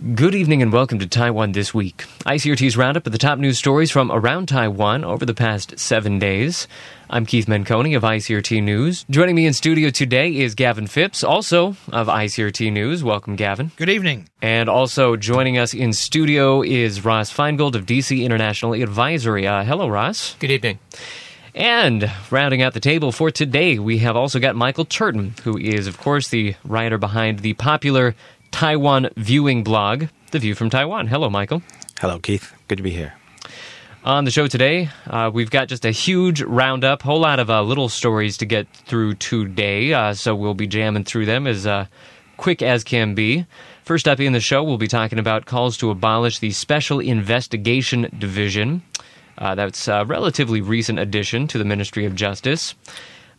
Good 0.00 0.34
evening 0.34 0.62
and 0.62 0.72
welcome 0.72 0.98
to 1.00 1.06
Taiwan 1.06 1.52
This 1.52 1.74
Week. 1.74 2.06
ICRT's 2.24 2.74
roundup 2.74 3.04
of 3.04 3.12
the 3.12 3.18
top 3.18 3.38
news 3.38 3.58
stories 3.58 3.90
from 3.90 4.10
around 4.10 4.46
Taiwan 4.46 5.04
over 5.04 5.26
the 5.26 5.34
past 5.34 5.78
seven 5.78 6.18
days. 6.18 6.66
I'm 7.10 7.26
Keith 7.26 7.44
Menconi 7.44 7.94
of 7.94 8.02
ICRT 8.02 8.62
News. 8.62 9.04
Joining 9.10 9.34
me 9.34 9.44
in 9.44 9.52
studio 9.52 9.90
today 9.90 10.34
is 10.34 10.54
Gavin 10.54 10.86
Phipps, 10.86 11.22
also 11.22 11.76
of 11.92 12.06
ICRT 12.06 12.72
News. 12.72 13.04
Welcome, 13.04 13.36
Gavin. 13.36 13.72
Good 13.76 13.90
evening. 13.90 14.26
And 14.40 14.70
also 14.70 15.16
joining 15.16 15.58
us 15.58 15.74
in 15.74 15.92
studio 15.92 16.62
is 16.62 17.04
Ross 17.04 17.30
Feingold 17.30 17.74
of 17.74 17.84
DC 17.84 18.24
International 18.24 18.72
Advisory. 18.72 19.46
Uh, 19.46 19.64
hello, 19.64 19.86
Ross. 19.86 20.34
Good 20.38 20.50
evening. 20.50 20.78
And 21.54 22.10
rounding 22.30 22.62
out 22.62 22.72
the 22.72 22.80
table 22.80 23.12
for 23.12 23.30
today, 23.30 23.78
we 23.78 23.98
have 23.98 24.16
also 24.16 24.38
got 24.38 24.56
Michael 24.56 24.86
Turton, 24.86 25.34
who 25.42 25.58
is, 25.58 25.86
of 25.86 25.98
course, 25.98 26.28
the 26.28 26.54
writer 26.64 26.96
behind 26.96 27.40
the 27.40 27.52
popular 27.54 28.14
Taiwan 28.50 29.10
viewing 29.16 29.64
blog, 29.64 30.06
The 30.30 30.38
View 30.38 30.54
from 30.54 30.70
Taiwan. 30.70 31.06
Hello, 31.06 31.30
Michael. 31.30 31.62
Hello, 32.00 32.18
Keith. 32.18 32.52
Good 32.68 32.76
to 32.76 32.82
be 32.82 32.90
here. 32.90 33.14
On 34.02 34.24
the 34.24 34.30
show 34.30 34.46
today, 34.46 34.88
uh, 35.06 35.30
we've 35.32 35.50
got 35.50 35.68
just 35.68 35.84
a 35.84 35.90
huge 35.90 36.40
roundup, 36.40 37.02
whole 37.02 37.20
lot 37.20 37.38
of 37.38 37.50
uh, 37.50 37.62
little 37.62 37.90
stories 37.90 38.38
to 38.38 38.46
get 38.46 38.66
through 38.86 39.14
today, 39.14 39.92
uh, 39.92 40.14
so 40.14 40.34
we'll 40.34 40.54
be 40.54 40.66
jamming 40.66 41.04
through 41.04 41.26
them 41.26 41.46
as 41.46 41.66
uh, 41.66 41.84
quick 42.38 42.62
as 42.62 42.82
can 42.82 43.14
be. 43.14 43.44
First 43.84 44.08
up 44.08 44.18
in 44.18 44.32
the 44.32 44.40
show, 44.40 44.64
we'll 44.64 44.78
be 44.78 44.88
talking 44.88 45.18
about 45.18 45.44
calls 45.44 45.76
to 45.78 45.90
abolish 45.90 46.38
the 46.38 46.52
Special 46.52 46.98
Investigation 46.98 48.08
Division. 48.18 48.82
Uh, 49.36 49.54
that's 49.54 49.86
a 49.86 50.04
relatively 50.06 50.62
recent 50.62 50.98
addition 50.98 51.46
to 51.48 51.58
the 51.58 51.64
Ministry 51.64 52.06
of 52.06 52.14
Justice. 52.14 52.74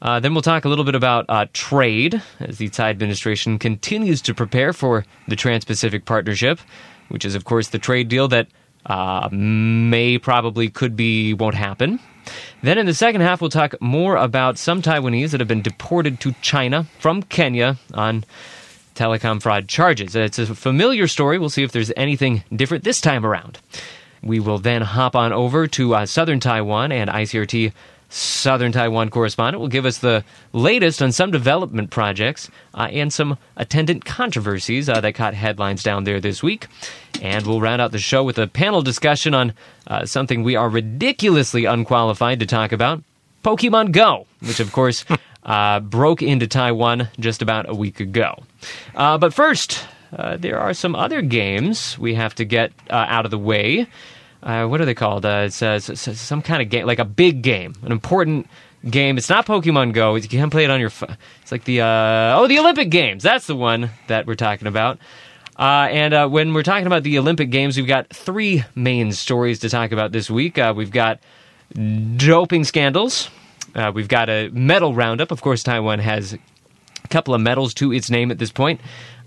Uh, 0.01 0.19
then 0.19 0.33
we'll 0.33 0.41
talk 0.41 0.65
a 0.65 0.69
little 0.69 0.85
bit 0.85 0.95
about 0.95 1.25
uh, 1.29 1.45
trade 1.53 2.21
as 2.39 2.57
the 2.57 2.69
Tsai 2.69 2.89
administration 2.89 3.59
continues 3.59 4.21
to 4.23 4.33
prepare 4.33 4.73
for 4.73 5.05
the 5.27 5.35
Trans 5.35 5.63
Pacific 5.63 6.05
Partnership, 6.05 6.59
which 7.09 7.23
is, 7.23 7.35
of 7.35 7.45
course, 7.45 7.69
the 7.69 7.79
trade 7.79 8.07
deal 8.07 8.27
that 8.29 8.47
uh, 8.85 9.29
may 9.31 10.17
probably 10.17 10.69
could 10.69 10.95
be 10.95 11.33
won't 11.33 11.55
happen. 11.55 11.99
Then 12.63 12.77
in 12.77 12.85
the 12.85 12.93
second 12.93 13.21
half, 13.21 13.41
we'll 13.41 13.49
talk 13.49 13.79
more 13.81 14.15
about 14.15 14.57
some 14.57 14.81
Taiwanese 14.81 15.31
that 15.31 15.39
have 15.39 15.47
been 15.47 15.61
deported 15.61 16.19
to 16.21 16.33
China 16.41 16.85
from 16.99 17.21
Kenya 17.23 17.77
on 17.93 18.23
telecom 18.95 19.41
fraud 19.41 19.67
charges. 19.67 20.15
It's 20.15 20.39
a 20.39 20.47
familiar 20.55 21.07
story. 21.07 21.37
We'll 21.37 21.49
see 21.49 21.63
if 21.63 21.71
there's 21.71 21.91
anything 21.95 22.43
different 22.55 22.83
this 22.83 23.01
time 23.01 23.25
around. 23.25 23.59
We 24.23 24.39
will 24.39 24.59
then 24.59 24.81
hop 24.81 25.15
on 25.15 25.33
over 25.33 25.67
to 25.67 25.95
uh, 25.95 26.05
southern 26.05 26.39
Taiwan 26.39 26.91
and 26.91 27.09
ICRT 27.09 27.73
Southern 28.11 28.73
Taiwan 28.73 29.09
correspondent 29.09 29.61
will 29.61 29.69
give 29.69 29.85
us 29.85 29.99
the 29.99 30.25
latest 30.51 31.01
on 31.01 31.13
some 31.13 31.31
development 31.31 31.91
projects 31.91 32.49
uh, 32.73 32.89
and 32.91 33.11
some 33.11 33.37
attendant 33.55 34.03
controversies 34.03 34.89
uh, 34.89 34.99
that 34.99 35.15
caught 35.15 35.33
headlines 35.33 35.81
down 35.81 36.03
there 36.03 36.19
this 36.19 36.43
week. 36.43 36.67
And 37.21 37.47
we'll 37.47 37.61
round 37.61 37.81
out 37.81 37.93
the 37.93 37.99
show 37.99 38.23
with 38.25 38.37
a 38.37 38.47
panel 38.47 38.81
discussion 38.81 39.33
on 39.33 39.53
uh, 39.87 40.05
something 40.05 40.43
we 40.43 40.57
are 40.57 40.67
ridiculously 40.67 41.63
unqualified 41.63 42.41
to 42.41 42.45
talk 42.45 42.73
about 42.73 43.01
Pokemon 43.45 43.93
Go, 43.93 44.27
which, 44.41 44.59
of 44.59 44.73
course, 44.73 45.05
uh, 45.43 45.79
broke 45.79 46.21
into 46.21 46.47
Taiwan 46.47 47.07
just 47.17 47.41
about 47.41 47.69
a 47.69 47.73
week 47.73 48.01
ago. 48.01 48.43
Uh, 48.93 49.17
but 49.17 49.33
first, 49.33 49.85
uh, 50.17 50.35
there 50.35 50.59
are 50.59 50.73
some 50.73 50.95
other 50.95 51.21
games 51.21 51.97
we 51.97 52.13
have 52.15 52.35
to 52.35 52.43
get 52.43 52.73
out 52.89 53.23
of 53.23 53.31
the 53.31 53.39
way 53.39 53.87
uh, 54.43 54.65
what 54.65 54.81
are 54.81 54.85
they 54.85 54.93
called? 54.93 55.25
Uh, 55.25 55.43
it's, 55.45 55.61
uh, 55.61 55.79
it's, 55.81 56.19
some 56.19 56.41
kind 56.41 56.61
of 56.61 56.69
game, 56.69 56.85
like 56.85 56.99
a 56.99 57.05
big 57.05 57.41
game, 57.41 57.75
an 57.83 57.91
important 57.91 58.47
game. 58.89 59.17
It's 59.17 59.29
not 59.29 59.45
Pokemon 59.45 59.93
Go. 59.93 60.15
You 60.15 60.27
can 60.27 60.49
play 60.49 60.63
it 60.63 60.71
on 60.71 60.79
your 60.79 60.89
phone. 60.89 61.17
It's 61.41 61.51
like 61.51 61.63
the 61.65 61.81
uh, 61.81 62.39
oh, 62.39 62.47
the 62.47 62.59
Olympic 62.59 62.89
Games. 62.89 63.23
That's 63.23 63.47
the 63.47 63.55
one 63.55 63.91
that 64.07 64.25
we're 64.25 64.35
talking 64.35 64.67
about. 64.67 64.97
Uh, 65.59 65.87
and 65.91 66.13
uh, 66.13 66.27
when 66.27 66.53
we're 66.53 66.63
talking 66.63 66.87
about 66.87 67.03
the 67.03 67.19
Olympic 67.19 67.51
Games, 67.51 67.77
we've 67.77 67.87
got 67.87 68.09
three 68.09 68.63
main 68.73 69.11
stories 69.11 69.59
to 69.59 69.69
talk 69.69 69.91
about 69.91 70.11
this 70.11 70.29
week. 70.29 70.57
we've 70.75 70.91
got 70.91 71.19
doping 72.17 72.63
scandals. 72.63 73.29
we've 73.93 74.07
got 74.07 74.29
a 74.29 74.49
medal 74.49 74.95
roundup. 74.95 75.29
Of 75.29 75.41
course, 75.41 75.61
Taiwan 75.61 75.99
has 75.99 76.33
a 76.33 77.07
couple 77.09 77.35
of 77.35 77.41
medals 77.41 77.75
to 77.75 77.93
its 77.93 78.09
name 78.09 78.31
at 78.31 78.39
this 78.39 78.51
point. 78.51 78.81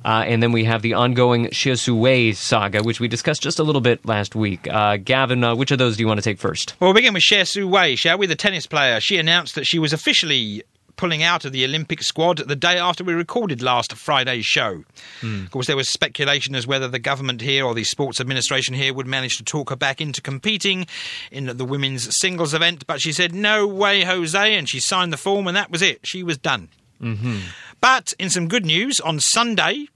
Uh, 0.04 0.24
and 0.26 0.42
then 0.42 0.52
we 0.52 0.64
have 0.64 0.82
the 0.82 0.94
ongoing 0.94 1.46
Xie 1.46 1.78
Su-wei 1.78 2.32
saga, 2.32 2.82
which 2.82 3.00
we 3.00 3.08
discussed 3.08 3.42
just 3.42 3.58
a 3.58 3.62
little 3.62 3.80
bit 3.80 4.04
last 4.04 4.34
week. 4.34 4.68
Uh, 4.68 4.98
Gavin, 4.98 5.42
uh, 5.42 5.54
which 5.54 5.70
of 5.70 5.78
those 5.78 5.96
do 5.96 6.02
you 6.02 6.06
want 6.06 6.18
to 6.18 6.24
take 6.24 6.38
first? 6.38 6.74
Well, 6.80 6.88
we'll 6.88 6.94
begin 6.94 7.14
with 7.14 7.22
Xie 7.22 7.46
Su-wei, 7.46 7.96
shall 7.96 8.18
we? 8.18 8.26
The 8.26 8.36
tennis 8.36 8.66
player. 8.66 9.00
She 9.00 9.16
announced 9.16 9.54
that 9.54 9.66
she 9.66 9.78
was 9.78 9.92
officially 9.92 10.62
pulling 10.96 11.22
out 11.22 11.44
of 11.44 11.52
the 11.52 11.64
Olympic 11.64 12.02
squad 12.02 12.38
the 12.38 12.56
day 12.56 12.78
after 12.78 13.02
we 13.02 13.12
recorded 13.14 13.60
last 13.62 13.92
Friday's 13.94 14.46
show. 14.46 14.84
Mm. 15.22 15.44
Of 15.44 15.50
course, 15.50 15.66
there 15.66 15.76
was 15.76 15.88
speculation 15.88 16.54
as 16.54 16.66
whether 16.66 16.86
the 16.86 16.98
government 16.98 17.40
here 17.40 17.64
or 17.64 17.74
the 17.74 17.84
sports 17.84 18.20
administration 18.20 18.74
here 18.74 18.94
would 18.94 19.06
manage 19.06 19.36
to 19.38 19.44
talk 19.44 19.70
her 19.70 19.76
back 19.76 20.00
into 20.00 20.20
competing 20.20 20.86
in 21.32 21.46
the 21.56 21.64
women's 21.64 22.16
singles 22.16 22.54
event, 22.54 22.86
but 22.86 23.00
she 23.00 23.12
said, 23.12 23.34
no 23.34 23.66
way, 23.66 24.02
Jose, 24.04 24.54
and 24.54 24.68
she 24.68 24.78
signed 24.78 25.12
the 25.12 25.16
form, 25.16 25.46
and 25.48 25.56
that 25.56 25.70
was 25.70 25.82
it. 25.82 26.06
She 26.06 26.22
was 26.22 26.38
done. 26.38 26.68
Mm-hmm. 27.02 27.38
But 27.80 28.14
in 28.18 28.30
some 28.30 28.48
good 28.48 28.64
news, 28.64 29.00
on 29.00 29.18
Sunday, 29.20 29.88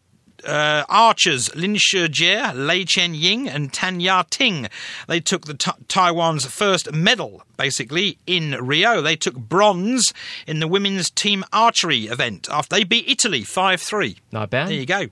uh, 0.44 0.84
archers 0.88 1.54
Lin 1.54 1.75
Shijie, 1.76 2.54
Lei 2.54 2.84
Chen 2.84 3.15
Ying, 3.15 3.49
and 3.49 3.72
Tan 3.72 4.00
Ya 4.00 4.25
Ting. 4.28 4.69
They 5.06 5.21
took 5.21 5.47
the 5.47 5.54
t- 5.54 5.71
Taiwan's 5.88 6.47
first 6.47 6.93
medal, 6.93 7.43
basically, 7.56 8.19
in 8.26 8.53
Rio. 8.60 9.00
They 9.00 9.16
took 9.16 9.37
bronze 9.37 10.12
in 10.47 10.60
the 10.60 10.69
women's 10.69 11.10
team 11.10 11.44
archery 11.53 12.06
event 12.06 12.49
after 12.50 12.76
they 12.76 12.84
beat 12.84 13.09
Italy 13.09 13.43
5 13.44 13.81
3. 13.81 14.16
Not 14.32 14.50
bad. 14.50 14.69
There 14.69 14.75
you 14.75 14.87
go. 14.87 15.06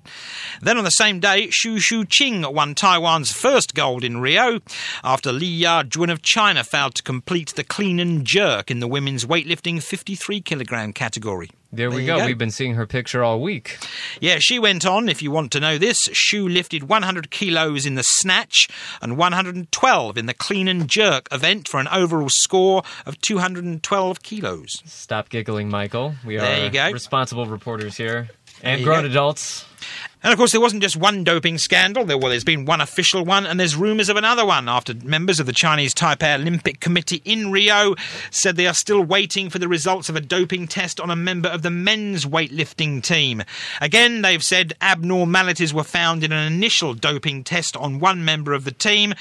Then 0.63 0.79
on 0.79 0.85
the 0.85 0.91
same 0.91 1.21
day, 1.21 1.49
Xu 1.49 1.77
Shuqing 1.77 2.53
won 2.53 2.75
Taiwan's 2.75 3.33
first 3.33 3.75
gold 3.75 4.05
in 4.05 4.19
Rio 4.19 4.61
after 5.05 5.33
Li 5.33 5.47
Ya 5.47 5.77
Yajun 5.83 6.11
of 6.11 6.23
China 6.23 6.65
failed 6.65 6.95
to 6.95 7.03
complete 7.03 7.55
the 7.55 7.65
clean 7.65 8.01
and 8.01 8.25
jerk 8.25 8.71
in 8.71 8.81
the 8.81 8.89
women's 8.89 9.25
weightlifting 9.25 9.83
53 9.83 10.41
kilogram 10.41 10.93
category. 10.93 11.51
There 11.77 11.91
we 11.91 12.07
go. 12.07 12.19
go. 12.19 12.27
We've 12.27 12.39
been 12.39 12.51
seeing 12.51 12.75
her 12.75 12.87
picture 12.87 13.23
all 13.23 13.41
week. 13.41 13.79
Yeah, 14.21 14.39
she 14.39 14.59
went 14.59 14.87
on, 14.87 15.09
if 15.09 15.23
you 15.23 15.31
want 15.31 15.53
to 15.53 15.61
know 15.61 15.79
this, 15.79 16.09
Shu 16.13 16.49
lifted 16.49 16.89
100 16.89 17.31
kilos 17.31 17.87
in 17.87 17.95
the 17.95 18.03
snatch 18.03 18.69
and 19.01 19.17
112 19.17 20.19
in 20.19 20.27
the 20.27 20.35
clean 20.35 20.69
and 20.69 20.89
jerk 20.89 21.29
event 21.31 21.69
for 21.69 21.79
an 21.79 21.89
overall 21.89 22.29
score 22.29 22.83
of 23.05 23.21
212 23.21 24.23
kilos. 24.23 24.83
Stop 24.87 25.29
giggling, 25.29 25.69
Michael. 25.69 26.15
We 26.25 26.37
there 26.37 26.71
are 26.89 26.93
responsible 26.93 27.47
reporters 27.47 27.97
here 27.97 28.29
and 28.63 28.83
grown 28.83 29.03
go. 29.03 29.11
adults. 29.11 29.65
And 30.27 30.33
of 30.33 30.39
course, 30.39 30.51
there 30.51 30.61
wasn't 30.61 30.83
just 30.83 30.97
one 30.97 31.23
doping 31.23 31.57
scandal. 31.57 32.05
There, 32.05 32.19
well, 32.19 32.31
there's 32.31 32.43
been 32.43 32.65
one 32.65 32.81
official 32.81 33.25
one, 33.25 33.47
and 33.47 33.61
there's 33.61 33.77
rumours 33.77 34.09
of 34.09 34.17
another 34.17 34.45
one 34.45 34.69
after 34.69 34.93
members 34.93 35.39
of 35.39 35.47
the 35.47 35.53
Chinese 35.53 35.95
Taipei 35.95 36.35
Olympic 36.35 36.81
Committee 36.81 37.23
in 37.25 37.53
Rio 37.53 37.95
said 38.33 38.57
they 38.57 38.67
are 38.67 38.75
still 38.75 39.05
waiting 39.05 39.51
for 39.51 39.61
the 39.61 39.69
results 39.69 40.09
of 40.09 40.17
a 40.17 40.21
doping 40.21 40.67
test 40.67 40.99
on 40.99 41.11
a 41.11 41.15
member 41.15 41.49
of 41.49 41.63
the 41.63 41.71
men's 41.71 42.27
weightlifting 42.27 43.05
team. 43.05 43.45
Again, 43.81 44.23
they've 44.23 44.43
said 44.43 44.73
abnormalities 44.81 45.73
were 45.73 45.85
found 45.85 46.25
in 46.25 46.33
an 46.33 46.53
initial 46.53 46.93
doping 46.93 47.45
test 47.45 47.77
on 47.77 48.01
one 48.01 48.25
member 48.25 48.53
of 48.53 48.65
the 48.65 48.73
team, 48.73 49.15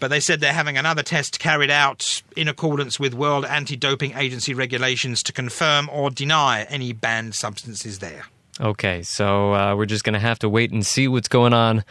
but 0.00 0.08
they 0.08 0.20
said 0.20 0.40
they're 0.40 0.54
having 0.54 0.78
another 0.78 1.02
test 1.02 1.38
carried 1.38 1.70
out 1.70 2.22
in 2.34 2.48
accordance 2.48 2.98
with 2.98 3.12
World 3.12 3.44
Anti 3.44 3.76
Doping 3.76 4.14
Agency 4.16 4.54
regulations 4.54 5.22
to 5.24 5.34
confirm 5.34 5.90
or 5.92 6.08
deny 6.08 6.62
any 6.70 6.94
banned 6.94 7.34
substances 7.34 7.98
there. 7.98 8.24
Okay, 8.60 9.02
so 9.02 9.54
uh, 9.54 9.76
we're 9.76 9.86
just 9.86 10.04
going 10.04 10.14
to 10.14 10.18
have 10.18 10.38
to 10.38 10.48
wait 10.48 10.72
and 10.72 10.84
see 10.84 11.08
what's 11.08 11.28
going 11.28 11.52
on 11.52 11.84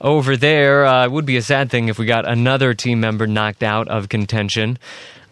over 0.00 0.36
there. 0.36 0.86
Uh, 0.86 1.04
it 1.04 1.10
would 1.10 1.26
be 1.26 1.36
a 1.36 1.42
sad 1.42 1.70
thing 1.70 1.88
if 1.88 1.98
we 1.98 2.06
got 2.06 2.26
another 2.26 2.72
team 2.72 3.00
member 3.00 3.26
knocked 3.26 3.62
out 3.62 3.88
of 3.88 4.08
contention. 4.08 4.78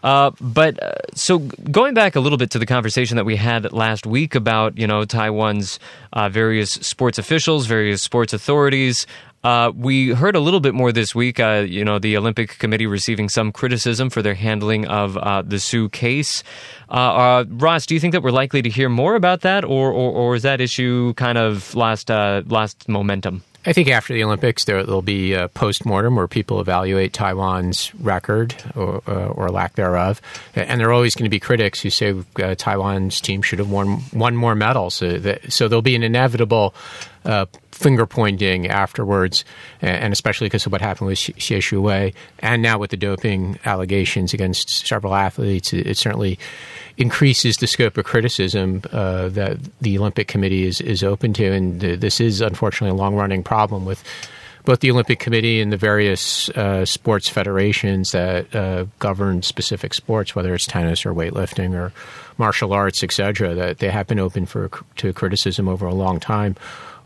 Uh, 0.02 0.30
but 0.40 0.80
uh, 0.82 0.92
so 1.14 1.38
going 1.38 1.94
back 1.94 2.14
a 2.14 2.20
little 2.20 2.38
bit 2.38 2.50
to 2.50 2.58
the 2.58 2.66
conversation 2.66 3.16
that 3.16 3.24
we 3.24 3.36
had 3.36 3.72
last 3.72 4.06
week 4.06 4.34
about 4.34 4.78
you 4.78 4.86
know 4.86 5.04
Taiwan's 5.04 5.80
uh, 6.12 6.28
various 6.28 6.70
sports 6.70 7.18
officials, 7.18 7.66
various 7.66 8.02
sports 8.02 8.32
authorities. 8.32 9.06
Uh, 9.46 9.70
we 9.76 10.08
heard 10.08 10.34
a 10.34 10.40
little 10.40 10.58
bit 10.58 10.74
more 10.74 10.90
this 10.90 11.14
week. 11.14 11.38
Uh, 11.38 11.64
you 11.64 11.84
know, 11.84 12.00
the 12.00 12.16
Olympic 12.16 12.58
Committee 12.58 12.88
receiving 12.88 13.28
some 13.28 13.52
criticism 13.52 14.10
for 14.10 14.20
their 14.20 14.34
handling 14.34 14.86
of 14.88 15.16
uh, 15.16 15.40
the 15.42 15.60
Su 15.60 15.88
case. 15.88 16.42
Ross, 16.90 17.86
do 17.86 17.94
you 17.94 18.00
think 18.00 18.10
that 18.10 18.24
we're 18.24 18.32
likely 18.32 18.60
to 18.62 18.68
hear 18.68 18.88
more 18.88 19.14
about 19.14 19.42
that, 19.42 19.64
or 19.64 19.92
or, 19.92 20.10
or 20.10 20.34
is 20.34 20.42
that 20.42 20.60
issue 20.60 21.14
kind 21.14 21.38
of 21.38 21.72
lost 21.76 22.10
lost 22.10 22.88
momentum? 22.88 23.44
I 23.64 23.72
think 23.72 23.88
after 23.88 24.14
the 24.14 24.22
Olympics, 24.24 24.64
there 24.64 24.84
will 24.84 25.02
be 25.02 25.32
a 25.32 25.46
post 25.48 25.84
mortem 25.84 26.16
where 26.16 26.28
people 26.28 26.60
evaluate 26.60 27.12
Taiwan's 27.12 27.92
record 27.96 28.54
or, 28.76 29.02
uh, 29.08 29.26
or, 29.26 29.48
lack 29.48 29.74
thereof, 29.74 30.22
and 30.54 30.80
there 30.80 30.88
are 30.88 30.92
always 30.92 31.16
going 31.16 31.24
to 31.24 31.30
be 31.30 31.40
critics 31.40 31.80
who 31.80 31.90
say 31.90 32.14
uh, 32.40 32.54
Taiwan's 32.56 33.20
team 33.20 33.42
should 33.42 33.58
have 33.58 33.68
won 33.68 33.96
one 34.12 34.36
more 34.36 34.54
medals. 34.54 34.94
So, 34.94 35.18
that, 35.18 35.52
so 35.52 35.66
there'll 35.66 35.82
be 35.82 35.96
an 35.96 36.04
inevitable 36.04 36.74
uh, 37.24 37.46
finger 37.76 38.06
pointing 38.06 38.66
afterwards, 38.68 39.44
and 39.80 40.12
especially 40.12 40.46
because 40.46 40.66
of 40.66 40.72
what 40.72 40.80
happened 40.80 41.08
with 41.08 41.18
Xie 41.18 41.58
Shuwei, 41.58 42.14
and 42.38 42.62
now 42.62 42.78
with 42.78 42.90
the 42.90 42.96
doping 42.96 43.58
allegations 43.64 44.32
against 44.32 44.86
several 44.86 45.14
athletes, 45.14 45.72
it, 45.72 45.96
certainly 45.96 46.38
increases 46.96 47.56
the 47.56 47.66
scope 47.66 47.98
of 47.98 48.04
criticism 48.04 48.82
uh, 48.92 49.28
that 49.28 49.58
the 49.80 49.98
Olympic 49.98 50.28
Committee 50.28 50.64
is, 50.64 50.80
is 50.80 51.02
open 51.02 51.32
to. 51.34 51.52
And 51.52 51.80
this 51.80 52.20
is 52.20 52.40
unfortunately 52.40 52.96
a 52.96 53.00
long 53.00 53.14
running 53.14 53.42
problem 53.42 53.84
with 53.84 54.02
both 54.64 54.80
the 54.80 54.90
Olympic 54.90 55.20
Committee 55.20 55.60
and 55.60 55.72
the 55.72 55.76
various 55.76 56.48
uh, 56.50 56.84
sports 56.84 57.28
federations 57.28 58.10
that 58.12 58.54
uh, 58.54 58.86
govern 58.98 59.42
specific 59.42 59.94
sports, 59.94 60.34
whether 60.34 60.54
it's 60.54 60.66
tennis 60.66 61.06
or 61.06 61.14
weightlifting 61.14 61.74
or 61.74 61.92
martial 62.36 62.72
arts, 62.72 63.02
etc., 63.02 63.54
that 63.54 63.78
they 63.78 63.90
have 63.90 64.06
been 64.06 64.18
open 64.18 64.44
for 64.44 64.70
to 64.96 65.12
criticism 65.12 65.68
over 65.68 65.86
a 65.86 65.94
long 65.94 66.18
time 66.18 66.56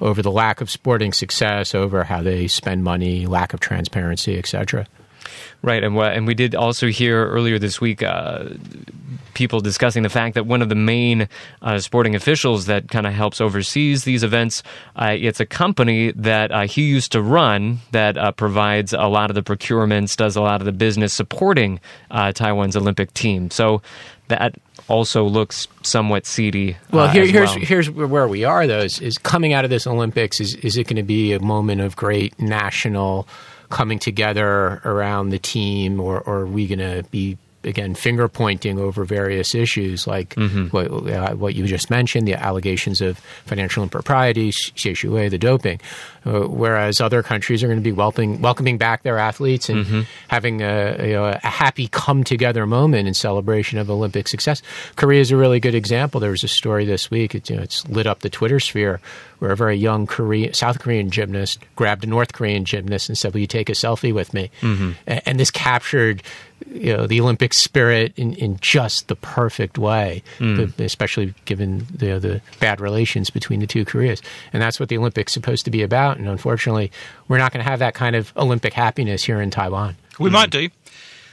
over 0.00 0.23
the 0.23 0.31
lack 0.31 0.61
of 0.61 0.70
sporting 0.70 1.12
success, 1.12 1.75
over 1.75 2.05
how 2.05 2.23
they 2.23 2.49
spend 2.49 2.85
money, 2.85 3.26
lack 3.26 3.52
of 3.55 3.61
transparency, 3.61 4.38
etc. 4.38 4.87
Right, 5.62 5.85
and 5.85 5.97
and 5.99 6.26
we 6.26 6.35
did 6.35 6.55
also 6.55 6.87
hear 6.88 7.26
earlier 7.26 7.58
this 7.58 7.81
week 7.81 8.02
uh, 8.02 8.44
people 9.35 9.61
discussing 9.61 10.02
the 10.02 10.08
fact 10.08 10.35
that 10.35 10.47
one 10.47 10.62
of 10.62 10.69
the 10.69 10.75
main 10.75 11.29
uh, 11.62 11.79
sporting 11.79 12.14
officials 12.14 12.67
that 12.67 12.88
kind 12.88 13.06
of 13.06 13.12
helps 13.12 13.41
oversees 13.41 14.05
these 14.05 14.23
events, 14.23 14.62
uh, 14.97 15.14
it's 15.19 15.41
a 15.41 15.47
company 15.47 16.12
that 16.12 16.50
uh, 16.50 16.67
he 16.67 16.82
used 16.82 17.12
to 17.12 17.23
run 17.23 17.79
that 17.93 18.17
uh, 18.17 18.32
provides 18.32 18.93
a 18.93 19.06
lot 19.06 19.31
of 19.31 19.35
the 19.35 19.43
procurements, 19.43 20.17
does 20.17 20.37
a 20.37 20.41
lot 20.41 20.61
of 20.61 20.64
the 20.64 20.73
business 20.73 21.12
supporting 21.12 21.81
uh, 22.11 22.32
Taiwan's 22.32 22.76
Olympic 22.76 23.12
team. 23.14 23.50
So 23.50 23.82
that 24.29 24.55
also 24.90 25.25
looks 25.25 25.69
somewhat 25.82 26.26
seedy. 26.26 26.76
Well, 26.90 27.06
uh, 27.06 27.12
here, 27.12 27.25
here's 27.25 27.50
well. 27.50 27.64
here's 27.64 27.90
where 27.90 28.28
we 28.28 28.44
are 28.44 28.66
though. 28.66 28.81
Is, 28.81 29.00
is 29.00 29.16
coming 29.16 29.52
out 29.52 29.64
of 29.64 29.70
this 29.70 29.87
Olympics 29.87 30.40
is 30.40 30.54
is 30.56 30.76
it 30.76 30.84
going 30.84 30.96
to 30.96 31.02
be 31.02 31.32
a 31.32 31.40
moment 31.40 31.81
of 31.81 31.96
great 31.96 32.38
national 32.38 33.26
coming 33.70 34.00
together 34.00 34.82
around 34.84 35.31
the 35.31 35.38
team, 35.38 36.00
or, 36.00 36.20
or 36.20 36.40
are 36.40 36.46
we 36.46 36.66
going 36.66 36.81
to 36.81 37.08
be 37.10 37.38
again 37.65 37.95
finger 37.95 38.29
pointing 38.29 38.79
over 38.79 39.05
various 39.05 39.55
issues 39.55 40.07
like 40.07 40.35
mm-hmm. 40.35 40.67
what, 40.69 40.87
uh, 40.91 41.35
what 41.35 41.55
you 41.55 41.67
just 41.67 41.91
mentioned, 41.91 42.27
the 42.27 42.35
allegations 42.35 43.01
of 43.01 43.19
financial 43.47 43.83
impropriety, 43.83 44.51
Xie 44.51 45.31
the 45.31 45.39
doping, 45.39 45.81
uh, 46.25 46.41
whereas 46.41 47.01
other 47.01 47.23
countries 47.23 47.62
are 47.62 47.67
going 47.67 47.79
to 47.79 47.83
be 47.83 47.93
welcoming 47.93 48.41
welcoming 48.41 48.79
back 48.79 49.03
their 49.03 49.19
athletes 49.19 49.69
and 49.69 49.85
mm-hmm. 49.85 50.01
having 50.29 50.62
a, 50.62 51.07
you 51.07 51.12
know, 51.12 51.27
a, 51.27 51.47
happy 51.47 51.89
come 51.89 52.25
together 52.25 52.67
moment 52.67 53.07
in 53.07 53.15
celebration 53.15 53.79
of 53.79 53.91
Olympic 53.91 54.29
success. 54.29 54.62
Korea 54.97 55.21
is 55.21 55.31
a 55.31 55.37
really 55.37 55.61
good 55.61 55.75
example. 55.75 56.21
There 56.21 56.31
was 56.31 56.45
a 56.45 56.49
story 56.49 56.85
this 56.85 57.11
week. 57.11 57.35
It, 57.35 57.51
you 57.51 57.57
know, 57.57 57.62
it's 57.62 57.87
lit 57.89 58.07
up 58.07 58.21
the 58.21 58.31
Twitter 58.31 58.61
sphere 58.61 59.01
where 59.41 59.51
a 59.51 59.57
very 59.57 59.77
young 59.77 60.07
Korean, 60.07 60.53
South 60.53 60.79
Korean 60.79 61.11
gymnast 61.11 61.59
grabbed 61.75 62.05
a 62.05 62.07
North 62.07 62.33
Korean 62.33 62.65
gymnast 62.65 63.09
and 63.09 63.19
said, 63.19 63.33
"Will 63.33 63.41
you 63.41 63.47
take 63.47 63.69
a 63.69 63.73
selfie 63.73 64.15
with 64.15 64.33
me?" 64.33 64.51
Mm-hmm. 64.61 64.93
And, 65.07 65.23
and, 65.27 65.41
this 65.41 65.51
captured, 65.51 66.23
you 66.69 66.97
know, 66.97 67.07
the 67.07 67.21
Olympic 67.21 67.55
spirit 67.55 68.12
in, 68.17 68.35
in 68.35 68.59
just 68.61 69.09
the 69.09 69.17
perfect 69.17 69.79
way, 69.79 70.23
mm. 70.39 70.79
especially 70.81 71.35
given 71.45 71.87
the 71.95 72.19
the 72.19 72.41
bad 72.59 72.81
relations 72.81 73.31
between 73.31 73.61
the 73.61 73.67
two 73.67 73.85
Koreas. 73.85 74.21
And 74.53 74.62
that's 74.62 74.79
what 74.79 74.89
the 74.89 74.99
Olympics 74.99 75.33
supposed 75.33 75.65
to 75.65 75.71
be 75.71 75.83
about. 75.83 76.19
And 76.19 76.29
unfortunately, 76.29 76.91
we're 77.29 77.39
not 77.39 77.53
going 77.53 77.65
to 77.65 77.71
have 77.71 77.79
that 77.81 77.95
kind 77.95 78.17
of 78.17 78.33
Olympic 78.37 78.73
happiness 78.73 79.25
here 79.25 79.41
in 79.41 79.51
Taiwan. 79.51 79.97
We 80.19 80.31
mm. 80.31 80.35
might 80.35 80.51
do. 80.51 80.69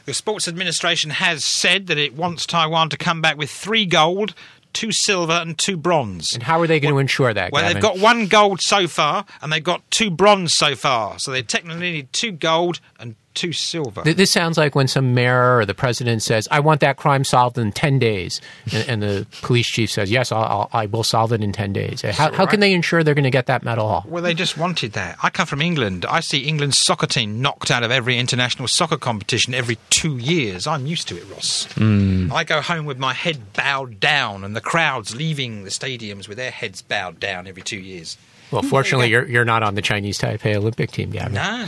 The 0.05 0.13
Sports 0.13 0.47
Administration 0.47 1.11
has 1.11 1.43
said 1.43 1.87
that 1.87 1.97
it 1.97 2.15
wants 2.15 2.45
Taiwan 2.45 2.89
to 2.91 2.97
come 2.97 3.21
back 3.21 3.37
with 3.37 3.49
three 3.49 3.85
gold, 3.85 4.33
two 4.71 4.93
silver 4.93 5.33
and 5.33 5.57
two 5.57 5.75
bronze. 5.75 6.33
And 6.33 6.43
how 6.43 6.61
are 6.61 6.67
they 6.67 6.79
going 6.79 6.93
well, 6.93 6.99
to 6.99 7.01
ensure 7.01 7.33
that? 7.33 7.51
Well, 7.51 7.61
Gavin? 7.61 7.73
they've 7.73 7.83
got 7.83 7.99
one 7.99 8.27
gold 8.27 8.61
so 8.61 8.87
far, 8.87 9.25
and 9.41 9.51
they've 9.51 9.63
got 9.63 9.89
two 9.91 10.09
bronze 10.09 10.53
so 10.55 10.75
far. 10.75 11.19
So 11.19 11.31
they 11.31 11.41
technically 11.41 11.91
need 11.91 12.13
two 12.13 12.31
gold 12.31 12.79
and 12.99 13.15
two 13.37 13.53
silver. 13.53 14.01
This 14.01 14.31
sounds 14.31 14.57
like 14.57 14.75
when 14.75 14.87
some 14.87 15.13
mayor 15.13 15.59
or 15.59 15.65
the 15.65 15.75
president 15.75 16.23
says, 16.23 16.47
"I 16.49 16.59
want 16.59 16.81
that 16.81 16.97
crime 16.97 17.23
solved 17.23 17.57
in 17.57 17.71
ten 17.71 17.99
days," 17.99 18.41
and, 18.73 18.89
and 18.89 19.01
the 19.01 19.27
police 19.43 19.67
chief 19.67 19.91
says, 19.91 20.11
"Yes, 20.11 20.31
I'll, 20.31 20.43
I'll 20.43 20.69
I 20.73 20.87
will 20.87 21.03
solve 21.03 21.31
it 21.31 21.41
in 21.41 21.51
ten 21.51 21.71
days." 21.71 22.01
How, 22.01 22.33
how 22.33 22.45
can 22.45 22.59
they 22.59 22.73
ensure 22.73 23.03
they're 23.03 23.13
going 23.13 23.23
to 23.23 23.29
get 23.29 23.45
that 23.45 23.63
medal? 23.63 24.03
Well, 24.07 24.23
they 24.23 24.33
just 24.33 24.57
wanted 24.57 24.93
that. 24.93 25.17
I 25.21 25.29
come 25.29 25.45
from 25.45 25.61
England. 25.61 26.05
I 26.09 26.19
see 26.19 26.39
England's 26.39 26.79
soccer 26.79 27.07
team 27.07 27.41
knocked 27.41 27.69
out 27.71 27.83
of 27.83 27.91
every 27.91 28.17
international 28.17 28.67
soccer 28.67 28.97
competition 28.97 29.53
every 29.53 29.77
two 29.89 30.17
years. 30.17 30.65
I'm 30.67 30.87
used 30.87 31.07
to 31.09 31.17
it, 31.17 31.29
Ross. 31.31 31.67
Mm. 31.75 32.31
I 32.31 32.43
go 32.43 32.61
home 32.61 32.85
with 32.85 32.97
my 32.97 33.13
head 33.13 33.53
bowed 33.53 33.99
down, 33.99 34.43
and 34.43 34.55
the 34.55 34.61
crowds 34.61 35.15
leaving 35.15 35.63
the 35.63 35.69
stadiums 35.69 36.27
with 36.27 36.37
their 36.37 36.51
heads 36.51 36.81
bowed 36.81 37.19
down 37.19 37.47
every 37.47 37.61
two 37.61 37.79
years. 37.79 38.17
Well, 38.51 38.61
fortunately, 38.61 39.09
you're 39.09 39.27
you're 39.27 39.45
not 39.45 39.61
on 39.61 39.75
the 39.75 39.81
Chinese 39.81 40.17
Taipei 40.17 40.55
Olympic 40.55 40.91
team, 40.91 41.11
Gavin. 41.11 41.33
No. 41.33 41.67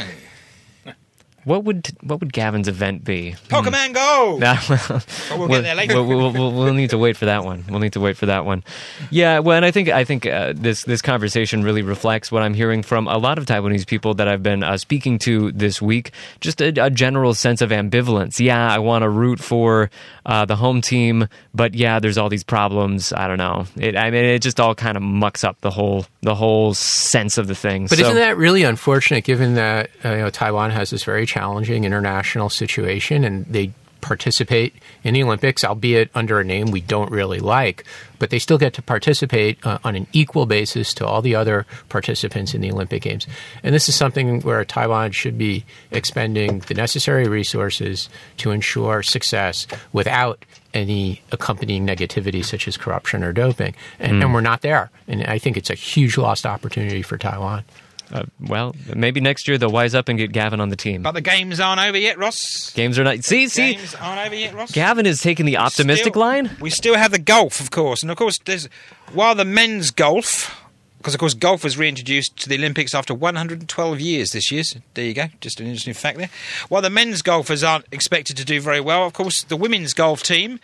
What 1.50 1.64
would 1.64 1.88
what 2.02 2.20
would 2.20 2.32
Gavin's 2.32 2.68
event 2.68 3.04
be? 3.04 3.36
Pokemon 3.48 3.96
Go. 3.96 4.38
Nah, 4.40 4.58
well, 4.70 5.40
we'll, 5.40 5.48
get 5.48 5.62
there 5.62 5.76
later. 5.76 6.04
We'll, 6.04 6.32
we'll, 6.32 6.52
we'll, 6.54 6.74
need 6.74 6.92
to 6.92 6.98
wait 6.98 7.18
for 7.18 7.26
that 7.26 7.44
one. 7.44 7.66
We'll 7.68 7.80
need 7.80 7.94
to 7.94 8.00
wait 8.00 8.18
for 8.18 8.28
that 8.28 8.46
one. 8.46 8.64
Yeah, 9.10 9.40
well, 9.40 9.58
and 9.58 9.66
I 9.66 9.72
think 9.72 9.90
I 9.90 10.04
think 10.04 10.28
uh, 10.28 10.54
this 10.56 10.84
this 10.84 11.02
conversation 11.02 11.64
really 11.64 11.82
reflects 11.82 12.32
what 12.32 12.44
I'm 12.44 12.54
hearing 12.54 12.84
from 12.84 13.08
a 13.08 13.18
lot 13.18 13.40
of 13.40 13.46
Taiwanese 13.46 13.88
people 13.88 14.14
that 14.16 14.28
I've 14.28 14.44
been 14.44 14.62
uh, 14.64 14.78
speaking 14.78 15.18
to 15.20 15.52
this 15.52 15.82
week. 15.82 16.12
Just 16.40 16.62
a, 16.62 16.68
a, 16.86 16.92
general 16.92 17.34
sense 17.34 17.62
of 17.62 17.72
ambivalence. 17.72 18.40
Yeah, 18.40 18.72
I 18.72 18.78
want 18.78 19.02
to 19.02 19.10
root 19.10 19.40
for 19.40 19.90
uh, 20.28 20.46
the 20.46 20.56
home 20.56 20.82
team, 20.82 21.28
but 21.56 21.74
yeah, 21.74 22.00
there's 22.00 22.20
all 22.20 22.30
these 22.30 22.44
problems. 22.44 23.12
I 23.12 23.28
don't 23.28 23.38
know. 23.38 23.66
It, 23.76 23.96
I 23.96 24.12
mean, 24.12 24.26
it 24.26 24.44
just 24.44 24.60
all 24.60 24.76
kind 24.76 24.98
of 24.98 25.02
mucks 25.02 25.44
up 25.44 25.60
the 25.62 25.72
whole 25.72 26.06
the 26.22 26.36
whole 26.36 26.76
sense 26.76 27.38
of 27.38 27.48
the 27.48 27.56
thing. 27.56 27.88
But 27.88 27.98
so, 27.98 28.04
isn't 28.04 28.16
that 28.16 28.38
really 28.38 28.64
unfortunate, 28.64 29.24
given 29.24 29.56
that 29.56 29.90
uh, 30.06 30.10
you 30.12 30.18
know 30.18 30.30
Taiwan 30.30 30.70
has 30.72 30.92
this 30.92 31.04
very 31.04 31.26
challenging 31.40 31.86
international 31.86 32.50
situation, 32.50 33.24
and 33.24 33.46
they 33.46 33.72
participate 34.02 34.74
in 35.04 35.14
the 35.14 35.24
Olympics, 35.24 35.64
albeit 35.64 36.10
under 36.14 36.40
a 36.40 36.44
name 36.44 36.72
we 36.72 36.82
don't 36.82 37.12
really 37.12 37.40
like, 37.40 37.86
but 38.18 38.30
they 38.30 38.40
still 38.40 38.58
get 38.58 38.74
to 38.74 38.82
participate 38.82 39.58
uh, 39.66 39.78
on 39.84 39.96
an 39.96 40.08
equal 40.14 40.46
basis 40.46 40.94
to 40.94 41.06
all 41.06 41.22
the 41.22 41.36
other 41.36 41.66
participants 41.90 42.54
in 42.54 42.62
the 42.62 42.72
Olympic 42.72 43.02
Games. 43.04 43.28
And 43.64 43.74
this 43.74 43.90
is 43.90 43.96
something 43.96 44.42
where 44.42 44.64
Taiwan 44.66 45.12
should 45.12 45.38
be 45.38 45.66
expending 45.92 46.60
the 46.60 46.74
necessary 46.74 47.28
resources 47.28 48.10
to 48.38 48.52
ensure 48.52 49.04
success 49.04 49.68
without 49.94 50.44
any 50.74 51.22
accompanying 51.32 51.86
negativity 51.86 52.44
such 52.44 52.68
as 52.68 52.78
corruption 52.78 53.24
or 53.24 53.34
doping. 53.34 53.76
And, 54.00 54.14
mm. 54.14 54.24
and 54.24 54.34
we're 54.34 54.42
not 54.42 54.62
there. 54.62 54.92
And 55.08 55.24
I 55.26 55.40
think 55.40 55.58
it's 55.58 55.70
a 55.70 55.76
huge 55.76 56.18
lost 56.18 56.46
opportunity 56.46 57.02
for 57.02 57.18
Taiwan. 57.18 57.64
Uh, 58.12 58.24
well, 58.40 58.76
maybe 58.96 59.22
next 59.22 59.48
year 59.48 59.58
they'll 59.58 59.72
wise 59.72 59.94
up 59.94 60.10
and 60.10 60.18
get 60.18 60.32
Gavin 60.32 60.60
on 60.60 60.70
the 60.70 60.76
team. 60.76 61.04
But 61.04 61.12
the 61.12 61.22
games 61.22 61.60
aren't 61.60 61.80
over 61.80 61.98
yet, 61.98 62.18
Ross. 62.18 62.72
Games 62.74 62.98
are 62.98 63.04
not. 63.04 63.24
See, 63.24 63.48
see, 63.48 63.76
games 63.76 63.94
aren't 63.96 64.26
over 64.26 64.36
yet, 64.36 64.54
Ross. 64.56 64.72
Gavin 64.72 65.06
is 65.06 65.22
taking 65.22 65.46
the 65.46 65.58
optimistic 65.58 66.14
still, 66.14 66.22
line. 66.22 66.50
We 66.60 66.70
still 66.72 66.96
have 66.96 67.12
the 67.12 67.20
golf, 67.20 67.60
of 67.60 67.70
course, 67.72 68.02
and 68.02 68.12
of 68.12 68.18
course, 68.18 68.40
there's 68.40 68.68
while 69.14 69.36
the 69.36 69.46
men's 69.46 69.92
golf, 69.92 70.60
because 70.98 71.14
of 71.14 71.20
course 71.20 71.36
golf 71.36 71.64
was 71.64 71.78
reintroduced 71.78 72.36
to 72.38 72.50
the 72.50 72.56
Olympics 72.56 72.96
after 72.96 73.14
112 73.14 74.00
years 74.00 74.32
this 74.32 74.52
year. 74.52 74.64
So 74.64 74.80
there 74.96 75.06
you 75.06 75.14
go, 75.14 75.28
just 75.40 75.60
an 75.60 75.68
interesting 75.68 75.94
fact 75.94 76.18
there. 76.18 76.30
While 76.68 76.82
the 76.82 76.90
men's 76.90 77.22
golfers 77.22 77.64
aren't 77.64 77.86
expected 77.92 78.38
to 78.38 78.46
do 78.46 78.60
very 78.60 78.82
well, 78.82 79.06
of 79.06 79.14
course, 79.14 79.44
the 79.44 79.58
women's 79.58 79.94
golf 79.94 80.24
team 80.24 80.60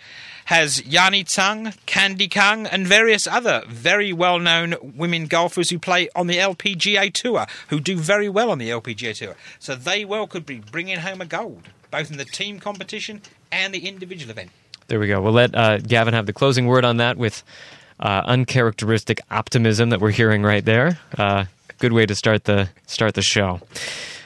has 0.45 0.81
Yani 0.81 1.25
Tseng, 1.25 1.73
Candie 1.85 2.27
Kung, 2.27 2.65
and 2.67 2.87
various 2.87 3.27
other 3.27 3.63
very 3.67 4.13
well 4.13 4.39
known 4.39 4.75
women 4.95 5.25
golfers 5.27 5.69
who 5.69 5.79
play 5.79 6.09
on 6.15 6.27
the 6.27 6.37
LPGA 6.37 7.11
Tour, 7.11 7.45
who 7.69 7.79
do 7.79 7.97
very 7.97 8.29
well 8.29 8.51
on 8.51 8.57
the 8.57 8.69
LPGA 8.69 9.15
Tour. 9.15 9.35
So 9.59 9.75
they 9.75 10.05
well 10.05 10.27
could 10.27 10.45
be 10.45 10.59
bringing 10.59 10.99
home 10.99 11.21
a 11.21 11.25
gold, 11.25 11.69
both 11.91 12.11
in 12.11 12.17
the 12.17 12.25
team 12.25 12.59
competition 12.59 13.21
and 13.51 13.73
the 13.73 13.87
individual 13.87 14.31
event. 14.31 14.51
There 14.87 14.99
we 14.99 15.07
go. 15.07 15.19
We'll 15.19 15.33
let 15.33 15.55
uh, 15.55 15.79
Gavin 15.79 16.13
have 16.13 16.27
the 16.27 16.33
closing 16.33 16.67
word 16.67 16.85
on 16.85 16.97
that 16.97 17.17
with 17.17 17.43
uh, 17.99 18.21
uncharacteristic 18.25 19.21
optimism 19.31 19.89
that 19.89 19.99
we're 19.99 20.11
hearing 20.11 20.43
right 20.43 20.63
there. 20.63 20.99
Uh, 21.17 21.45
good 21.79 21.93
way 21.93 22.05
to 22.05 22.13
start 22.13 22.43
the 22.43 22.69
start 22.85 23.15
the 23.15 23.21
show. 23.21 23.61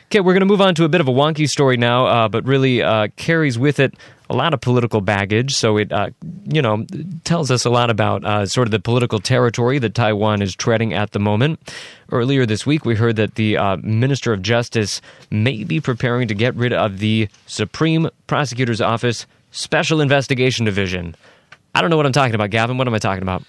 Okay, 0.08 0.20
we're 0.20 0.34
going 0.34 0.42
to 0.42 0.48
move 0.48 0.60
on 0.60 0.76
to 0.76 0.86
a 0.86 0.90
bit 0.90 1.02
of 1.02 1.08
a 1.08 1.12
wonky 1.12 1.48
story 1.48 1.78
now, 1.78 2.08
uh, 2.08 2.28
but 2.28 2.44
really 2.44 2.82
uh, 2.82 3.10
carries 3.16 3.60
with 3.60 3.80
it 3.80 3.94
a 4.30 4.36
lot 4.36 4.54
of 4.54 4.62
political 4.62 5.02
baggage. 5.02 5.56
So 5.56 5.78
it, 5.78 5.92
uh, 5.92 6.10
you 6.46 6.62
know, 6.62 6.86
tells 7.24 7.50
us 7.52 7.66
a 7.66 7.70
lot 7.70 7.90
about 7.90 8.24
uh, 8.24 8.46
sort 8.46 8.68
of 8.68 8.72
the 8.72 8.80
political 8.80 9.20
territory 9.20 9.80
that 9.80 9.96
Taiwan 9.96 10.42
is 10.42 10.56
treading 10.56 10.94
at 10.94 11.12
the 11.12 11.20
moment. 11.20 11.60
Earlier 12.12 12.46
this 12.46 12.66
week, 12.66 12.86
we 12.86 12.96
heard 12.96 13.16
that 13.18 13.36
the 13.36 13.58
uh, 13.58 13.78
Minister 13.78 14.34
of 14.34 14.42
Justice 14.42 15.02
may 15.32 15.64
be 15.64 15.80
preparing 15.80 16.28
to 16.28 16.36
get 16.36 16.56
rid 16.56 16.74
of 16.74 17.00
the 17.00 17.28
Supreme 17.48 18.10
Prosecutor's 18.28 18.82
Office 18.82 19.26
Special 19.52 20.02
Investigation 20.02 20.66
Division. 20.66 21.16
I 21.74 21.82
don't 21.82 21.90
know 21.90 21.98
what 21.98 22.06
I'm 22.06 22.12
talking 22.12 22.36
about, 22.36 22.50
Gavin. 22.50 22.78
What 22.78 22.88
am 22.88 22.94
I 22.94 23.00
talking 23.00 23.24
about? 23.24 23.44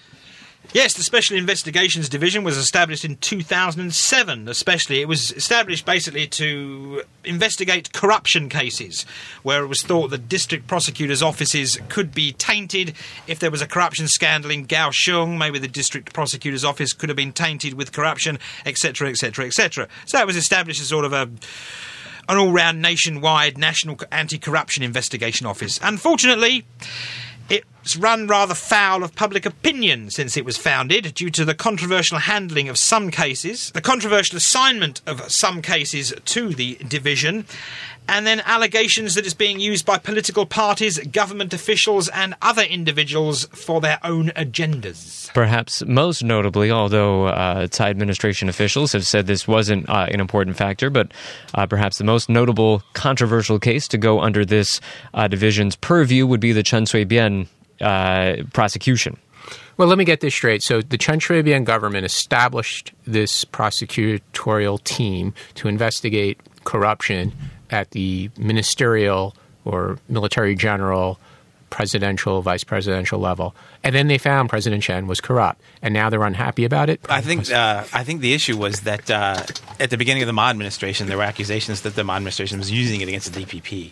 Yes, 0.73 0.93
the 0.93 1.03
Special 1.03 1.35
Investigations 1.35 2.07
Division 2.07 2.45
was 2.45 2.55
established 2.55 3.03
in 3.03 3.17
2007, 3.17 4.47
especially. 4.47 5.01
It 5.01 5.07
was 5.07 5.31
established 5.33 5.85
basically 5.85 6.27
to 6.27 7.03
investigate 7.25 7.91
corruption 7.91 8.47
cases, 8.47 9.05
where 9.43 9.63
it 9.63 9.67
was 9.67 9.81
thought 9.81 10.11
that 10.11 10.29
district 10.29 10.67
prosecutors' 10.67 11.21
offices 11.21 11.77
could 11.89 12.13
be 12.13 12.31
tainted. 12.31 12.93
If 13.27 13.39
there 13.39 13.51
was 13.51 13.61
a 13.61 13.67
corruption 13.67 14.07
scandal 14.07 14.49
in 14.49 14.65
Kaohsiung, 14.65 15.37
maybe 15.37 15.59
the 15.59 15.67
district 15.67 16.13
prosecutor's 16.13 16.63
office 16.63 16.93
could 16.93 17.09
have 17.09 17.17
been 17.17 17.33
tainted 17.33 17.73
with 17.73 17.91
corruption, 17.91 18.39
etc., 18.65 19.09
etc., 19.09 19.47
etc. 19.47 19.89
So 20.05 20.19
it 20.19 20.27
was 20.27 20.37
established 20.37 20.79
as 20.79 20.87
sort 20.87 21.03
of 21.03 21.11
a 21.11 21.29
an 22.29 22.37
all-round 22.37 22.81
nationwide 22.81 23.57
national 23.57 23.97
anti-corruption 24.11 24.83
investigation 24.83 25.45
office. 25.45 25.79
Unfortunately, 25.83 26.65
it's 27.81 27.95
run 27.95 28.27
rather 28.27 28.53
foul 28.53 29.03
of 29.03 29.15
public 29.15 29.45
opinion 29.45 30.09
since 30.09 30.37
it 30.37 30.45
was 30.45 30.57
founded 30.57 31.13
due 31.15 31.29
to 31.31 31.45
the 31.45 31.53
controversial 31.53 32.19
handling 32.19 32.69
of 32.69 32.77
some 32.77 33.11
cases, 33.11 33.71
the 33.71 33.81
controversial 33.81 34.37
assignment 34.37 35.01
of 35.07 35.31
some 35.31 35.61
cases 35.61 36.13
to 36.25 36.53
the 36.53 36.75
division, 36.87 37.45
and 38.07 38.27
then 38.27 38.41
allegations 38.41 39.15
that 39.15 39.25
it's 39.25 39.33
being 39.33 39.59
used 39.59 39.85
by 39.85 39.97
political 39.97 40.45
parties, 40.45 40.99
government 40.99 41.53
officials, 41.53 42.09
and 42.09 42.35
other 42.41 42.63
individuals 42.63 43.45
for 43.53 43.79
their 43.79 43.99
own 44.03 44.29
agendas. 44.29 45.33
Perhaps 45.33 45.83
most 45.85 46.23
notably, 46.23 46.71
although 46.71 47.27
uh, 47.27 47.67
Tsai 47.67 47.89
administration 47.89 48.49
officials 48.49 48.91
have 48.91 49.07
said 49.07 49.27
this 49.27 49.47
wasn't 49.47 49.87
uh, 49.89 50.07
an 50.09 50.19
important 50.19 50.57
factor, 50.57 50.89
but 50.89 51.11
uh, 51.55 51.65
perhaps 51.65 51.97
the 51.97 52.03
most 52.03 52.29
notable 52.29 52.83
controversial 52.93 53.59
case 53.59 53.87
to 53.87 53.97
go 53.97 54.19
under 54.19 54.43
this 54.43 54.81
uh, 55.13 55.27
division's 55.27 55.75
purview 55.75 56.27
would 56.27 56.41
be 56.41 56.51
the 56.51 56.63
Chen 56.63 56.85
Shui-bian 56.85 57.43
uh, 57.43 57.60
prosecution. 58.53 59.17
Well, 59.77 59.87
let 59.87 59.97
me 59.97 60.05
get 60.05 60.19
this 60.19 60.35
straight. 60.35 60.61
So, 60.61 60.81
the 60.81 60.97
Chen 60.97 61.19
Shui-bian 61.19 61.63
government 61.63 62.05
established 62.05 62.93
this 63.05 63.45
prosecutorial 63.45 64.83
team 64.83 65.33
to 65.55 65.67
investigate 65.67 66.39
corruption 66.65 67.33
at 67.71 67.91
the 67.91 68.29
ministerial 68.37 69.35
or 69.65 69.97
military 70.09 70.55
general, 70.55 71.19
presidential, 71.69 72.41
vice 72.41 72.63
presidential 72.63 73.19
level, 73.19 73.55
and 73.83 73.95
then 73.95 74.07
they 74.07 74.17
found 74.17 74.49
President 74.49 74.83
Chen 74.83 75.07
was 75.07 75.21
corrupt, 75.21 75.61
and 75.81 75.93
now 75.93 76.09
they're 76.09 76.23
unhappy 76.23 76.65
about 76.65 76.89
it. 76.89 76.99
I 77.09 77.21
think 77.21 77.49
uh, 77.51 77.85
I 77.93 78.03
think 78.03 78.21
the 78.21 78.33
issue 78.33 78.57
was 78.57 78.81
that 78.81 79.09
uh, 79.09 79.43
at 79.79 79.89
the 79.89 79.97
beginning 79.97 80.21
of 80.21 80.27
the 80.27 80.33
Ma 80.33 80.49
administration, 80.49 81.07
there 81.07 81.17
were 81.17 81.23
accusations 81.23 81.81
that 81.81 81.95
the 81.95 82.03
Ma 82.03 82.17
administration 82.17 82.59
was 82.59 82.69
using 82.71 83.01
it 83.01 83.07
against 83.07 83.33
the 83.33 83.43
DPP. 83.43 83.91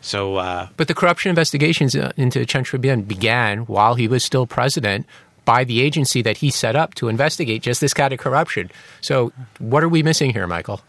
So, 0.00 0.36
uh, 0.36 0.68
but 0.76 0.88
the 0.88 0.94
corruption 0.94 1.28
investigations 1.30 1.94
uh, 1.94 2.12
into 2.16 2.46
Chen 2.46 2.64
Shui-bian 2.64 3.06
began 3.06 3.60
while 3.60 3.94
he 3.94 4.08
was 4.08 4.24
still 4.24 4.46
president 4.46 5.06
by 5.44 5.64
the 5.64 5.80
agency 5.80 6.22
that 6.22 6.38
he 6.38 6.50
set 6.50 6.76
up 6.76 6.94
to 6.94 7.08
investigate 7.08 7.62
just 7.62 7.80
this 7.80 7.92
kind 7.92 8.12
of 8.12 8.18
corruption. 8.18 8.70
So, 9.00 9.32
what 9.58 9.82
are 9.82 9.88
we 9.88 10.02
missing 10.02 10.30
here, 10.32 10.46
Michael? 10.46 10.80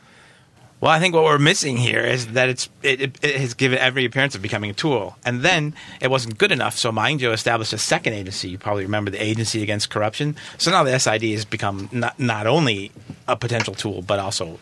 Well, 0.82 0.91
I 0.91 1.00
think 1.00 1.13
what 1.13 1.25
we're 1.25 1.38
missing 1.38 1.77
here 1.77 2.01
is 2.01 2.27
that 2.34 2.50
it's 2.50 2.68
it, 2.82 3.01
it, 3.01 3.24
it, 3.24 3.36
has 3.36 3.53
given 3.53 3.77
every 3.77 4.03
appearance 4.03 4.34
of 4.34 4.41
becoming 4.41 4.72
a 4.72 4.74
tool, 4.74 5.15
and 5.24 5.41
then 5.41 5.75
it 6.01 6.10
wasn't 6.10 6.39
good 6.39 6.51
enough. 6.51 6.75
So 6.75 6.91
Ma 6.91 7.06
Ying-jeou 7.06 7.32
established 7.32 7.72
a 7.72 7.77
second 7.77 8.13
agency. 8.13 8.50
You 8.50 8.58
probably 8.58 8.84
remember 8.84 9.12
the 9.12 9.24
Agency 9.24 9.62
Against 9.62 9.91
Corruption. 9.91 10.36
So 10.58 10.72
now 10.72 10.84
the 10.84 10.98
SID 10.98 11.22
has 11.22 11.46
become 11.46 11.88
not 11.91 12.20
not 12.20 12.48
only 12.48 12.91
a 13.27 13.36
potential 13.36 13.75
tool, 13.75 14.01
but 14.01 14.18
also 14.18 14.60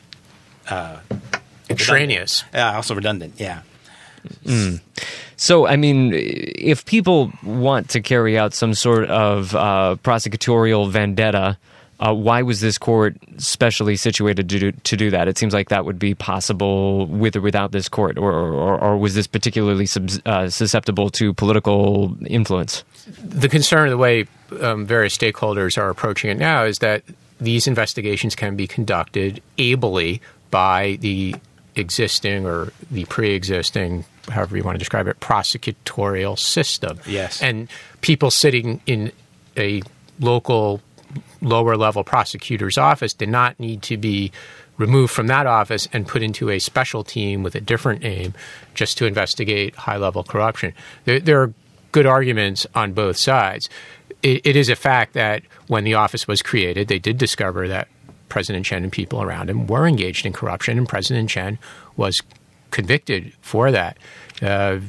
uh, 0.70 0.98
extraneous. 1.70 2.44
Yeah, 2.54 2.76
also 2.76 2.96
redundant. 2.96 3.36
Yeah. 3.38 3.62
Mm. 4.46 4.82
So, 5.38 5.68
I 5.68 5.76
mean, 5.78 6.12
if 6.14 6.86
people 6.86 7.32
want 7.44 7.90
to 7.92 8.02
carry 8.02 8.38
out 8.38 8.54
some 8.54 8.74
sort 8.74 9.10
of 9.10 9.56
uh, 9.56 9.96
prosecutorial 10.04 10.90
vendetta, 10.90 11.58
uh, 12.00 12.14
why 12.14 12.42
was 12.42 12.62
this 12.62 12.78
court 12.78 13.18
specially 13.38 13.96
situated 13.96 14.50
to 14.50 14.60
do, 14.60 14.72
to 14.72 14.98
do 14.98 15.10
that? 15.12 15.28
It 15.28 15.38
seems 15.38 15.54
like 15.54 15.70
that 15.70 15.86
would 15.86 16.00
be 16.00 16.16
possible 16.16 17.06
with 17.08 17.36
or 17.36 17.42
without 17.42 17.72
this 17.72 17.90
court, 17.90 18.18
or, 18.18 18.32
or, 18.32 18.80
or 18.80 18.98
was 18.98 19.16
this 19.16 19.28
particularly 19.28 19.86
sub, 19.86 20.10
uh, 20.26 20.50
susceptible 20.50 21.10
to 21.12 21.34
political 21.34 22.16
influence? 22.26 22.84
The 23.24 23.50
concern, 23.50 23.88
of 23.88 23.92
the 23.92 23.98
way 23.98 24.28
um, 24.62 24.86
various 24.86 25.18
stakeholders 25.18 25.78
are 25.78 25.90
approaching 25.90 26.30
it 26.30 26.38
now, 26.38 26.64
is 26.64 26.80
that 26.80 27.04
these 27.42 27.68
investigations 27.68 28.36
can 28.36 28.56
be 28.56 28.68
conducted 28.68 29.42
ably 29.58 30.22
by 30.52 30.98
the 31.02 31.36
existing 31.80 32.46
or 32.46 32.72
the 32.92 33.06
pre-existing 33.06 34.06
however 34.30 34.56
you 34.58 34.64
want 34.64 34.76
to 34.76 34.80
describe 34.80 35.08
it 35.08 35.20
prosecutorial 35.20 36.38
system. 36.38 37.00
Yes. 37.08 37.42
And 37.42 37.68
people 38.02 38.32
sitting 38.32 38.82
in 38.86 39.12
a 39.58 39.82
local 40.20 40.82
lower 41.42 41.76
level 41.76 42.04
prosecutor's 42.04 42.78
office 42.78 43.14
did 43.14 43.30
not 43.30 43.60
need 43.60 43.82
to 43.84 43.98
be 43.98 44.32
removed 44.78 45.12
from 45.12 45.28
that 45.28 45.46
office 45.46 45.88
and 45.92 46.08
put 46.08 46.22
into 46.22 46.50
a 46.50 46.60
special 46.60 47.04
team 47.04 47.44
with 47.44 47.56
a 47.56 47.62
different 47.62 48.02
name 48.02 48.34
just 48.74 48.98
to 48.98 49.06
investigate 49.06 49.76
high 49.76 49.98
level 49.98 50.24
corruption. 50.24 50.74
There, 51.06 51.20
there, 51.20 51.42
are 51.42 51.54
good 51.92 52.06
arguments 52.06 52.68
on 52.76 52.94
both 52.94 53.18
sides. 53.18 53.68
It, 54.22 54.46
it 54.46 54.56
is 54.56 54.70
a 54.70 54.76
fact 54.76 55.14
that 55.14 55.42
when 55.68 55.84
the 55.84 55.96
office 55.96 56.28
was 56.28 56.42
created 56.42 56.88
they 56.88 57.00
did 57.00 57.18
discover 57.18 57.68
that 57.68 57.88
President 58.30 58.66
Chen 58.66 58.84
and 58.84 58.92
people 58.92 59.22
around 59.22 59.50
him 59.50 59.68
were 59.68 59.88
engaged 59.88 60.26
in 60.26 60.34
corruption, 60.34 60.78
and 60.78 60.88
President 60.88 61.30
Chen 61.30 61.58
was 61.98 62.22
convicted 62.72 63.34
for 63.42 63.72
that. 63.72 63.98
Uh, 64.42 64.80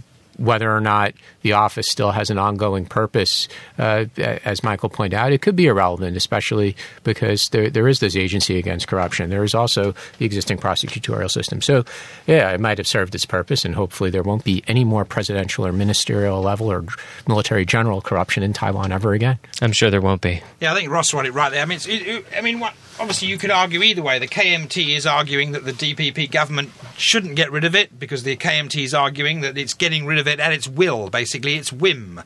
whether 0.41 0.75
or 0.75 0.81
not 0.81 1.13
the 1.43 1.53
office 1.53 1.87
still 1.89 2.13
has 2.13 2.31
an 2.31 2.39
ongoing 2.39 2.87
purpose, 2.87 3.47
uh, 3.79 4.07
as 4.17 4.65
Michael 4.65 4.89
pointed 4.89 5.15
out, 5.15 5.33
it 5.33 5.43
could 5.43 5.55
be 5.55 5.67
irrelevant, 5.67 6.17
especially 6.17 6.75
because 7.05 7.51
there, 7.51 7.69
there 7.69 7.87
is 7.87 8.01
this 8.01 8.17
agency 8.17 8.57
against 8.57 8.89
corruption. 8.89 9.29
There 9.29 9.45
is 9.45 9.55
also 9.55 9.95
the 10.19 10.25
existing 10.25 10.57
prosecutorial 10.57 11.31
system. 11.31 11.61
So, 11.61 11.85
yeah, 12.27 12.51
it 12.53 12.61
might 12.61 12.79
have 12.79 12.87
served 12.87 13.15
its 13.15 13.27
purpose, 13.27 13.67
and 13.67 13.75
hopefully 13.75 14.09
there 14.09 14.23
won't 14.23 14.43
be 14.43 14.65
any 14.67 14.83
more 14.83 15.05
presidential 15.05 15.67
or 15.67 15.73
ministerial 15.73 16.41
level 16.41 16.73
or 16.73 16.87
military 17.29 17.67
general 17.67 18.01
corruption 18.01 18.43
in 18.43 18.55
Taiwan 18.55 18.93
ever 18.93 19.13
again. 19.13 19.39
I'm 19.61 19.73
sure 19.73 19.91
there 19.91 20.01
won't 20.01 20.23
be. 20.23 20.43
Yeah, 20.59 20.73
I 20.73 20.75
think 20.75 20.91
Ross 20.91 21.13
got 21.13 21.27
it 21.27 21.35
right 21.35 21.51
there. 21.51 21.61
I 21.61 21.67
mean, 21.67 21.81
it, 21.87 21.89
it, 21.89 22.25
I 22.35 22.41
mean, 22.41 22.61
what, 22.61 22.73
obviously 23.01 23.29
you 23.29 23.39
could 23.39 23.51
argue 23.51 23.83
either 23.83 24.03
way. 24.03 24.19
The 24.19 24.29
KMT 24.29 24.95
is 24.97 25.07
arguing 25.07 25.53
that 25.53 25.65
the 25.65 25.73
DPP 25.73 26.31
government 26.31 26.71
shouldn't 26.97 27.35
get 27.35 27.51
rid 27.51 27.65
of 27.65 27.75
it 27.75 27.99
because 27.99 28.23
the 28.23 28.37
KMT 28.37 28.85
is 28.85 28.95
arguing 28.95 29.41
that 29.41 29.57
it's 29.57 29.75
getting 29.75 30.07
rid 30.07 30.19
of 30.19 30.29
it 30.29 30.39
at 30.39 30.53
its 30.53 30.69
will, 30.69 31.09
basically, 31.09 31.57
its 31.57 31.73
whim. 31.73 32.23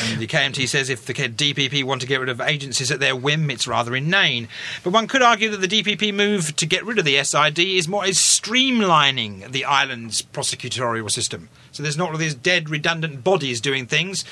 And 0.00 0.20
the 0.20 0.26
KMT 0.26 0.68
says 0.68 0.90
if 0.90 1.06
the 1.06 1.14
DPP 1.14 1.84
want 1.84 2.00
to 2.00 2.06
get 2.06 2.20
rid 2.20 2.28
of 2.28 2.40
agencies 2.40 2.90
at 2.90 3.00
their 3.00 3.14
whim, 3.14 3.50
it's 3.50 3.66
rather 3.66 3.94
inane. 3.94 4.48
But 4.82 4.92
one 4.92 5.06
could 5.06 5.22
argue 5.22 5.50
that 5.50 5.60
the 5.60 5.68
DPP 5.68 6.12
move 6.14 6.56
to 6.56 6.66
get 6.66 6.84
rid 6.84 6.98
of 6.98 7.04
the 7.04 7.22
SID 7.22 7.58
is 7.58 7.86
more 7.86 8.06
is 8.06 8.18
streamlining 8.18 9.52
the 9.52 9.64
island's 9.64 10.22
prosecutorial 10.22 11.10
system. 11.10 11.48
So 11.70 11.82
there's 11.82 11.98
not 11.98 12.10
all 12.10 12.16
these 12.16 12.34
dead, 12.34 12.70
redundant 12.70 13.22
bodies 13.22 13.60
doing 13.60 13.86
things. 13.86 14.24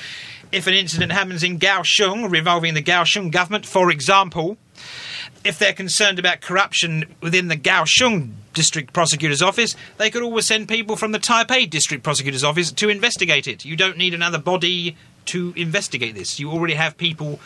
If 0.51 0.67
an 0.67 0.73
incident 0.73 1.11
happens 1.11 1.43
in 1.43 1.59
Kaohsiung, 1.59 2.29
revolving 2.29 2.73
the 2.73 2.83
Kaohsiung 2.83 3.31
government, 3.31 3.65
for 3.65 3.89
example, 3.89 4.57
if 5.43 5.59
they're 5.59 5.73
concerned 5.73 6.19
about 6.19 6.41
corruption 6.41 7.05
within 7.21 7.47
the 7.47 7.57
Kaohsiung 7.57 8.31
District 8.53 8.93
Prosecutor's 8.93 9.41
Office, 9.41 9.75
they 9.97 10.09
could 10.09 10.23
always 10.23 10.45
send 10.45 10.67
people 10.67 10.95
from 10.95 11.11
the 11.11 11.19
Taipei 11.19 11.69
District 11.69 12.03
Prosecutor's 12.03 12.43
Office 12.43 12.71
to 12.71 12.89
investigate 12.89 13.47
it. 13.47 13.65
You 13.65 13.75
don't 13.75 13.97
need 13.97 14.13
another 14.13 14.37
body 14.37 14.95
to 15.25 15.53
investigate 15.55 16.15
this. 16.15 16.39
You 16.39 16.51
already 16.51 16.73
have 16.73 16.97
people, 16.97 17.39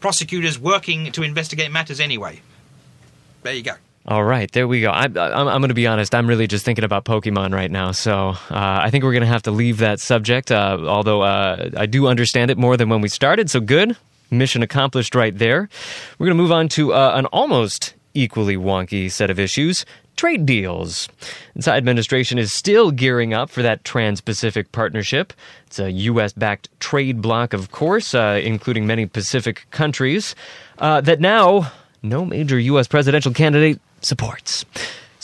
prosecutors, 0.00 0.58
working 0.58 1.12
to 1.12 1.22
investigate 1.22 1.70
matters 1.70 2.00
anyway. 2.00 2.40
There 3.42 3.54
you 3.54 3.62
go. 3.62 3.72
All 4.08 4.22
right, 4.22 4.50
there 4.52 4.68
we 4.68 4.82
go. 4.82 4.90
I, 4.90 5.06
am 5.06 5.12
going 5.12 5.68
to 5.68 5.74
be 5.74 5.88
honest. 5.88 6.14
I'm 6.14 6.28
really 6.28 6.46
just 6.46 6.64
thinking 6.64 6.84
about 6.84 7.04
Pokemon 7.04 7.52
right 7.52 7.70
now. 7.70 7.90
So 7.90 8.28
uh, 8.28 8.34
I 8.50 8.90
think 8.90 9.02
we're 9.02 9.12
going 9.12 9.22
to 9.22 9.26
have 9.26 9.42
to 9.42 9.50
leave 9.50 9.78
that 9.78 9.98
subject, 9.98 10.52
uh, 10.52 10.78
although 10.86 11.22
uh, 11.22 11.70
I 11.76 11.86
do 11.86 12.06
understand 12.06 12.52
it 12.52 12.56
more 12.56 12.76
than 12.76 12.88
when 12.88 13.00
we 13.00 13.08
started. 13.08 13.50
So 13.50 13.58
good. 13.58 13.96
Mission 14.30 14.62
accomplished 14.62 15.14
right 15.14 15.36
there. 15.36 15.68
We're 16.18 16.26
going 16.26 16.36
to 16.36 16.42
move 16.42 16.52
on 16.52 16.68
to 16.70 16.92
uh, 16.92 17.12
an 17.14 17.26
almost 17.26 17.94
equally 18.14 18.56
wonky 18.56 19.10
set 19.10 19.30
of 19.30 19.38
issues 19.38 19.84
trade 20.16 20.46
deals. 20.46 21.08
The 21.54 21.62
Tsai 21.62 21.76
administration 21.76 22.38
is 22.38 22.52
still 22.52 22.90
gearing 22.90 23.34
up 23.34 23.50
for 23.50 23.62
that 23.62 23.84
Trans 23.84 24.20
Pacific 24.20 24.72
Partnership. 24.72 25.32
It's 25.66 25.78
a 25.78 25.90
U.S. 25.90 26.32
backed 26.32 26.68
trade 26.80 27.20
bloc, 27.20 27.52
of 27.52 27.70
course, 27.70 28.14
uh, 28.14 28.40
including 28.42 28.86
many 28.86 29.06
Pacific 29.06 29.66
countries, 29.70 30.34
uh, 30.78 31.00
that 31.02 31.20
now 31.20 31.70
no 32.02 32.24
major 32.24 32.58
U.S. 32.58 32.88
presidential 32.88 33.32
candidate 33.32 33.80
supports. 34.00 34.64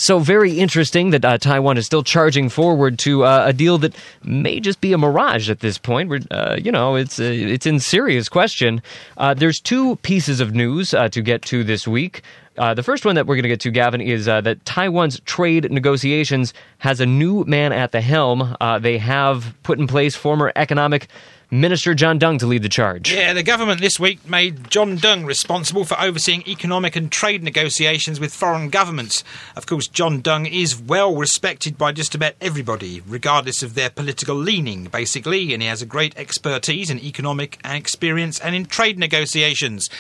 So 0.03 0.19
very 0.19 0.59
interesting 0.59 1.11
that 1.11 1.25
uh, 1.25 1.39
Taiwan 1.39 1.79
is 1.79 1.87
still 1.87 2.03
charging 2.03 2.49
forward 2.49 2.99
to 2.99 3.23
uh, 3.25 3.45
a 3.47 3.53
deal 3.53 3.79
that 3.79 3.95
may 4.25 4.59
just 4.59 4.81
be 4.81 4.93
a 4.93 4.99
mirage 4.99 5.49
at 5.49 5.61
this 5.61 5.79
point. 5.79 6.09
We're, 6.09 6.23
uh, 6.29 6.57
you 6.61 6.73
know, 6.73 6.97
it's 6.97 7.21
uh, 7.21 7.23
it's 7.23 7.67
in 7.67 7.79
serious 7.79 8.29
question. 8.29 8.83
Uh, 9.17 9.33
there's 9.33 9.61
two 9.61 9.95
pieces 10.03 10.41
of 10.41 10.57
news 10.57 10.93
uh, 10.93 11.09
to 11.11 11.23
get 11.23 11.43
to 11.43 11.63
this 11.63 11.87
week. 11.87 12.23
the 12.57 12.83
first 12.83 13.05
one 13.05 13.15
that 13.15 13.29
we're 13.29 13.37
going 13.37 13.45
to 13.45 13.49
get 13.49 13.61
to, 13.61 13.71
Gavin, 13.71 14.01
is 14.01 14.25
that 14.25 14.65
Taiwan's 14.65 15.21
trade 15.21 15.71
negotiations 15.71 16.53
has 16.79 16.99
a 17.01 17.07
new 17.07 17.45
man 17.45 17.73
at 17.73 17.93
the 17.93 18.01
helm. 18.01 18.57
they 18.81 18.99
have 18.99 19.55
put 19.63 19.79
in 19.79 19.87
place 19.87 20.17
former 20.17 20.51
economic 20.57 21.07
Minister 21.53 21.93
John 21.93 22.19
Deng 22.19 22.39
to 22.39 22.47
lead 22.47 22.63
the 22.63 22.71
charge. 22.71 23.13
Yeah, 23.13 23.35
the 23.35 23.43
government 23.43 23.83
this 23.83 24.01
week 24.01 24.27
made 24.27 24.71
John 24.71 24.97
Deng 24.97 25.27
responsible 25.27 25.85
for 25.85 26.01
overseeing 26.01 26.43
economic 26.49 26.97
and 26.97 27.13
trade 27.13 27.43
negotiations 27.43 28.19
with 28.19 28.33
foreign 28.33 28.71
governments. 28.71 29.23
Of 29.55 29.67
course, 29.67 29.87
John 29.87 30.23
Deng 30.23 30.51
is 30.51 30.81
well 30.81 31.15
respected 31.15 31.77
by 31.77 31.93
just 31.93 32.15
about 32.15 32.37
everybody, 32.41 33.03
regardless 33.07 33.63
of 33.63 33.75
their 33.75 33.91
political 33.91 34.35
leaning, 34.35 34.85
basically, 34.85 35.53
and 35.53 35.63
he 35.63 35.69
has 35.69 35.83
a 35.83 35.87
great 35.87 36.17
expertise 36.17 36.89
in 36.89 36.99
economic 36.99 37.59
and 37.63 37.77
experience 37.77 38.41
and 38.41 38.55
in 38.55 38.65
trade 38.65 38.99
negotiations. 38.99 39.91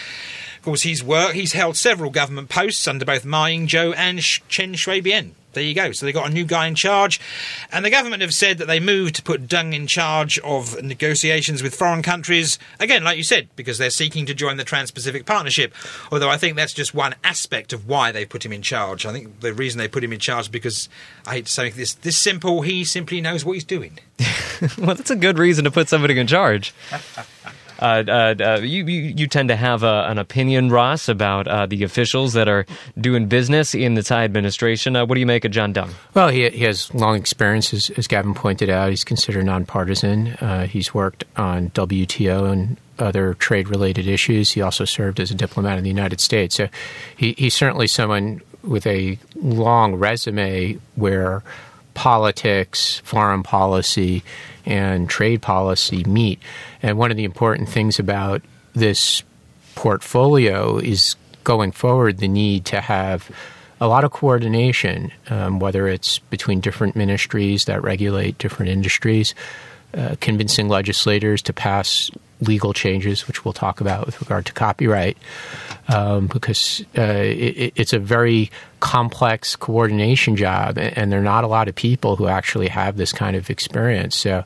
Of 0.63 0.67
course, 0.67 0.83
he's 0.83 1.03
worked, 1.03 1.35
he's 1.35 1.55
held 1.55 1.77
several 1.77 2.13
government 2.13 2.49
posts 2.49 2.87
under 2.87 3.05
both 3.05 3.25
Ma 3.25 3.47
Ying-jeou 3.47 3.97
and 3.97 4.21
Chen 4.21 4.75
Shui-bian. 4.75 5.33
There 5.55 5.65
you 5.65 5.75
go. 5.75 5.91
So 5.91 6.07
they 6.07 6.13
got 6.13 6.31
a 6.31 6.33
new 6.33 6.45
guy 6.45 6.69
in 6.69 6.77
charge, 6.77 7.19
and 7.73 7.85
the 7.85 7.91
government 7.91 8.23
have 8.23 8.33
said 8.33 8.59
that 8.59 8.67
they 8.67 8.79
moved 8.79 9.17
to 9.17 9.25
put 9.25 9.49
Deng 9.49 9.75
in 9.75 9.89
charge 9.89 10.39
of 10.39 10.81
negotiations 10.81 11.65
with 11.65 11.75
foreign 11.75 12.01
countries. 12.01 12.61
Again, 12.79 13.03
like 13.03 13.17
you 13.17 13.25
said, 13.25 13.49
because 13.57 13.77
they're 13.77 13.91
seeking 13.91 14.25
to 14.27 14.35
join 14.35 14.57
the 14.57 14.63
Trans-Pacific 14.63 15.27
Partnership. 15.27 15.75
Although 16.13 16.31
I 16.31 16.37
think 16.37 16.57
that's 16.57 16.73
just 16.73 16.95
one 16.95 17.17
aspect 17.25 17.73
of 17.73 17.89
why 17.89 18.13
they 18.13 18.25
put 18.25 18.47
him 18.47 18.53
in 18.53 18.63
charge. 18.63 19.05
I 19.05 19.11
think 19.11 19.41
the 19.41 19.53
reason 19.53 19.79
they 19.79 19.89
put 19.89 20.05
him 20.05 20.13
in 20.13 20.21
charge 20.21 20.53
because 20.53 20.89
I 21.27 21.33
hate 21.33 21.47
to 21.47 21.53
say 21.53 21.71
this 21.71 21.95
this 21.95 22.17
simple. 22.17 22.63
He 22.63 22.85
simply 22.85 23.21
knows 23.21 23.45
what 23.45 23.55
he's 23.55 23.65
doing. 23.65 23.99
well, 24.79 24.95
that's 24.95 25.11
a 25.11 25.17
good 25.17 25.41
reason 25.41 25.65
to 25.65 25.73
put 25.73 25.89
somebody 25.89 26.17
in 26.17 26.29
charge. 26.29 26.73
Uh, 27.83 28.05
uh, 28.07 28.35
uh, 28.41 28.61
you, 28.61 28.87
you, 28.87 29.13
you 29.17 29.27
tend 29.27 29.49
to 29.49 29.57
have 29.57 29.83
a, 29.83 30.07
an 30.09 30.17
opinion, 30.17 30.71
Ross, 30.71 31.09
about 31.09 31.69
the 31.69 31.83
officials 31.83 32.33
that 32.35 32.47
are 32.47 32.65
doing 32.97 33.27
business 33.27 33.75
in 33.75 33.95
the 33.95 34.03
Tsai 34.03 34.23
administration. 34.23 34.95
What 34.95 35.13
do 35.13 35.19
you 35.19 35.27
make 35.27 35.45
of 35.45 35.51
John 35.51 35.75
Deng? 35.75 35.91
Well, 36.15 36.29
he, 36.29 36.49
he 36.51 36.65
has 36.65 36.95
long 36.95 37.17
experience, 37.17 37.75
as, 37.75 37.91
as 37.97 38.07
Gavin 38.07 38.35
pointed 38.35 38.71
out. 38.71 38.91
He's 38.91 39.03
considered 39.03 39.45
nonpartisan. 39.47 40.27
He's 40.69 40.95
worked 40.95 41.25
on 41.37 41.71
WTO 41.71 42.53
and 42.53 42.77
other 43.01 43.35
trade 43.35 43.67
related 43.69 44.07
issues. 44.07 44.53
He 44.53 44.63
also 44.63 44.85
served 44.85 45.19
as 45.19 45.33
a 45.33 45.35
diplomat 45.35 45.77
in 45.77 45.83
the 45.83 45.91
United 45.91 46.21
States. 46.21 46.55
So 46.55 46.69
he, 47.17 47.33
he's 47.37 47.55
certainly 47.55 47.89
someone 47.89 48.43
with 48.63 48.87
a 48.87 49.19
long 49.35 49.97
resume 49.97 50.79
where 50.95 51.43
politics, 51.95 52.99
foreign 53.05 53.43
policy, 53.43 54.23
and 54.65 55.09
trade 55.09 55.43
policy 55.43 56.05
meet. 56.05 56.39
And 56.83 56.99
one 56.99 57.11
of 57.11 57.17
the 57.17 57.25
important 57.25 57.69
things 57.69 57.99
about 57.99 58.43
this 58.75 59.23
portfolio 59.75 60.79
is 60.79 61.17
going 61.45 61.73
forward 61.73 62.19
the 62.19 62.29
need 62.29 62.65
to 62.67 62.81
have 62.81 63.31
a 63.81 63.89
lot 63.89 64.05
of 64.05 64.13
coordination, 64.13 65.11
um, 65.29 65.59
whether 65.59 65.89
it's 65.89 66.19
between 66.19 66.61
different 66.61 66.95
ministries 66.95 67.65
that 67.65 67.83
regulate 67.83 68.39
different 68.39 68.71
industries, 68.71 69.35
uh, 69.95 70.15
convincing 70.21 70.69
legislators 70.69 71.43
to 71.43 71.53
pass 71.53 72.11
legal 72.41 72.73
changes, 72.73 73.27
which 73.27 73.45
we'll 73.45 73.53
talk 73.53 73.81
about 73.81 74.07
with 74.07 74.21
regard 74.21 74.47
to 74.47 74.53
copyright, 74.53 75.17
um, 75.89 76.27
because 76.29 76.85
uh, 76.97 77.03
it, 77.03 77.73
it's 77.77 77.93
a 77.93 77.99
very 77.99 78.51
complex 78.81 79.57
coordination 79.57 80.37
job, 80.37 80.79
and 80.79 81.11
there 81.11 81.21
are 81.21 81.25
not 81.25 81.45
a 81.45 81.49
lot 81.49 81.69
of 81.69 81.75
people 81.75 82.17
who 82.17 82.27
actually 82.27 82.69
have 82.69 82.97
this 82.97 83.13
kind 83.13 83.37
of 83.37 83.51
experience. 83.51 84.17
So, 84.17 84.45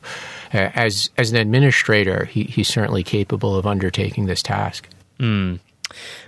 uh, 0.53 0.69
as 0.75 1.09
as 1.17 1.31
an 1.31 1.37
administrator, 1.37 2.25
he, 2.25 2.43
he's 2.43 2.67
certainly 2.67 3.03
capable 3.03 3.55
of 3.55 3.65
undertaking 3.65 4.25
this 4.25 4.41
task. 4.41 4.87
Mm. 5.19 5.59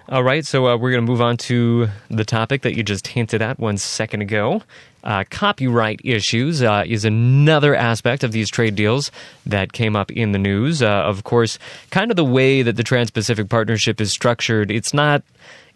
All 0.08 0.24
right, 0.24 0.46
so 0.46 0.68
uh, 0.68 0.78
we're 0.78 0.92
going 0.92 1.06
to 1.06 1.12
move 1.12 1.22
on 1.22 1.38
to 1.38 1.90
the 2.10 2.26
topic 2.26 2.62
that 2.64 2.76
you 2.76 2.82
just 2.82 3.08
hinted 3.08 3.42
at 3.42 3.60
one 3.60 3.78
second 3.78 4.22
ago. 4.22 4.64
Uh, 5.04 5.24
copyright 5.30 6.02
issues 6.04 6.64
uh, 6.64 6.84
is 6.86 7.06
another 7.06 7.76
aspect 7.76 8.24
of 8.24 8.32
these 8.32 8.50
trade 8.50 8.76
deals 8.76 9.12
that 9.46 9.72
came 9.72 9.96
up 9.96 10.12
in 10.12 10.32
the 10.32 10.40
news. 10.40 10.82
Uh, 10.82 10.88
of 10.88 11.24
course, 11.24 11.60
kind 11.92 12.10
of 12.10 12.18
the 12.18 12.26
way 12.26 12.62
that 12.62 12.76
the 12.76 12.84
Trans 12.84 13.12
Pacific 13.12 13.50
Partnership 13.50 14.02
is 14.02 14.12
structured, 14.12 14.72
it's 14.72 14.94
not 14.94 15.24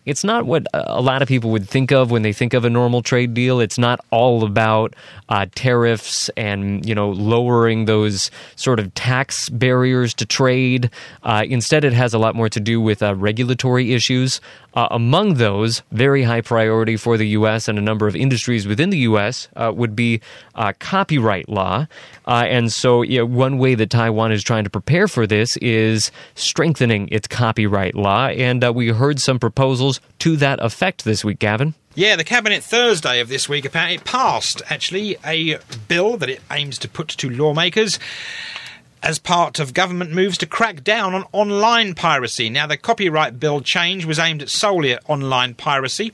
it's 0.06 0.24
not 0.24 0.46
what 0.46 0.68
a 0.74 1.02
lot 1.02 1.22
of 1.22 1.28
people 1.28 1.50
would 1.52 1.68
think 1.68 1.92
of 1.92 2.12
when 2.12 2.22
they 2.22 2.34
think 2.34 2.54
of 2.54 2.66
a 2.66 2.70
normal 2.70 3.02
trade 3.02 3.34
deal. 3.34 3.60
It's 3.60 3.78
not 3.78 4.04
all 4.12 4.44
about 4.44 4.96
uh, 5.30 5.46
tariffs 5.56 6.30
and 6.36 6.86
you 6.86 6.94
know 6.94 7.10
lowering 7.10 7.86
those 7.86 8.30
sort 8.56 8.80
of 8.80 8.94
tax 8.94 9.50
barriers 9.50 10.14
to 10.16 10.26
trade. 10.26 10.90
Uh, 11.24 11.44
instead, 11.48 11.84
it 11.84 11.94
has 11.94 12.14
a 12.14 12.20
lot 12.20 12.36
more 12.36 12.50
to 12.50 12.60
do 12.60 12.82
with 12.82 13.02
uh, 13.02 13.16
regulatory 13.16 13.94
issues. 13.94 14.42
Uh, 14.74 14.88
among 14.90 15.36
those, 15.36 15.84
very 15.92 16.24
high 16.24 16.42
priority 16.42 16.98
for 16.98 17.16
the 17.18 17.28
U.S. 17.30 17.68
and 17.68 17.78
a 17.78 17.82
number 17.82 18.08
of 18.08 18.16
industries 18.16 18.68
within 18.68 18.90
the 18.90 18.98
U.S. 19.00 19.48
Uh, 19.56 19.72
would 19.76 19.96
be 19.96 20.20
uh, 20.56 20.74
copyright 20.80 21.48
law. 21.48 21.86
and 22.26 22.72
so, 22.72 23.04
you 23.04 23.20
know, 23.20 23.26
one 23.26 23.58
way 23.60 23.76
that 23.76 23.90
Taiwan 23.90 24.32
is 24.32 24.44
trying 24.44 24.64
to 24.64 24.70
prepare 24.70 25.08
for 25.08 25.28
this 25.28 25.58
is 25.58 26.12
strengthening 26.36 27.08
its 27.12 27.28
copyright 27.28 27.94
law. 27.94 28.28
And 28.28 28.64
we 28.74 28.90
heard 28.90 29.20
some 29.20 29.40
proposals 29.40 30.02
to 30.20 30.36
that 30.38 30.60
effect 30.64 31.06
this 31.06 31.24
week, 31.24 31.40
Gavin. 31.40 31.76
Yeah, 31.96 32.16
the 32.16 32.24
Cabinet 32.24 32.64
Thursday 32.64 33.20
of 33.20 33.30
this 33.30 33.48
week 33.48 33.66
apparently 33.66 34.00
passed 34.00 34.64
actually 34.68 35.18
a 35.24 35.60
bill 35.88 36.18
that 36.18 36.30
it 36.30 36.42
aims 36.50 36.80
to 36.80 36.90
put 36.90 37.10
to 37.10 37.30
lawmakers 37.30 38.00
as 39.04 39.20
part 39.20 39.60
of 39.60 39.74
government 39.74 40.12
moves 40.12 40.38
to 40.38 40.46
crack 40.46 40.84
down 40.84 41.14
on 41.14 41.26
online 41.34 41.94
piracy. 41.94 42.50
Now, 42.50 42.66
the 42.66 42.78
copyright 42.78 43.38
bill 43.38 43.60
change 43.60 44.06
was 44.06 44.18
aimed 44.18 44.42
at 44.42 44.50
solely 44.50 44.94
at 44.94 45.04
online 45.10 45.56
piracy. 45.56 46.14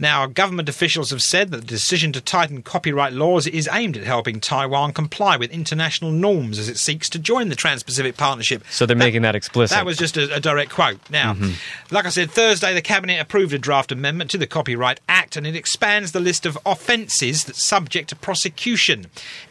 Now, 0.00 0.26
government 0.26 0.68
officials 0.68 1.10
have 1.10 1.22
said 1.22 1.52
that 1.52 1.58
the 1.58 1.66
decision 1.66 2.12
to 2.12 2.20
tighten 2.20 2.62
copyright 2.62 3.12
laws 3.12 3.46
is 3.46 3.68
aimed 3.72 3.96
at 3.96 4.02
helping 4.02 4.40
Taiwan 4.40 4.92
comply 4.92 5.36
with 5.36 5.52
international 5.52 6.10
norms 6.10 6.58
as 6.58 6.68
it 6.68 6.76
seeks 6.76 7.08
to 7.10 7.20
join 7.20 7.50
the 7.50 7.54
Trans 7.54 7.84
Pacific 7.84 8.16
Partnership. 8.16 8.64
So 8.68 8.84
they're 8.84 8.96
that, 8.96 9.04
making 9.04 9.22
that 9.22 9.36
explicit. 9.36 9.76
That 9.76 9.86
was 9.86 9.96
just 9.96 10.16
a, 10.16 10.34
a 10.34 10.40
direct 10.40 10.72
quote. 10.72 10.98
Now, 11.10 11.34
mm-hmm. 11.34 11.94
like 11.94 12.04
I 12.04 12.08
said, 12.10 12.32
Thursday 12.32 12.74
the 12.74 12.82
Cabinet 12.82 13.20
approved 13.20 13.52
a 13.52 13.58
draft 13.58 13.92
amendment 13.92 14.32
to 14.32 14.38
the 14.38 14.46
Copyright 14.48 14.98
Act 15.08 15.36
and 15.36 15.46
it 15.46 15.54
expands 15.54 16.10
the 16.10 16.20
list 16.20 16.46
of 16.46 16.58
offences 16.66 17.44
that 17.44 17.54
subject 17.54 18.08
to 18.08 18.16
prosecution, 18.16 19.06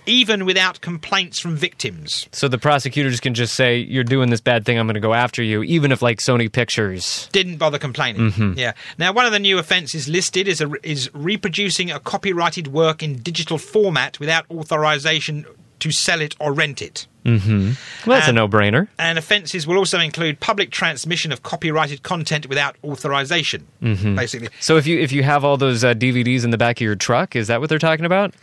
even 0.05 0.45
without 0.45 0.81
complaints 0.81 1.39
from 1.39 1.55
victims. 1.55 2.27
So 2.31 2.47
the 2.47 2.57
prosecutors 2.57 3.19
can 3.19 3.33
just 3.33 3.55
say, 3.55 3.77
"You're 3.77 4.03
doing 4.03 4.29
this 4.29 4.41
bad 4.41 4.65
thing. 4.65 4.77
I'm 4.77 4.87
going 4.87 4.95
to 4.95 4.99
go 4.99 5.13
after 5.13 5.43
you," 5.43 5.63
even 5.63 5.91
if 5.91 6.01
like 6.01 6.19
Sony 6.19 6.51
Pictures 6.51 7.29
didn't 7.31 7.57
bother 7.57 7.79
complaining. 7.79 8.31
Mm-hmm. 8.31 8.59
Yeah. 8.59 8.73
Now, 8.97 9.13
one 9.13 9.25
of 9.25 9.31
the 9.31 9.39
new 9.39 9.57
offences 9.57 10.07
listed 10.07 10.47
is 10.47 10.61
a, 10.61 10.71
is 10.83 11.09
reproducing 11.13 11.91
a 11.91 11.99
copyrighted 11.99 12.67
work 12.67 13.03
in 13.03 13.21
digital 13.21 13.57
format 13.57 14.19
without 14.19 14.45
authorization 14.49 15.45
to 15.79 15.91
sell 15.91 16.21
it 16.21 16.35
or 16.39 16.53
rent 16.53 16.81
it. 16.81 17.07
Mm-hmm. 17.23 18.09
Well, 18.09 18.17
that's 18.17 18.27
and, 18.27 18.37
a 18.37 18.41
no-brainer. 18.41 18.87
And 18.99 19.17
offences 19.17 19.65
will 19.65 19.77
also 19.77 19.99
include 19.99 20.39
public 20.39 20.71
transmission 20.71 21.31
of 21.31 21.43
copyrighted 21.43 22.03
content 22.03 22.47
without 22.47 22.75
authorization. 22.83 23.67
Mm-hmm. 23.81 24.15
Basically. 24.15 24.49
So 24.59 24.77
if 24.77 24.87
you 24.87 24.99
if 24.99 25.11
you 25.11 25.23
have 25.23 25.43
all 25.43 25.57
those 25.57 25.83
uh, 25.83 25.93
DVDs 25.93 26.43
in 26.43 26.51
the 26.51 26.57
back 26.57 26.77
of 26.77 26.81
your 26.81 26.95
truck, 26.95 27.35
is 27.35 27.47
that 27.47 27.61
what 27.61 27.69
they're 27.69 27.79
talking 27.79 28.05
about? 28.05 28.33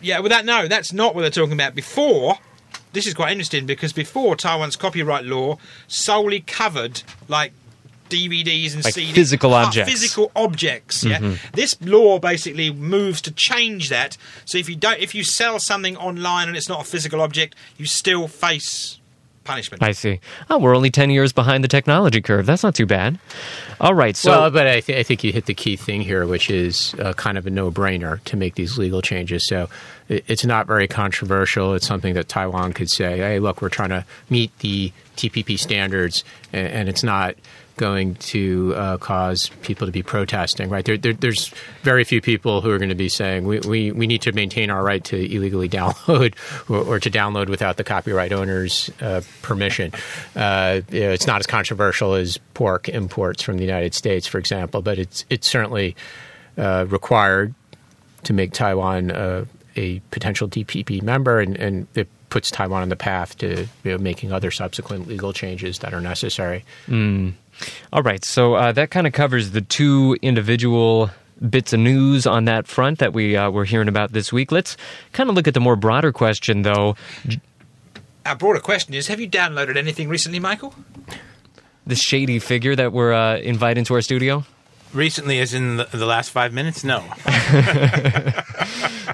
Yeah. 0.00 0.20
Well, 0.20 0.30
that 0.30 0.44
no, 0.44 0.68
that's 0.68 0.92
not 0.92 1.14
what 1.14 1.22
they're 1.22 1.30
talking 1.30 1.52
about. 1.52 1.74
Before 1.74 2.38
this 2.92 3.06
is 3.06 3.14
quite 3.14 3.32
interesting 3.32 3.66
because 3.66 3.92
before 3.92 4.36
Taiwan's 4.36 4.76
copyright 4.76 5.24
law 5.24 5.58
solely 5.86 6.40
covered 6.40 7.02
like 7.28 7.52
DVDs 8.10 8.74
and 8.74 8.84
like 8.84 8.94
CDs, 8.94 9.12
physical 9.12 9.54
objects. 9.54 9.90
physical 9.90 10.30
objects. 10.36 11.04
Yeah, 11.04 11.18
mm-hmm. 11.18 11.54
this 11.54 11.80
law 11.80 12.18
basically 12.18 12.70
moves 12.72 13.20
to 13.22 13.32
change 13.32 13.88
that. 13.88 14.16
So 14.44 14.58
if 14.58 14.68
you 14.68 14.76
don't, 14.76 14.98
if 14.98 15.14
you 15.14 15.24
sell 15.24 15.58
something 15.58 15.96
online 15.96 16.48
and 16.48 16.56
it's 16.56 16.68
not 16.68 16.82
a 16.82 16.84
physical 16.84 17.20
object, 17.20 17.54
you 17.78 17.86
still 17.86 18.28
face 18.28 19.00
punishment. 19.44 19.82
I 19.82 19.92
see. 19.92 20.20
Oh, 20.48 20.58
we're 20.58 20.76
only 20.76 20.90
10 20.90 21.10
years 21.10 21.32
behind 21.32 21.64
the 21.64 21.68
technology 21.68 22.20
curve. 22.20 22.46
That's 22.46 22.62
not 22.62 22.74
too 22.74 22.86
bad. 22.86 23.18
All 23.80 23.94
right. 23.94 24.16
So, 24.16 24.30
well, 24.30 24.50
but 24.50 24.66
I, 24.66 24.80
th- 24.80 24.98
I 24.98 25.02
think 25.02 25.24
you 25.24 25.32
hit 25.32 25.46
the 25.46 25.54
key 25.54 25.76
thing 25.76 26.02
here, 26.02 26.26
which 26.26 26.50
is 26.50 26.94
uh, 26.98 27.14
kind 27.14 27.38
of 27.38 27.46
a 27.46 27.50
no 27.50 27.70
brainer 27.70 28.22
to 28.24 28.36
make 28.36 28.54
these 28.54 28.78
legal 28.78 29.02
changes. 29.02 29.46
So 29.46 29.62
it, 29.62 29.68
it's 30.10 30.44
not 30.44 30.66
very 30.66 30.88
controversial. 30.88 31.74
It's 31.74 31.86
something 31.86 32.14
that 32.14 32.28
Taiwan 32.28 32.72
could 32.72 32.90
say, 32.90 33.18
hey, 33.18 33.38
look, 33.38 33.62
we're 33.62 33.68
trying 33.68 33.90
to 33.90 34.04
meet 34.28 34.56
the 34.58 34.92
TPP 35.16 35.58
standards, 35.58 36.24
and, 36.52 36.88
it's 36.88 37.04
not 37.04 37.36
going 37.76 38.16
to 38.16 38.74
uh, 38.74 38.96
cause 38.98 39.50
people 39.62 39.86
to 39.86 39.92
be 39.92 40.02
protesting, 40.02 40.68
right? 40.68 40.84
There, 40.84 40.98
there, 40.98 41.12
there's 41.12 41.52
very 41.82 42.02
few 42.02 42.20
people 42.20 42.60
who 42.60 42.70
are 42.70 42.78
going 42.78 42.88
to 42.88 42.96
be 42.96 43.08
saying 43.08 43.44
we, 43.46 43.60
we, 43.60 43.92
we 43.92 44.06
need 44.08 44.22
to 44.22 44.32
maintain 44.32 44.68
our 44.70 44.82
right 44.82 45.02
to 45.04 45.16
illegally 45.16 45.68
download 45.70 46.34
or, 46.68 46.96
or 46.96 46.98
to 46.98 47.10
download 47.10 47.48
without 47.48 47.76
the 47.76 47.84
copyright 47.84 48.32
owner's 48.32 48.90
uh, 49.00 49.22
permission. 49.42 49.92
Uh, 50.34 50.80
you 50.90 51.00
know, 51.00 51.10
it's 51.10 51.26
not 51.26 51.40
as 51.40 51.46
controversial 51.46 52.14
as 52.14 52.38
pork 52.54 52.88
imports 52.88 53.42
from 53.42 53.56
the 53.56 53.64
United 53.64 53.94
States, 53.94 54.26
for 54.26 54.38
example, 54.38 54.82
but 54.82 54.98
it's 54.98 55.24
it's 55.30 55.48
certainly 55.48 55.94
uh, 56.58 56.84
required 56.88 57.54
to 58.24 58.32
make 58.32 58.52
Taiwan 58.52 59.46
a 59.76 60.00
potential 60.10 60.48
TPP 60.48 61.02
member, 61.02 61.40
and, 61.40 61.56
and 61.56 61.86
it 61.94 62.08
puts 62.30 62.50
Taiwan 62.50 62.82
on 62.82 62.88
the 62.88 62.96
path 62.96 63.36
to 63.38 63.66
you 63.84 63.90
know, 63.92 63.98
making 63.98 64.32
other 64.32 64.50
subsequent 64.50 65.08
legal 65.08 65.32
changes 65.32 65.80
that 65.80 65.92
are 65.92 66.00
necessary. 66.00 66.64
Mm. 66.86 67.34
All 67.92 68.02
right, 68.02 68.24
so 68.24 68.54
uh, 68.54 68.72
that 68.72 68.90
kind 68.90 69.06
of 69.06 69.12
covers 69.12 69.50
the 69.50 69.60
two 69.60 70.16
individual 70.22 71.10
bits 71.48 71.72
of 71.72 71.80
news 71.80 72.26
on 72.26 72.44
that 72.44 72.66
front 72.66 72.98
that 72.98 73.12
we 73.12 73.36
uh, 73.36 73.50
were 73.50 73.64
hearing 73.64 73.88
about 73.88 74.12
this 74.12 74.32
week. 74.32 74.52
Let's 74.52 74.76
kind 75.12 75.28
of 75.28 75.36
look 75.36 75.48
at 75.48 75.54
the 75.54 75.60
more 75.60 75.76
broader 75.76 76.12
question, 76.12 76.62
though. 76.62 76.96
our 78.24 78.36
broader 78.36 78.60
question 78.60 78.94
is: 78.94 79.08
Have 79.08 79.20
you 79.20 79.28
downloaded 79.28 79.76
anything 79.76 80.08
recently, 80.08 80.38
Michael? 80.38 80.74
The 81.86 81.96
shady 81.96 82.38
figure 82.38 82.76
that 82.76 82.92
we're 82.92 83.12
uh, 83.12 83.38
inviting 83.38 83.84
to 83.84 83.94
our 83.94 84.02
studio. 84.02 84.44
Recently, 84.92 85.38
as 85.38 85.54
in 85.54 85.76
the, 85.76 85.84
the 85.84 86.06
last 86.06 86.30
five 86.30 86.52
minutes, 86.52 86.84
no. 86.84 87.04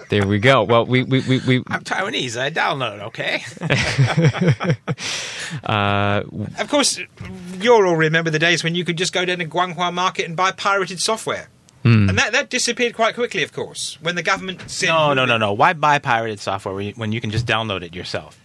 There 0.09 0.27
we 0.27 0.39
go. 0.39 0.63
Well, 0.63 0.87
we 0.87 1.03
we 1.03 1.21
we, 1.21 1.39
we 1.41 1.63
I'm 1.69 1.83
Taiwanese. 1.83 2.41
I 2.41 2.51
download. 2.51 3.01
Okay. 3.09 3.43
uh, 5.65 6.23
Of 6.61 6.69
course, 6.69 7.01
you'll 7.59 7.87
all 7.87 7.97
remember 7.97 8.31
the 8.31 8.39
days 8.39 8.63
when 8.63 8.75
you 8.75 8.85
could 8.85 8.97
just 8.97 9.13
go 9.13 9.25
down 9.25 9.39
to 9.39 9.47
Guanghua 9.47 9.93
Market 9.93 10.27
and 10.27 10.37
buy 10.37 10.53
pirated 10.53 11.01
software. 11.01 11.49
Hmm. 11.83 12.09
And 12.09 12.19
that, 12.19 12.33
that 12.33 12.51
disappeared 12.51 12.95
quite 12.95 13.15
quickly, 13.15 13.43
of 13.43 13.53
course, 13.53 13.99
when 14.01 14.15
the 14.15 14.23
government 14.23 14.71
said. 14.71 14.89
No, 14.89 15.15
no, 15.15 15.25
no, 15.25 15.39
no. 15.39 15.53
Why 15.53 15.73
buy 15.73 15.99
pirated 15.99 16.41
software 16.41 16.93
when 16.93 17.13
you 17.13 17.21
can 17.21 17.31
just 17.31 17.47
download 17.47 17.83
it 17.83 17.95
yourself? 17.95 18.41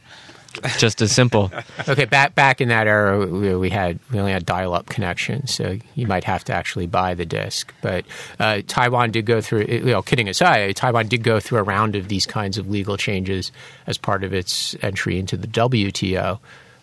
Just 0.77 1.01
as 1.01 1.11
simple. 1.11 1.51
Okay, 1.87 2.05
back 2.05 2.35
back 2.35 2.61
in 2.61 2.69
that 2.69 2.87
era, 2.87 3.25
we, 3.25 3.55
we 3.55 3.69
had 3.69 3.99
we 4.11 4.19
only 4.19 4.31
had 4.31 4.45
dial-up 4.45 4.87
connections, 4.87 5.53
so 5.53 5.77
you 5.95 6.07
might 6.07 6.23
have 6.23 6.43
to 6.45 6.53
actually 6.53 6.87
buy 6.87 7.13
the 7.13 7.25
disc. 7.25 7.73
But 7.81 8.05
uh, 8.39 8.61
Taiwan 8.67 9.11
did 9.11 9.25
go 9.25 9.41
through. 9.41 9.65
You 9.67 9.79
know, 9.85 10.01
kidding 10.01 10.29
aside, 10.29 10.75
Taiwan 10.75 11.07
did 11.07 11.23
go 11.23 11.39
through 11.39 11.59
a 11.59 11.63
round 11.63 11.95
of 11.95 12.07
these 12.07 12.25
kinds 12.25 12.57
of 12.57 12.69
legal 12.69 12.97
changes 12.97 13.51
as 13.87 13.97
part 13.97 14.23
of 14.23 14.33
its 14.33 14.75
entry 14.81 15.19
into 15.19 15.37
the 15.37 15.47
WTO, 15.47 16.39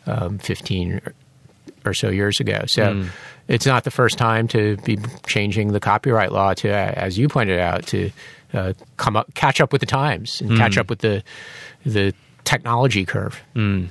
um, 0.06 0.38
fifteen 0.38 1.00
or 1.84 1.94
so 1.94 2.08
years 2.08 2.40
ago. 2.40 2.64
So. 2.66 3.04
It's 3.48 3.64
not 3.64 3.84
the 3.84 3.90
first 3.90 4.18
time 4.18 4.46
to 4.48 4.76
be 4.84 4.98
changing 5.26 5.72
the 5.72 5.80
copyright 5.80 6.32
law 6.32 6.52
to, 6.52 6.68
as 6.68 7.16
you 7.16 7.28
pointed 7.28 7.58
out, 7.58 7.86
to 7.86 8.10
uh, 8.52 8.74
come 8.98 9.16
up, 9.16 9.32
catch 9.32 9.58
up 9.58 9.72
with 9.72 9.80
the 9.80 9.86
times 9.86 10.42
and 10.42 10.58
catch 10.58 10.76
up 10.76 10.90
with 10.90 10.98
the 10.98 11.22
the 11.86 12.14
technology 12.48 13.04
curve. 13.04 13.42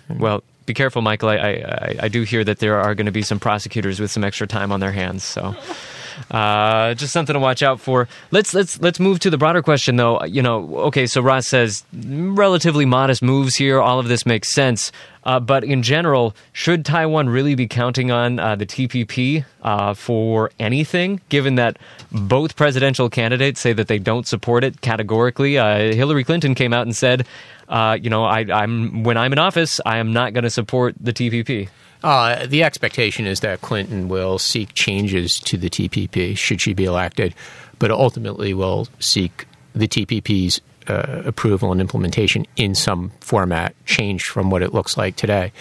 Well, 0.10 0.44
be 0.66 0.74
careful, 0.74 1.02
Michael. 1.04 1.30
I, 1.30 1.36
I, 1.36 1.96
I 2.04 2.08
do 2.08 2.24
hear 2.24 2.44
that 2.44 2.58
there 2.58 2.80
are 2.80 2.96
going 2.96 3.06
to 3.06 3.12
be 3.12 3.22
some 3.22 3.40
prosecutors 3.40 4.00
with 4.00 4.10
some 4.10 4.24
extra 4.24 4.48
time 4.48 4.72
on 4.72 4.80
their 4.80 4.92
hands. 4.92 5.24
So, 5.24 5.56
uh, 6.32 6.96
just 6.96 7.14
something 7.14 7.36
to 7.36 7.40
watch 7.40 7.62
out 7.62 7.80
for. 7.80 8.10
Let's 8.32 8.54
let's 8.56 8.82
let's 8.82 9.00
move 9.00 9.20
to 9.20 9.30
the 9.30 9.38
broader 9.38 9.62
question, 9.62 9.96
though. 9.96 10.24
You 10.26 10.42
know, 10.42 10.76
okay. 10.90 11.06
So 11.06 11.22
Ross 11.22 11.48
says 11.48 11.86
relatively 11.94 12.86
modest 12.86 13.22
moves 13.22 13.56
here. 13.56 13.80
All 13.80 14.00
of 14.00 14.08
this 14.08 14.26
makes 14.26 14.52
sense. 14.52 14.92
Uh, 15.24 15.40
but 15.42 15.64
in 15.64 15.84
general, 15.84 16.34
should 16.54 16.86
Taiwan 16.86 17.28
really 17.28 17.54
be 17.54 17.68
counting 17.68 18.12
on 18.12 18.40
uh, 18.40 18.56
the 18.56 18.66
TPP 18.66 19.44
uh, 19.62 19.94
for 19.94 20.52
anything, 20.58 21.20
given 21.28 21.56
that 21.56 21.78
both 22.12 22.56
presidential 22.56 23.10
candidates 23.10 23.60
say 23.60 23.74
that 23.74 23.88
they 23.88 24.00
don't 24.00 24.26
support 24.26 24.64
it 24.64 24.80
categorically? 24.80 25.58
Uh, 25.58 25.94
Hillary 25.94 26.24
Clinton 26.24 26.56
came 26.56 26.72
out 26.72 26.84
and 26.84 26.96
said, 26.96 27.28
uh, 27.68 27.98
you 28.02 28.10
know, 28.10 28.24
I, 28.24 28.46
I'm 28.52 29.04
when 29.04 29.18
I'm 29.18 29.34
in 29.34 29.40
office, 29.40 29.80
I 29.86 29.98
am 29.98 30.14
not 30.14 30.34
going 30.34 30.44
to 30.44 30.50
support 30.50 30.96
the 31.00 31.14
TPP. 31.14 31.70
Uh, 32.04 32.46
the 32.46 32.64
expectation 32.64 33.26
is 33.26 33.40
that 33.40 33.62
Clinton 33.62 34.08
will 34.08 34.38
seek 34.38 34.74
changes 34.74 35.40
to 35.42 35.58
the 35.58 35.70
TPP 35.70 36.38
should 36.38 36.62
she 36.62 36.74
be 36.74 36.86
elected, 36.86 37.34
but 37.80 37.92
ultimately 37.92 38.54
will 38.54 38.88
seek 39.00 39.48
the 39.74 39.88
TPP's 39.88 40.62
uh, 40.88 41.24
approval 41.26 41.72
and 41.72 41.82
implementation 41.82 42.46
in 42.56 42.76
some 42.76 43.12
format 43.20 43.76
changed 43.86 44.28
from 44.28 44.50
what 44.50 44.62
it 44.62 44.74
looks 44.74 44.96
like 44.98 45.16
today. 45.16 45.52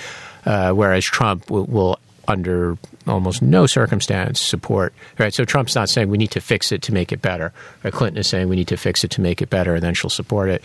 Uh, 0.45 0.73
whereas 0.73 1.05
Trump 1.05 1.51
will, 1.51 1.99
under 2.29 2.77
almost 3.07 3.43
no 3.43 3.67
circumstance, 3.67 4.41
support. 4.41 4.93
Right. 5.19 5.33
So 5.33 5.45
Trump's 5.45 5.75
not 5.75 5.89
saying 5.89 6.09
we 6.09 6.19
need 6.19 6.33
to 6.33 6.41
fix 6.41 6.73
it 6.73 6.83
to 6.83 6.93
make 6.93 7.13
it 7.13 7.23
better. 7.23 7.53
Right? 7.83 7.93
Clinton 7.93 8.19
is 8.19 8.27
saying 8.27 8.49
we 8.49 8.57
need 8.57 8.69
to 8.69 8.77
fix 8.77 9.05
it 9.05 9.11
to 9.13 9.21
make 9.21 9.41
it 9.41 9.51
better, 9.51 9.75
and 9.75 9.83
then 9.83 9.95
she'll 9.95 10.11
support 10.11 10.49
it, 10.49 10.65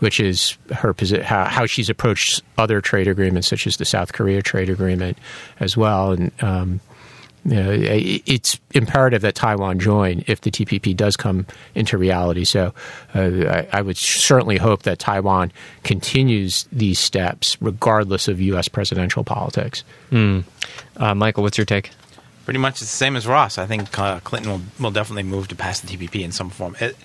which 0.00 0.20
is 0.20 0.56
her 0.72 0.94
posi- 0.94 1.22
how, 1.22 1.44
how 1.44 1.66
she's 1.66 1.90
approached 1.90 2.42
other 2.56 2.80
trade 2.80 3.08
agreements, 3.08 3.48
such 3.48 3.66
as 3.66 3.76
the 3.76 3.84
South 3.84 4.12
Korea 4.12 4.42
trade 4.42 4.68
agreement, 4.68 5.18
as 5.60 5.76
well. 5.76 6.12
And 6.12 6.32
um, 6.42 6.80
you 7.48 7.54
know, 7.54 7.70
it's 7.72 8.60
imperative 8.72 9.22
that 9.22 9.34
Taiwan 9.34 9.78
join 9.78 10.24
if 10.26 10.42
the 10.42 10.50
TPP 10.50 10.94
does 10.94 11.16
come 11.16 11.46
into 11.74 11.96
reality. 11.96 12.44
So 12.44 12.74
uh, 13.14 13.20
I, 13.20 13.68
I 13.72 13.82
would 13.82 13.96
certainly 13.96 14.58
hope 14.58 14.82
that 14.82 14.98
Taiwan 14.98 15.52
continues 15.82 16.68
these 16.70 16.98
steps 16.98 17.56
regardless 17.62 18.28
of 18.28 18.40
U.S. 18.40 18.68
presidential 18.68 19.24
politics. 19.24 19.82
Uh, 20.12 21.14
Michael, 21.14 21.42
what's 21.42 21.56
your 21.56 21.64
take? 21.64 21.90
Pretty 22.44 22.58
much 22.58 22.80
the 22.80 22.86
same 22.86 23.16
as 23.16 23.26
Ross. 23.26 23.58
I 23.58 23.66
think 23.66 23.98
uh, 23.98 24.20
Clinton 24.20 24.52
will, 24.52 24.60
will 24.80 24.90
definitely 24.90 25.22
move 25.22 25.48
to 25.48 25.56
pass 25.56 25.80
the 25.80 25.96
TPP 25.96 26.22
in 26.22 26.32
some 26.32 26.50
form. 26.50 26.76
It, 26.80 26.96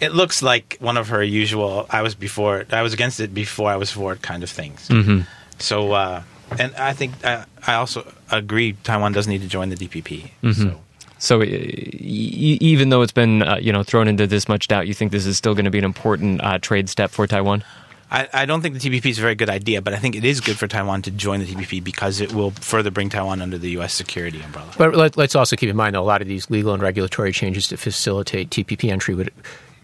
it 0.00 0.12
looks 0.12 0.42
like 0.42 0.76
one 0.80 0.96
of 0.96 1.08
her 1.08 1.22
usual 1.22 1.86
"I 1.90 2.02
was 2.02 2.14
before 2.14 2.64
I 2.70 2.82
was 2.82 2.92
against 2.92 3.20
it 3.20 3.32
before 3.32 3.70
I 3.70 3.76
was 3.76 3.90
for 3.90 4.12
it" 4.12 4.22
kind 4.22 4.42
of 4.42 4.50
things. 4.50 4.88
Mm-hmm. 4.88 5.20
So, 5.58 5.92
uh, 5.92 6.22
and 6.58 6.74
I 6.76 6.92
think 6.92 7.12
uh, 7.24 7.44
I 7.66 7.74
also 7.74 8.10
agree 8.30 8.74
Taiwan 8.84 9.12
does 9.12 9.28
need 9.28 9.42
to 9.42 9.48
join 9.48 9.68
the 9.68 9.76
TPP. 9.76 10.30
So. 10.54 10.80
So, 11.18 11.40
uh, 11.40 11.44
e- 11.44 12.58
even 12.60 12.88
though 12.88 13.02
it's 13.02 13.12
been 13.12 13.42
uh, 13.42 13.56
you 13.56 13.72
know 13.72 13.84
thrown 13.84 14.08
into 14.08 14.26
this 14.26 14.48
much 14.48 14.66
doubt, 14.66 14.88
you 14.88 14.94
think 14.94 15.12
this 15.12 15.24
is 15.24 15.38
still 15.38 15.54
going 15.54 15.66
to 15.66 15.70
be 15.70 15.78
an 15.78 15.84
important 15.84 16.42
uh, 16.42 16.58
trade 16.58 16.88
step 16.88 17.12
for 17.12 17.28
Taiwan? 17.28 17.62
I, 18.10 18.28
I 18.34 18.44
don't 18.44 18.60
think 18.60 18.78
the 18.78 18.80
TPP 18.80 19.06
is 19.06 19.18
a 19.18 19.22
very 19.22 19.34
good 19.34 19.48
idea, 19.48 19.80
but 19.80 19.94
I 19.94 19.98
think 19.98 20.16
it 20.16 20.24
is 20.24 20.40
good 20.40 20.58
for 20.58 20.66
Taiwan 20.66 21.00
to 21.02 21.10
join 21.10 21.40
the 21.40 21.46
TPP 21.46 21.82
because 21.82 22.20
it 22.20 22.34
will 22.34 22.50
further 22.50 22.90
bring 22.90 23.08
Taiwan 23.08 23.40
under 23.40 23.56
the 23.56 23.70
U.S. 23.70 23.94
security 23.94 24.42
umbrella. 24.42 24.70
But 24.76 24.94
let, 24.94 25.16
let's 25.16 25.34
also 25.34 25.56
keep 25.56 25.70
in 25.70 25.76
mind 25.76 25.94
that 25.94 26.00
a 26.00 26.02
lot 26.02 26.20
of 26.20 26.28
these 26.28 26.50
legal 26.50 26.74
and 26.74 26.82
regulatory 26.82 27.32
changes 27.32 27.68
to 27.68 27.78
facilitate 27.78 28.50
TPP 28.50 28.90
entry 28.90 29.14
would, 29.14 29.32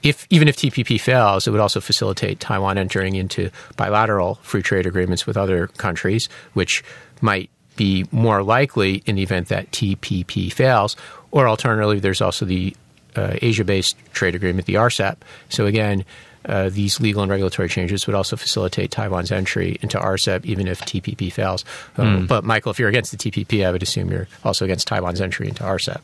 if 0.03 0.27
even 0.31 0.49
if 0.49 0.57
TPP 0.57 1.01
fails, 1.01 1.47
it 1.47 1.51
would 1.51 1.61
also 1.61 1.81
facilitate 1.81 2.41
Taiwan 2.41 2.79
entering 2.79 3.17
into 3.17 3.51
bilateral 3.77 4.37
free 4.43 4.63
trade 4.63 4.87
agreements 4.87 5.27
with 5.27 5.37
other 5.37 5.67
countries, 5.67 6.29
which 6.55 6.85
might 7.21 7.51
be 7.77 8.07
more 8.11 8.43
likely 8.43 9.03
in 9.07 9.17
the 9.17 9.23
event 9.23 9.49
that 9.49 9.71
TPP 9.71 10.53
fails. 10.53 10.97
Or 11.31 11.49
alternatively, 11.49 12.01
there's 12.01 12.21
also 12.21 12.45
the 12.45 12.75
uh, 13.17 13.37
Asia-based 13.43 13.97
trade 14.13 14.35
agreement, 14.35 14.67
the 14.67 14.75
RCEP. 14.75 15.17
So 15.49 15.67
again. 15.67 16.05
Uh, 16.45 16.71
these 16.71 16.99
legal 16.99 17.21
and 17.21 17.31
regulatory 17.31 17.69
changes 17.69 18.07
would 18.07 18.15
also 18.15 18.35
facilitate 18.37 18.91
Taiwan's 18.91 19.31
entry 19.31 19.77
into 19.83 19.99
RCEP, 19.99 20.47
even 20.47 20.67
if 20.67 20.81
TPP 20.81 21.31
fails. 21.31 21.63
Um, 21.99 22.27
But, 22.27 22.43
Michael, 22.43 22.71
if 22.71 22.79
you're 22.79 22.89
against 22.89 23.11
the 23.11 23.19
TPP, 23.19 23.67
I 23.67 23.73
would 23.73 23.83
assume 23.83 24.11
you're 24.11 24.29
also 24.45 24.65
against 24.65 24.87
Taiwan's 24.87 25.21
entry 25.21 25.49
into 25.49 25.65
RCEP. 25.65 26.01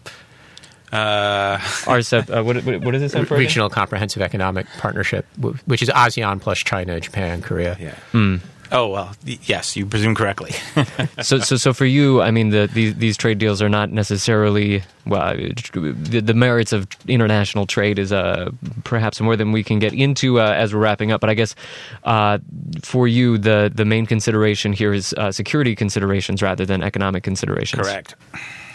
Uh, 0.94 1.58
RCEP, 1.58 2.30
uh, 2.38 2.42
what, 2.44 2.56
what, 2.64 2.80
what 2.82 2.92
does 2.92 3.02
it 3.02 3.08
stand 3.10 3.26
for? 3.26 3.34
again? 3.34 3.46
Regional 3.46 3.68
Comprehensive 3.68 4.22
Economic 4.22 4.66
Partnership, 4.78 5.26
which 5.66 5.82
is 5.82 5.88
ASEAN 5.88 6.40
plus 6.40 6.58
China, 6.58 7.00
Japan, 7.00 7.42
Korea. 7.42 7.76
yeah. 7.80 8.38
Oh 8.72 8.88
well, 8.88 9.14
yes, 9.24 9.76
you 9.76 9.86
presume 9.86 10.14
correctly. 10.14 10.52
So, 11.22 11.38
so, 11.38 11.56
so 11.56 11.72
for 11.72 11.86
you, 11.86 12.20
I 12.20 12.30
mean, 12.30 12.50
the, 12.50 12.68
these 12.72 12.94
these 12.96 13.16
trade 13.16 13.38
deals 13.38 13.62
are 13.62 13.68
not 13.68 13.90
necessarily 13.92 14.82
well. 15.06 15.34
The, 15.36 16.20
the 16.20 16.34
merits 16.34 16.72
of 16.72 16.86
international 17.08 17.66
trade 17.66 17.98
is 17.98 18.12
uh, 18.12 18.50
perhaps 18.82 19.20
more 19.20 19.36
than 19.36 19.52
we 19.52 19.62
can 19.62 19.78
get 19.78 19.92
into 19.94 20.40
uh, 20.40 20.44
as 20.52 20.74
we're 20.74 20.80
wrapping 20.80 21.12
up. 21.12 21.20
But 21.20 21.30
I 21.30 21.34
guess 21.34 21.54
uh, 22.02 22.38
for 22.82 23.06
you, 23.08 23.38
the 23.38 23.70
the 23.74 23.84
main 23.84 24.06
consideration 24.06 24.72
here 24.72 24.92
is 24.92 25.14
uh, 25.14 25.30
security 25.32 25.74
considerations 25.76 26.42
rather 26.42 26.66
than 26.66 26.82
economic 26.82 27.22
considerations. 27.22 27.86
Correct. 27.86 28.16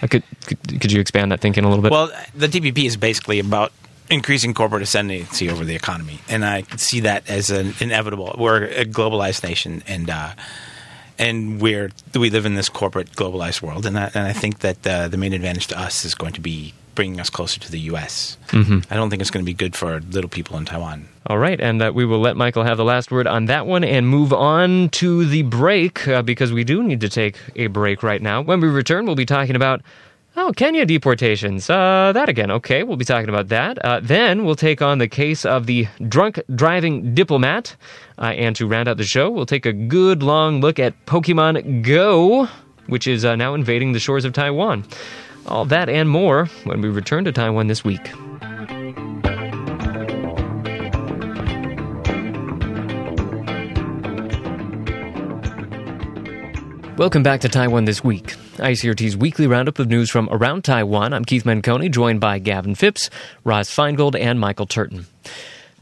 Could, 0.02 0.24
could 0.46 0.82
could 0.82 0.92
you 0.92 1.02
expand 1.02 1.32
that 1.32 1.42
thinking 1.42 1.66
a 1.66 1.70
little 1.70 1.84
bit? 1.84 1.92
Well, 1.92 2.12
the 2.36 2.48
TPP 2.48 2.86
is 2.86 2.98
basically 2.98 3.40
about 3.40 3.72
increasing 4.10 4.54
corporate 4.54 4.82
ascendancy 4.82 5.50
over 5.50 5.66
the 5.66 5.76
economy, 5.76 6.20
and 6.28 6.46
I 6.46 6.64
see 6.78 7.02
that 7.02 7.30
as 7.30 7.50
an 7.50 7.74
inevitable. 7.80 8.36
We're 8.38 8.66
a 8.66 8.86
globalized 8.86 9.44
nation, 9.44 9.84
and 9.88 10.10
uh, 10.10 10.34
and 11.18 11.62
we're 11.62 11.92
we 12.16 12.30
live 12.30 12.46
in 12.46 12.56
this 12.56 12.70
corporate 12.70 13.12
globalized 13.12 13.62
world, 13.62 13.86
and 13.86 14.00
I, 14.00 14.12
and 14.14 14.26
I 14.26 14.34
think 14.34 14.60
that 14.60 14.88
uh, 14.88 15.08
the 15.08 15.18
main 15.18 15.34
advantage 15.34 15.68
to 15.68 15.80
us 15.80 16.06
is 16.06 16.16
going 16.16 16.34
to 16.34 16.42
be 16.42 16.74
bringing 17.00 17.22
us 17.22 17.30
closer 17.30 17.62
to 17.62 17.72
the 17.72 17.80
U.S. 17.92 18.38
Mm-hmm. 18.48 18.80
I 18.92 18.98
don't 18.98 19.10
think 19.10 19.22
it's 19.22 19.32
going 19.32 19.46
to 19.46 19.50
be 19.50 19.54
good 19.54 19.74
for 19.74 20.02
little 20.02 20.30
people 20.30 20.58
in 20.58 20.66
Taiwan. 20.66 21.08
All 21.28 21.38
right, 21.38 21.58
and 21.62 21.82
uh, 21.82 21.94
we 21.96 22.04
will 22.04 22.20
let 22.20 22.36
Michael 22.36 22.66
have 22.66 22.76
the 22.76 22.84
last 22.84 23.10
word 23.10 23.26
on 23.26 23.46
that 23.46 23.66
one 23.66 23.86
and 23.86 24.06
move 24.06 24.34
on 24.34 24.90
to 24.90 25.24
the 25.24 25.44
break 25.44 26.06
uh, 26.10 26.22
because 26.22 26.52
we 26.52 26.66
do 26.66 26.84
need 26.84 27.00
to 27.00 27.08
take 27.08 27.38
a 27.56 27.68
break 27.68 28.04
right 28.04 28.22
now. 28.22 28.42
When 28.42 28.60
we 28.60 28.68
return, 28.68 29.06
we'll 29.06 29.16
be 29.16 29.26
talking 29.26 29.56
about. 29.56 29.82
Oh, 30.36 30.52
Kenya 30.54 30.86
deportations. 30.86 31.70
Uh, 31.70 32.12
that 32.14 32.28
again. 32.28 32.52
Okay, 32.52 32.84
we'll 32.84 32.98
be 32.98 33.06
talking 33.06 33.30
about 33.30 33.48
that. 33.48 33.80
Uh, 33.80 34.02
then 34.02 34.44
we'll 34.44 34.56
take 34.56 34.82
on 34.82 34.98
the 34.98 35.08
case 35.08 35.46
of 35.46 35.68
the 35.68 35.88
drunk 36.10 36.42
driving 36.54 37.16
diplomat. 37.16 37.78
Uh, 38.18 38.26
and 38.26 38.58
to 38.58 38.68
round 38.68 38.90
out 38.90 38.98
the 38.98 39.06
show, 39.06 39.30
we'll 39.30 39.46
take 39.46 39.66
a 39.66 39.74
good 39.74 40.22
long 40.22 40.60
look 40.60 40.80
at 40.80 40.94
Pokemon 41.06 41.82
Go, 41.82 42.48
which 42.88 43.08
is 43.08 43.24
uh, 43.24 43.38
now 43.38 43.54
invading 43.54 43.94
the 43.94 44.00
shores 44.00 44.26
of 44.26 44.34
Taiwan. 44.34 44.84
All 45.50 45.66
that 45.66 45.90
and 45.90 46.08
more 46.08 46.46
when 46.64 46.80
we 46.80 46.90
return 46.90 47.26
to 47.26 47.32
Taiwan 47.32 47.66
this 47.68 47.84
week. 47.84 48.12
Welcome 56.98 57.24
back 57.24 57.42
to 57.42 57.50
Taiwan 57.50 57.86
This 57.86 58.04
Week, 58.04 58.36
ICRT's 58.58 59.18
weekly 59.18 59.48
roundup 59.48 59.80
of 59.80 59.88
news 59.88 60.12
from 60.12 60.30
around 60.32 60.66
Taiwan. 60.66 61.14
I'm 61.14 61.26
Keith 61.26 61.46
Menconi, 61.46 61.90
joined 61.90 62.20
by 62.20 62.38
Gavin 62.40 62.76
Phipps, 62.76 63.10
Ross 63.44 63.74
Feingold, 63.74 64.20
and 64.20 64.40
Michael 64.40 64.68
Turton. 64.68 65.08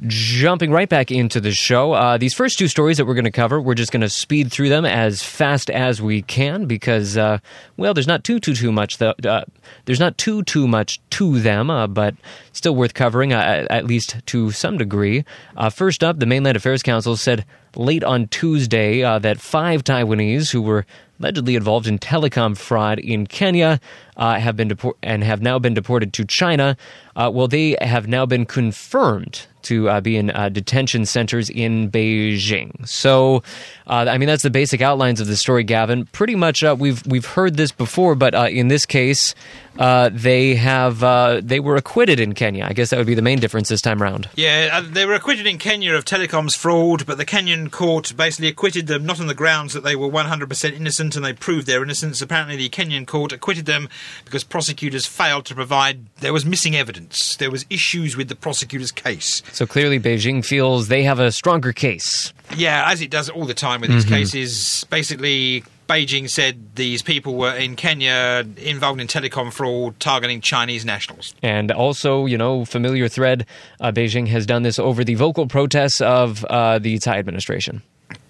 Jumping 0.05 0.71
right 0.71 0.87
back 0.87 1.11
into 1.11 1.41
the 1.41 1.51
show. 1.51 1.93
Uh, 1.93 2.17
these 2.17 2.33
first 2.33 2.57
two 2.57 2.67
stories 2.67 2.97
that 2.97 3.05
we're 3.05 3.15
going 3.15 3.25
to 3.25 3.31
cover, 3.31 3.59
we're 3.59 3.73
just 3.73 3.91
going 3.91 4.01
to 4.01 4.09
speed 4.09 4.51
through 4.51 4.69
them 4.69 4.85
as 4.85 5.23
fast 5.23 5.69
as 5.69 6.01
we 6.01 6.21
can 6.21 6.65
because, 6.65 7.17
uh, 7.17 7.39
well, 7.77 7.93
there's 7.93 8.07
not 8.07 8.23
too 8.23 8.39
too 8.39 8.53
too 8.53 8.71
much. 8.71 8.97
The, 8.97 9.15
uh, 9.29 9.45
there's 9.85 9.99
not 9.99 10.17
too 10.17 10.43
too 10.43 10.67
much 10.67 11.01
to 11.11 11.39
them, 11.39 11.69
uh, 11.69 11.87
but 11.87 12.15
still 12.53 12.75
worth 12.75 12.93
covering 12.93 13.33
uh, 13.33 13.65
at 13.69 13.85
least 13.85 14.17
to 14.27 14.51
some 14.51 14.77
degree. 14.77 15.25
Uh, 15.55 15.69
first 15.69 16.03
up, 16.03 16.19
the 16.19 16.25
Mainland 16.25 16.57
Affairs 16.57 16.83
Council 16.83 17.17
said 17.17 17.45
late 17.75 18.03
on 18.03 18.27
Tuesday 18.27 19.01
that 19.01 19.39
five 19.39 19.83
Taiwanese 19.83 20.51
who 20.51 20.61
were 20.61 20.85
allegedly 21.19 21.55
involved 21.55 21.87
in 21.87 21.97
telecom 21.97 22.55
fraud 22.55 22.99
in 22.99 23.25
Kenya 23.25 23.79
uh, 24.17 24.39
have 24.39 24.57
been 24.57 24.77
and 25.03 25.23
have 25.23 25.41
now 25.41 25.59
been 25.59 25.73
deported 25.73 26.11
to 26.13 26.25
China. 26.25 26.75
Uh, 27.15 27.31
well, 27.33 27.47
they 27.47 27.75
have 27.81 28.07
now 28.07 28.25
been 28.25 28.45
confirmed 28.45 29.47
to 29.63 29.89
uh, 29.89 29.99
be 29.99 30.15
in 30.15 30.29
uh, 30.29 30.49
detention 30.49 31.05
centers 31.05 31.49
in 31.49 31.89
Beijing. 31.91 32.87
So, 32.87 33.43
uh, 33.87 34.05
I 34.07 34.17
mean, 34.17 34.27
that's 34.27 34.43
the 34.43 34.49
basic 34.49 34.81
outlines 34.81 35.19
of 35.19 35.27
the 35.27 35.35
story, 35.35 35.63
Gavin. 35.63 36.05
Pretty 36.07 36.35
much, 36.35 36.63
uh, 36.63 36.75
we've 36.77 37.05
we've 37.05 37.25
heard 37.25 37.57
this 37.57 37.71
before, 37.71 38.15
but 38.15 38.33
in 38.51 38.67
this 38.67 38.85
case, 38.85 39.35
they 39.75 40.55
have 40.55 40.99
they 41.45 41.59
were 41.59 41.75
acquitted 41.75 42.19
in 42.19 42.33
Kenya. 42.33 42.65
I 42.65 42.73
guess 42.73 42.91
that 42.91 42.97
would 42.97 43.07
be 43.07 43.15
the 43.15 43.21
main 43.21 43.39
difference 43.39 43.69
this 43.69 43.81
time 43.81 44.01
around. 44.01 44.29
Yeah, 44.35 44.81
they 44.81 45.05
were 45.05 45.15
acquitted 45.15 45.47
in 45.47 45.57
Kenya 45.57 45.95
of 45.95 46.05
telecoms 46.05 46.55
fraud, 46.55 47.05
but 47.05 47.17
the 47.17 47.25
Kenyan 47.25 47.71
court 47.71 48.15
basically 48.15 48.47
acquitted 48.47 48.87
them 48.87 49.05
not 49.05 49.19
on 49.19 49.27
the 49.27 49.33
grounds 49.33 49.73
that 49.73 49.83
they 49.83 49.95
were 49.95 50.07
100% 50.07 50.73
innocent 50.73 51.15
and 51.15 51.25
they 51.25 51.33
proved 51.33 51.67
their 51.67 51.83
innocence. 51.83 52.21
Apparently, 52.21 52.55
the 52.55 52.69
Kenyan 52.69 53.05
court 53.05 53.31
acquitted 53.31 53.65
them 53.65 53.89
because 54.25 54.43
prosecutors 54.43 55.05
failed 55.05 55.45
to 55.45 55.55
provide. 55.55 56.05
There 56.17 56.33
was 56.33 56.45
missing 56.45 56.75
evidence. 56.75 57.35
There 57.37 57.51
was 57.51 57.65
issues 57.69 58.15
with 58.15 58.29
the 58.29 58.35
prosecutor's 58.35 58.91
case. 58.91 59.41
So 59.53 59.65
clearly, 59.65 59.99
Beijing 59.99 60.43
feels 60.43 60.87
they 60.87 61.03
have 61.03 61.19
a 61.19 61.31
stronger 61.31 61.73
case. 61.73 62.33
Yeah, 62.55 62.89
as 62.89 63.01
it 63.01 63.11
does 63.11 63.29
all 63.29 63.45
the 63.45 63.53
time 63.53 63.81
with 63.81 63.89
these 63.89 64.05
cases. 64.05 64.85
Basically, 64.89 65.63
Beijing 65.87 66.29
said 66.29 66.75
these 66.75 67.01
people 67.01 67.35
were 67.35 67.55
in 67.55 67.75
Kenya 67.75 68.45
involved 68.57 68.99
in 68.99 69.07
telecom 69.07 69.51
fraud 69.51 69.99
targeting 69.99 70.41
Chinese 70.41 70.85
nationals. 70.85 71.33
And 71.41 71.71
also, 71.71 72.25
you 72.25 72.37
know, 72.37 72.65
familiar 72.65 73.07
thread, 73.07 73.45
uh, 73.79 73.91
Beijing 73.91 74.27
has 74.27 74.45
done 74.45 74.63
this 74.63 74.79
over 74.79 75.03
the 75.03 75.15
vocal 75.15 75.47
protests 75.47 76.01
of 76.01 76.43
uh, 76.45 76.79
the 76.79 76.99
Tsai 76.99 77.17
administration. 77.17 77.81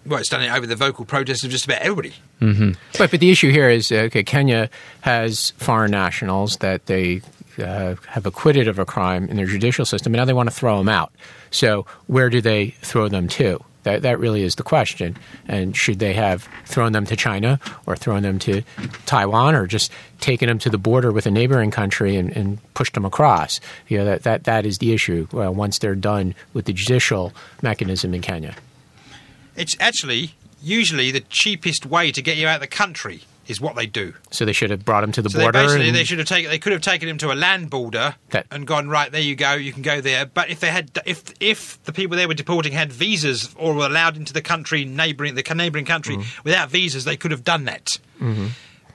Well, 0.07 0.19
it's 0.19 0.29
done 0.29 0.41
it 0.41 0.49
over 0.49 0.65
the 0.65 0.75
vocal 0.75 1.03
protests 1.05 1.43
of 1.43 1.51
just 1.51 1.65
about 1.65 1.81
everybody. 1.81 2.13
But, 2.97 3.11
but 3.11 3.19
the 3.19 3.29
issue 3.29 3.51
here 3.51 3.69
is 3.69 3.91
uh, 3.91 4.07
okay, 4.07 4.23
Kenya 4.23 4.69
has 5.01 5.51
foreign 5.57 5.91
nationals 5.91 6.57
that 6.57 6.85
they 6.85 7.21
uh, 7.59 7.95
have 8.07 8.25
acquitted 8.25 8.67
of 8.67 8.79
a 8.79 8.85
crime 8.85 9.27
in 9.27 9.35
their 9.35 9.45
judicial 9.47 9.85
system, 9.85 10.13
and 10.13 10.19
now 10.19 10.25
they 10.25 10.33
want 10.33 10.49
to 10.49 10.55
throw 10.55 10.77
them 10.77 10.89
out. 10.89 11.11
So 11.51 11.85
where 12.07 12.29
do 12.29 12.39
they 12.41 12.69
throw 12.81 13.09
them 13.09 13.27
to? 13.29 13.63
That, 13.83 14.01
that 14.01 14.19
really 14.19 14.43
is 14.43 14.55
the 14.55 14.63
question. 14.63 15.17
And 15.47 15.75
should 15.75 15.99
they 15.99 16.13
have 16.13 16.49
thrown 16.65 16.91
them 16.91 17.05
to 17.05 17.15
China 17.15 17.57
or 17.85 17.95
thrown 17.95 18.21
them 18.21 18.37
to 18.39 18.61
Taiwan 19.05 19.55
or 19.55 19.65
just 19.65 19.93
taken 20.19 20.49
them 20.49 20.59
to 20.59 20.69
the 20.69 20.77
border 20.77 21.13
with 21.13 21.25
a 21.25 21.31
neighboring 21.31 21.71
country 21.71 22.17
and, 22.17 22.35
and 22.35 22.59
pushed 22.73 22.95
them 22.95 23.05
across? 23.05 23.61
You 23.87 23.99
know, 23.99 24.05
that, 24.05 24.23
that, 24.23 24.43
that 24.43 24.65
is 24.65 24.79
the 24.79 24.91
issue 24.91 25.27
uh, 25.33 25.51
once 25.51 25.79
they're 25.79 25.95
done 25.95 26.35
with 26.53 26.65
the 26.65 26.73
judicial 26.73 27.33
mechanism 27.61 28.13
in 28.13 28.21
Kenya. 28.21 28.55
It's 29.57 29.75
actually 29.79 30.33
usually 30.63 31.11
the 31.11 31.19
cheapest 31.21 31.85
way 31.85 32.11
to 32.11 32.21
get 32.21 32.37
you 32.37 32.47
out 32.47 32.55
of 32.55 32.61
the 32.61 32.67
country 32.67 33.21
is 33.47 33.61
what 33.61 33.75
they 33.77 33.85
do. 33.85 34.13
So 34.29 34.43
they 34.43 34.51
should 34.51 34.69
have 34.71 34.83
brought 34.83 35.03
him 35.05 35.11
to 35.13 35.21
the 35.21 35.29
So 35.29 35.37
they 35.37 35.45
border. 35.45 35.63
basically 35.63 35.87
and- 35.87 35.95
they 35.95 36.03
should 36.03 36.19
have 36.19 36.27
taken 36.27 36.51
they 36.51 36.59
could 36.59 36.73
have 36.73 36.81
taken 36.81 37.07
him 37.07 37.17
to 37.19 37.31
a 37.31 37.35
land 37.35 37.69
border 37.69 38.15
That- 38.31 38.45
and 38.51 38.67
gone 38.67 38.89
right 38.89 39.09
there 39.11 39.21
you 39.21 39.35
go 39.35 39.53
you 39.53 39.71
can 39.71 39.81
go 39.83 40.01
there. 40.01 40.25
But 40.25 40.49
if 40.49 40.59
they 40.59 40.67
had 40.69 40.91
if 41.05 41.23
if 41.39 41.81
the 41.85 41.93
people 41.93 42.17
they 42.17 42.25
were 42.27 42.33
deporting 42.33 42.73
had 42.73 42.91
visas 42.91 43.49
or 43.57 43.73
were 43.73 43.85
allowed 43.85 44.17
into 44.17 44.33
the 44.33 44.41
country 44.41 44.83
neighboring 44.83 45.35
the 45.35 45.43
neighboring 45.55 45.85
country 45.85 46.17
Mm-hmm. 46.17 46.41
without 46.43 46.69
visas, 46.69 47.05
they 47.05 47.15
could 47.17 47.31
have 47.31 47.43
done 47.43 47.65
that. 47.65 47.97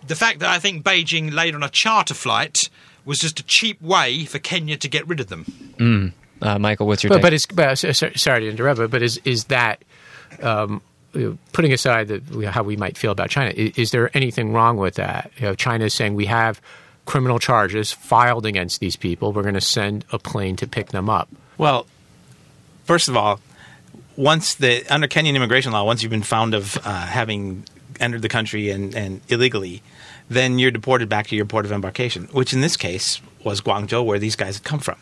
The 0.06 0.16
fact 0.16 0.40
that 0.40 0.48
I 0.50 0.58
think 0.58 0.84
Beijing 0.84 1.32
laid 1.32 1.54
on 1.54 1.62
a 1.62 1.68
charter 1.70 2.14
flight 2.14 2.68
was 3.04 3.20
just 3.20 3.40
a 3.40 3.42
cheap 3.44 3.80
way 3.80 4.24
for 4.26 4.38
Kenya 4.38 4.76
to 4.76 4.88
get 4.88 5.06
rid 5.08 5.20
of 5.20 5.28
them. 5.28 6.12
Uh, 6.42 6.58
Michael, 6.58 6.86
what's 6.88 7.04
your 7.04 7.08
But, 7.08 7.16
take? 7.16 7.22
but 7.22 7.32
it's 7.32 7.46
but, 7.46 7.78
so- 7.78 7.92
so- 7.92 8.10
sorry 8.16 8.40
to 8.40 8.48
interrupt, 8.50 8.78
but, 8.78 8.90
but 8.90 9.00
is 9.02 9.18
is 9.24 9.44
that 9.44 9.82
um, 10.40 10.82
putting 11.52 11.72
aside 11.72 12.08
the, 12.08 12.50
how 12.50 12.62
we 12.62 12.76
might 12.76 12.96
feel 12.96 13.10
about 13.10 13.30
China? 13.30 13.50
Is, 13.50 13.78
is 13.78 13.90
there 13.90 14.10
anything 14.16 14.52
wrong 14.52 14.76
with 14.76 14.94
that? 14.94 15.30
You 15.36 15.42
know, 15.46 15.54
China 15.54 15.84
is 15.84 15.94
saying 15.94 16.14
we 16.14 16.26
have 16.26 16.60
criminal 17.04 17.38
charges 17.38 17.92
filed 17.92 18.46
against 18.46 18.80
these 18.80 18.96
people. 18.96 19.32
We're 19.32 19.42
going 19.42 19.54
to 19.54 19.60
send 19.60 20.04
a 20.12 20.18
plane 20.18 20.56
to 20.56 20.66
pick 20.66 20.88
them 20.88 21.10
up. 21.10 21.28
Well, 21.58 21.86
first 22.84 23.08
of 23.08 23.16
all, 23.16 23.40
once 24.16 24.54
the 24.54 24.84
under 24.88 25.08
Kenyan 25.08 25.34
immigration 25.34 25.72
law, 25.72 25.84
once 25.84 26.02
you've 26.02 26.10
been 26.10 26.22
found 26.22 26.54
of 26.54 26.78
uh, 26.84 27.06
having 27.06 27.64
entered 28.00 28.22
the 28.22 28.28
country 28.28 28.70
and, 28.70 28.94
and 28.94 29.20
illegally, 29.28 29.82
then 30.28 30.58
you're 30.58 30.70
deported 30.70 31.08
back 31.08 31.26
to 31.28 31.36
your 31.36 31.44
port 31.44 31.64
of 31.64 31.72
embarkation, 31.72 32.24
which 32.26 32.52
in 32.52 32.60
this 32.60 32.76
case 32.76 33.20
was 33.44 33.60
Guangzhou, 33.60 34.04
where 34.04 34.18
these 34.18 34.36
guys 34.36 34.56
had 34.56 34.64
come 34.64 34.80
from. 34.80 34.96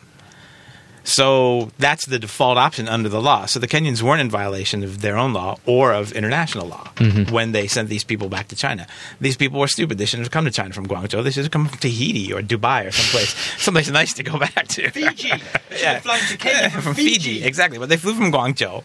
So 1.03 1.71
that's 1.79 2.05
the 2.05 2.19
default 2.19 2.57
option 2.57 2.87
under 2.87 3.09
the 3.09 3.21
law. 3.21 3.45
So 3.45 3.59
the 3.59 3.67
Kenyans 3.67 4.01
weren't 4.01 4.21
in 4.21 4.29
violation 4.29 4.83
of 4.83 5.01
their 5.01 5.17
own 5.17 5.33
law 5.33 5.57
or 5.65 5.93
of 5.93 6.11
international 6.11 6.67
law 6.67 6.91
mm-hmm. 6.95 7.33
when 7.33 7.51
they 7.51 7.67
sent 7.67 7.89
these 7.89 8.03
people 8.03 8.29
back 8.29 8.47
to 8.49 8.55
China. 8.55 8.87
These 9.19 9.37
people 9.37 9.59
were 9.59 9.67
stupid. 9.67 9.97
They 9.97 10.05
shouldn't 10.05 10.25
have 10.25 10.31
come 10.31 10.45
to 10.45 10.51
China 10.51 10.73
from 10.73 10.87
Guangzhou. 10.87 11.23
They 11.23 11.31
should 11.31 11.43
have 11.43 11.51
come 11.51 11.67
from 11.67 11.79
Tahiti 11.79 12.31
or 12.31 12.41
Dubai 12.41 12.87
or 12.87 12.91
someplace, 12.91 13.33
someplace 13.57 13.89
nice 13.89 14.13
to 14.13 14.23
go 14.23 14.37
back 14.37 14.67
to. 14.69 14.89
Fiji. 14.89 15.31
Yeah. 15.71 15.99
flown 15.99 16.19
to 16.19 16.37
Kenya 16.37 16.69
from, 16.69 16.81
from 16.81 16.93
Fiji. 16.95 17.43
Exactly. 17.43 17.79
But 17.79 17.87
they 17.87 17.95
flew 17.95 18.13
from 18.13 18.31
Guangzhou. 18.31 18.83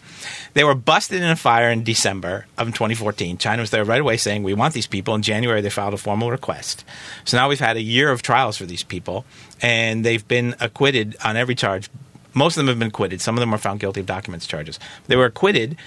They 0.53 0.63
were 0.63 0.73
busted 0.73 1.21
in 1.21 1.29
a 1.29 1.35
fire 1.35 1.69
in 1.69 1.83
December 1.83 2.45
of 2.57 2.67
2014. 2.67 3.37
China 3.37 3.61
was 3.61 3.71
there 3.71 3.83
right 3.83 4.01
away 4.01 4.17
saying, 4.17 4.41
we 4.41 4.53
want 4.53 4.73
these 4.73 4.87
people. 4.87 5.13
In 5.13 5.21
January, 5.21 5.61
they 5.61 5.69
filed 5.69 5.93
a 5.93 5.97
formal 5.97 6.31
request. 6.31 6.83
So 7.25 7.37
now 7.37 7.49
we've 7.49 7.59
had 7.59 7.77
a 7.77 7.81
year 7.81 8.09
of 8.09 8.21
trials 8.21 8.57
for 8.57 8.65
these 8.65 8.83
people, 8.83 9.25
and 9.61 10.05
they've 10.05 10.27
been 10.27 10.55
acquitted 10.59 11.15
on 11.23 11.37
every 11.37 11.55
charge. 11.55 11.89
Most 12.33 12.57
of 12.57 12.61
them 12.61 12.67
have 12.67 12.79
been 12.79 12.89
acquitted. 12.89 13.21
Some 13.21 13.35
of 13.35 13.39
them 13.39 13.51
were 13.51 13.57
found 13.57 13.79
guilty 13.79 14.01
of 14.01 14.05
documents 14.05 14.45
charges. 14.45 14.79
They 15.07 15.15
were 15.15 15.25
acquitted, 15.25 15.77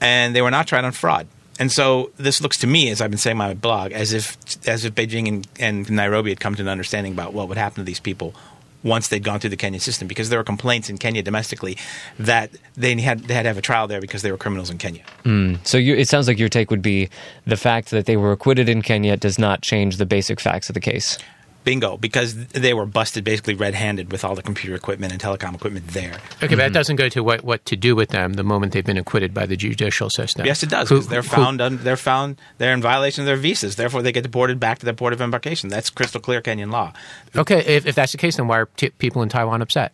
and 0.00 0.34
they 0.34 0.42
were 0.42 0.50
not 0.50 0.66
tried 0.66 0.84
on 0.84 0.92
fraud. 0.92 1.26
And 1.58 1.72
so 1.72 2.10
this 2.16 2.40
looks 2.40 2.58
to 2.58 2.66
me, 2.66 2.90
as 2.90 3.00
I've 3.00 3.10
been 3.10 3.18
saying 3.18 3.32
in 3.34 3.38
my 3.38 3.54
blog, 3.54 3.92
as 3.92 4.12
if 4.12 4.36
as 4.68 4.84
if 4.84 4.94
Beijing 4.94 5.28
and, 5.28 5.48
and 5.58 5.90
Nairobi 5.90 6.30
had 6.30 6.40
come 6.40 6.54
to 6.54 6.62
an 6.62 6.68
understanding 6.68 7.12
about 7.12 7.32
what 7.32 7.48
would 7.48 7.56
happen 7.56 7.76
to 7.76 7.84
these 7.84 8.00
people 8.00 8.34
once 8.82 9.08
they'd 9.08 9.24
gone 9.24 9.40
through 9.40 9.50
the 9.50 9.56
Kenyan 9.56 9.80
system, 9.80 10.06
because 10.06 10.28
there 10.28 10.38
were 10.38 10.44
complaints 10.44 10.88
in 10.88 10.98
Kenya 10.98 11.22
domestically 11.22 11.76
that 12.18 12.50
they 12.76 12.94
had 13.00 13.20
they 13.20 13.34
had 13.34 13.42
to 13.42 13.48
have 13.48 13.58
a 13.58 13.62
trial 13.62 13.88
there 13.88 14.00
because 14.00 14.22
they 14.22 14.30
were 14.30 14.36
criminals 14.36 14.70
in 14.70 14.78
Kenya. 14.78 15.02
Hmm. 15.24 15.54
so 15.64 15.78
you, 15.78 15.94
it 15.94 16.08
sounds 16.08 16.28
like 16.28 16.38
your 16.38 16.48
take 16.48 16.70
would 16.70 16.82
be 16.82 17.08
the 17.46 17.56
fact 17.56 17.90
that 17.90 18.06
they 18.06 18.16
were 18.16 18.32
acquitted 18.32 18.68
in 18.68 18.82
Kenya 18.82 19.16
does 19.16 19.38
not 19.38 19.62
change 19.62 19.96
the 19.96 20.06
basic 20.06 20.40
facts 20.40 20.68
of 20.68 20.74
the 20.74 20.80
case. 20.80 21.18
Bingo, 21.66 21.96
because 21.96 22.34
they 22.48 22.72
were 22.72 22.86
busted 22.86 23.24
basically 23.24 23.54
red-handed 23.56 24.12
with 24.12 24.24
all 24.24 24.36
the 24.36 24.42
computer 24.42 24.76
equipment 24.76 25.12
and 25.12 25.20
telecom 25.20 25.52
equipment 25.54 25.88
there. 25.88 26.12
Okay, 26.42 26.46
but 26.54 26.58
that 26.58 26.70
mhm. 26.70 26.74
doesn't 26.74 26.94
go 26.96 27.08
to 27.08 27.24
what, 27.24 27.42
what 27.42 27.64
to 27.66 27.74
do 27.76 27.96
with 27.96 28.10
them 28.10 28.34
the 28.34 28.44
moment 28.44 28.72
they've 28.72 28.86
been 28.86 28.96
acquitted 28.96 29.34
by 29.34 29.46
the 29.46 29.56
judicial 29.56 30.08
system. 30.08 30.46
Yes, 30.46 30.62
it 30.62 30.70
does. 30.70 30.88
Who- 30.88 30.98
'cause 30.98 31.08
they're 31.08 31.22
who- 31.22 31.28
found. 31.28 31.60
un- 31.60 31.80
they're 31.82 31.96
found. 31.96 32.40
They're 32.58 32.72
in 32.72 32.80
violation 32.80 33.22
of 33.22 33.26
their 33.26 33.36
visas. 33.36 33.74
Therefore, 33.74 34.00
they 34.02 34.12
get 34.12 34.22
deported 34.22 34.60
back 34.60 34.78
to 34.78 34.84
their 34.84 34.94
port 34.94 35.12
of 35.12 35.20
embarkation. 35.20 35.68
That's 35.68 35.90
crystal 35.90 36.20
clear 36.20 36.40
Kenyan 36.40 36.70
law. 36.70 36.92
okay, 37.34 37.58
if, 37.66 37.84
if 37.84 37.96
that's 37.96 38.12
the 38.12 38.18
case, 38.18 38.36
then 38.36 38.46
why 38.46 38.60
are 38.60 38.68
t- 38.76 38.90
people 38.90 39.22
in 39.22 39.28
Taiwan 39.28 39.60
upset? 39.60 39.92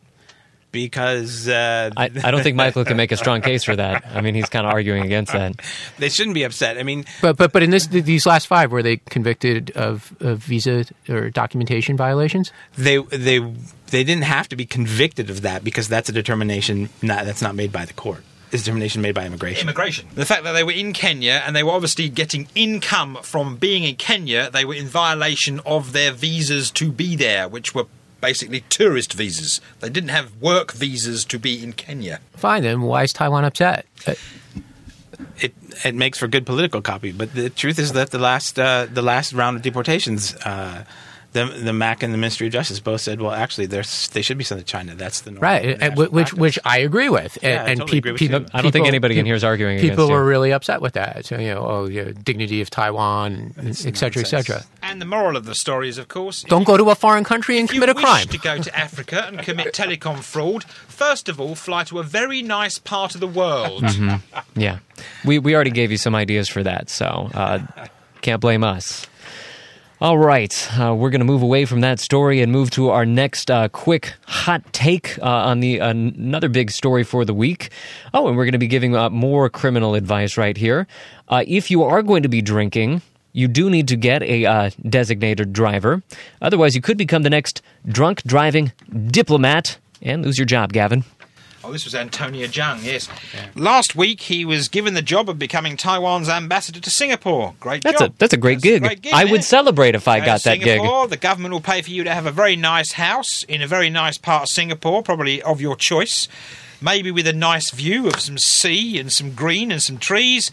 Because 0.73 1.49
uh, 1.49 1.91
I, 1.97 2.11
I 2.25 2.31
don't 2.31 2.43
think 2.43 2.57
Michael 2.57 2.85
can 2.85 2.97
make 2.97 3.13
a 3.13 3.17
strong 3.17 3.43
case 3.43 3.63
for 3.63 3.77
that. 3.77 4.05
I 4.13 4.23
mean, 4.23 4.35
he's 4.35 4.49
kind 4.49 4.67
of 4.67 4.73
arguing 4.73 5.05
against 5.05 5.33
that. 5.33 5.61
they 5.99 6.09
shouldn't 6.09 6.35
be 6.35 6.43
upset. 6.43 6.79
I 6.79 6.83
mean, 6.83 7.05
But 7.21 7.37
but 7.37 7.53
but 7.53 7.63
in 7.63 7.71
this 7.71 7.87
these 7.87 8.27
last 8.27 8.47
five, 8.47 8.73
were 8.73 8.83
they 8.83 8.97
convicted 8.97 9.71
of, 9.73 10.13
of 10.21 10.39
visa 10.39 10.87
or 11.09 11.31
documentation 11.31 11.97
violations? 11.97 12.51
they 12.77 12.99
they 12.99 13.39
they 13.91 14.03
didn't 14.03 14.25
have 14.25 14.49
to 14.49 14.57
be 14.57 14.65
convicted 14.65 15.29
of 15.29 15.43
that 15.43 15.63
because 15.63 15.87
that's 15.89 16.09
a 16.09 16.13
determination 16.13 16.89
not, 17.03 17.27
that's 17.27 17.43
not 17.43 17.55
made 17.55 17.71
by 17.71 17.85
the 17.85 17.93
court. 17.93 18.25
is 18.51 18.63
determination 18.63 19.03
made 19.03 19.15
by 19.15 19.27
immigration. 19.27 19.69
immigration. 19.69 20.09
The 20.15 20.25
fact 20.25 20.45
that 20.45 20.53
they 20.53 20.65
were 20.65 20.73
in 20.73 20.95
Kenya 20.95 21.43
and 21.45 21.55
they 21.55 21.63
were 21.63 21.73
obviously 21.73 22.09
getting 22.09 22.49
income 22.55 23.19
from 23.23 23.57
being 23.57 23.85
in 23.85 23.97
Kenya, 23.97 24.51
they 24.51 24.65
were 24.65 24.75
in 24.75 24.87
violation 24.87 25.61
of 25.67 25.93
their 25.93 26.11
visas 26.13 26.71
to 26.73 26.91
be 26.91 27.17
there, 27.17 27.49
which 27.49 27.75
were 27.75 27.85
basically 28.23 28.61
tourist 28.71 29.13
visas. 29.13 29.61
They 29.81 29.91
didn't 29.91 30.09
have 30.09 30.41
work 30.41 30.73
visas 30.73 31.27
to 31.27 31.39
be 31.39 31.63
in 31.63 31.75
Kenya. 31.75 32.21
Fine, 32.35 32.63
then 32.63 32.81
why 32.81 33.03
is 33.03 33.13
Taiwan 33.13 33.45
upset? 33.45 33.85
Uh, 34.07 34.15
it 35.39 35.53
it 35.85 35.95
makes 35.95 36.19
for 36.19 36.29
good 36.29 36.47
political 36.47 36.81
copy. 36.81 37.13
But 37.13 37.35
the 37.35 37.51
truth 37.51 37.79
is 37.79 37.93
that 37.93 38.11
the 38.11 38.19
last 38.19 38.59
uh, 38.59 38.87
the 38.91 39.03
last 39.03 39.35
round 39.35 39.57
of 39.59 39.63
deportations, 39.63 40.35
uh, 40.37 40.85
the 41.33 41.47
the 41.47 41.73
MAC 41.73 42.03
and 42.03 42.13
the 42.13 42.19
Ministry 42.19 42.47
of 42.47 42.53
Justice 42.53 42.79
both 42.81 43.01
said, 43.01 43.21
well, 43.21 43.33
actually, 43.33 43.67
there's 43.67 44.09
they 44.09 44.23
should 44.23 44.39
be 44.39 44.45
sent 44.45 44.61
to 44.61 44.67
China. 44.67 44.95
That's 44.95 45.23
the 45.23 45.31
normal 45.33 45.43
right, 45.51 45.83
and, 45.83 45.97
which 45.97 46.11
practice. 46.13 46.33
which 46.39 46.59
I 46.65 46.79
agree 46.79 47.09
with, 47.09 47.37
and, 47.43 47.53
Yeah, 47.53 47.65
I 47.65 47.69
and 47.71 47.81
totally 47.81 47.97
peop- 47.99 48.05
agree 48.05 48.13
with 48.13 48.19
peop- 48.21 48.31
you. 48.31 48.37
I 48.37 48.63
don't 48.63 48.71
think 48.73 48.85
people- 48.85 48.87
anybody 48.89 49.19
in 49.19 49.27
here 49.27 49.35
is 49.35 49.45
arguing 49.45 49.79
People 49.79 49.95
against 50.05 50.09
you. 50.11 50.15
were 50.15 50.25
really 50.25 50.53
upset 50.53 50.81
with 50.81 50.93
that. 50.95 51.25
So 51.27 51.39
you 51.39 51.49
know, 51.55 51.67
oh, 51.67 51.85
you 51.87 52.05
know, 52.05 52.13
dignity 52.13 52.61
of 52.61 52.71
Taiwan, 52.71 53.55
etc., 53.59 53.95
cetera, 53.97 54.23
et 54.23 54.27
cetera. 54.27 54.65
And 54.83 55.01
the 55.01 55.07
moral 55.07 55.37
of 55.37 55.45
the 55.47 55.55
story 55.55 55.89
is, 55.89 55.99
of 55.99 56.09
course, 56.09 56.43
Don't 56.43 56.65
go 56.65 56.77
to 56.77 56.91
a 56.91 56.95
foreign 56.95 57.25
country 57.25 57.59
and 57.59 57.69
if 57.69 57.75
you 57.75 57.81
commit 57.81 57.97
a 57.97 57.99
wish 57.99 58.05
crime. 58.05 58.27
to 58.29 58.39
go 58.39 58.59
to 58.61 58.77
Africa 58.87 59.25
and 59.27 59.39
commit 59.43 59.73
telecom 59.73 60.23
fraud, 60.23 60.65
first 60.65 61.29
of 61.29 61.41
all, 61.41 61.55
fly 61.55 61.85
to 61.85 61.99
a 61.99 62.03
very 62.03 62.43
nice 62.43 62.79
part 62.79 63.15
of 63.15 63.21
the 63.21 63.27
world. 63.27 63.83
Mm-hmm. 63.85 64.61
Yeah, 64.61 64.79
we 65.25 65.39
we 65.39 65.55
already 65.55 65.71
gave 65.71 65.91
you 65.91 65.97
some 65.99 66.15
ideas 66.15 66.49
for 66.49 66.63
that, 66.63 66.91
so 66.91 67.31
uh, 67.33 67.61
can't 68.21 68.41
blame 68.41 68.65
us. 68.65 69.07
All 70.03 70.19
right, 70.19 70.69
uh, 70.81 70.93
we're 70.97 71.11
going 71.11 71.21
to 71.21 71.25
move 71.25 71.43
away 71.43 71.65
from 71.65 71.83
that 71.83 72.01
story 72.01 72.43
and 72.43 72.51
move 72.51 72.73
to 72.73 72.91
our 72.91 73.07
next 73.07 73.49
uh, 73.53 73.69
quick 73.69 74.15
hot 74.27 74.73
take 74.73 75.17
uh, 75.21 75.27
on 75.27 75.61
the 75.61 75.79
another 75.79 76.49
big 76.49 76.73
story 76.73 77.05
for 77.05 77.25
the 77.25 77.33
week. 77.33 77.71
Oh, 78.13 78.27
and 78.27 78.37
we're 78.37 78.43
going 78.43 78.51
to 78.51 78.59
be 78.59 78.67
giving 78.67 78.97
uh, 78.97 79.11
more 79.11 79.49
criminal 79.49 79.95
advice 79.95 80.37
right 80.37 80.57
here. 80.57 80.89
Uh, 81.29 81.45
if 81.47 81.71
you 81.71 81.85
are 81.85 82.03
going 82.03 82.25
to 82.25 82.29
be 82.29 82.43
drinking, 82.43 83.01
you 83.33 83.47
do 83.47 83.71
need 83.71 83.87
to 83.87 83.97
get 83.97 84.25
a 84.25 84.45
uh, 84.45 84.71
designated 84.89 85.53
driver. 85.53 86.03
Otherwise, 86.41 86.75
you 86.75 86.83
could 86.83 86.99
become 86.99 87.23
the 87.23 87.31
next 87.31 87.63
drunk 87.87 88.25
driving 88.25 88.73
diplomat 89.07 89.79
and 90.03 90.25
lose 90.25 90.37
your 90.37 90.47
job, 90.47 90.73
Gavin. 90.73 91.05
Oh, 91.65 91.71
this 91.73 91.85
was 91.85 91.95
Antonio 91.95 92.47
Chiang, 92.49 92.81
yes. 92.83 93.09
Last 93.55 93.95
week, 93.95 94.23
he 94.23 94.45
was 94.45 94.69
given 94.69 94.95
the 94.95 95.03
job 95.03 95.29
of 95.31 95.39
becoming 95.39 95.77
Taiwan's 95.77 96.29
ambassador 96.29 96.81
to 96.81 96.91
Singapore. 96.91 97.55
Great 97.61 97.83
That's 97.85 98.01
job. 98.01 98.11
a 98.11 98.15
that's 98.19 98.33
a 98.33 98.37
great 98.37 98.55
That's 98.55 98.65
gig. 98.65 98.83
great 98.83 99.03
gig, 99.03 99.13
I 99.15 99.25
would 99.27 99.41
it? 99.41 99.45
celebrate 99.45 99.95
if 99.95 100.09
I 100.09 100.19
got 100.21 100.43
that 100.43 100.57
gig. 100.59 100.79
Singapore, 100.79 101.07
the 101.07 101.17
government 101.17 101.53
will 101.53 101.61
pay 101.61 101.81
for 101.83 101.91
you 101.91 102.03
to 102.05 102.13
have 102.13 102.27
a 102.27 102.33
very 102.33 102.57
nice 102.57 102.93
house 102.93 103.45
in 103.45 103.63
a 103.63 103.67
very 103.69 103.91
nice 103.91 104.19
part 104.19 104.43
of 104.43 104.49
Singapore, 104.49 105.03
probably 105.03 105.41
of 105.43 105.61
your 105.61 105.77
choice. 105.77 106.29
Maybe 106.83 107.11
with 107.11 107.27
a 107.27 107.33
nice 107.33 107.71
view 107.71 108.09
of 108.09 108.21
some 108.21 108.39
sea 108.39 108.99
and 108.99 109.13
some 109.13 109.33
green 109.35 109.71
and 109.71 109.83
some 109.83 109.99
trees. 109.99 110.51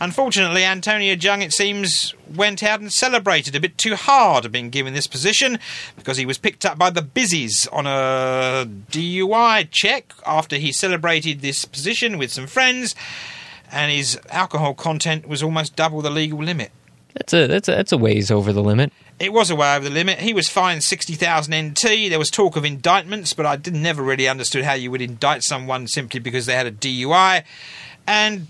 Unfortunately, 0.00 0.64
Antonio 0.64 1.16
Chiang, 1.16 1.42
it 1.42 1.52
seems, 1.52 2.14
went 2.32 2.62
out 2.62 2.80
and 2.80 2.92
celebrated 2.92 3.56
a 3.56 3.60
bit 3.60 3.76
too 3.76 3.96
hard 3.96 4.50
being 4.52 4.70
given 4.70 4.94
this 4.94 5.06
position 5.06 5.58
because 5.96 6.16
he 6.16 6.26
was 6.26 6.38
picked 6.38 6.64
up 6.64 6.78
by 6.78 6.90
the 6.90 7.02
busies 7.02 7.66
on 7.68 7.86
a 7.86 8.66
DUI 8.90 9.68
check 9.70 10.12
after 10.24 10.56
he 10.56 10.72
celebrated 10.72 11.40
this 11.40 11.64
position 11.64 12.18
with 12.18 12.30
some 12.30 12.46
friends, 12.46 12.94
and 13.70 13.90
his 13.90 14.20
alcohol 14.30 14.74
content 14.74 15.26
was 15.26 15.42
almost 15.42 15.74
double 15.76 16.00
the 16.02 16.10
legal 16.10 16.38
limit. 16.38 16.70
That's 17.14 17.34
a 17.34 17.46
that's 17.46 17.68
a 17.68 17.72
that's 17.72 17.92
a 17.92 17.98
ways 17.98 18.30
over 18.30 18.52
the 18.52 18.62
limit. 18.62 18.92
It 19.22 19.32
was 19.32 19.50
a 19.50 19.56
way 19.56 19.76
over 19.76 19.84
the 19.84 19.94
limit. 19.94 20.18
He 20.18 20.34
was 20.34 20.48
fined 20.48 20.82
60,000 20.82 21.54
NT. 21.54 22.10
There 22.10 22.18
was 22.18 22.28
talk 22.28 22.56
of 22.56 22.64
indictments, 22.64 23.32
but 23.34 23.46
I 23.46 23.54
did, 23.54 23.72
never 23.72 24.02
really 24.02 24.26
understood 24.26 24.64
how 24.64 24.72
you 24.72 24.90
would 24.90 25.00
indict 25.00 25.44
someone 25.44 25.86
simply 25.86 26.18
because 26.18 26.46
they 26.46 26.54
had 26.54 26.66
a 26.66 26.72
DUI. 26.72 27.44
And 28.04 28.48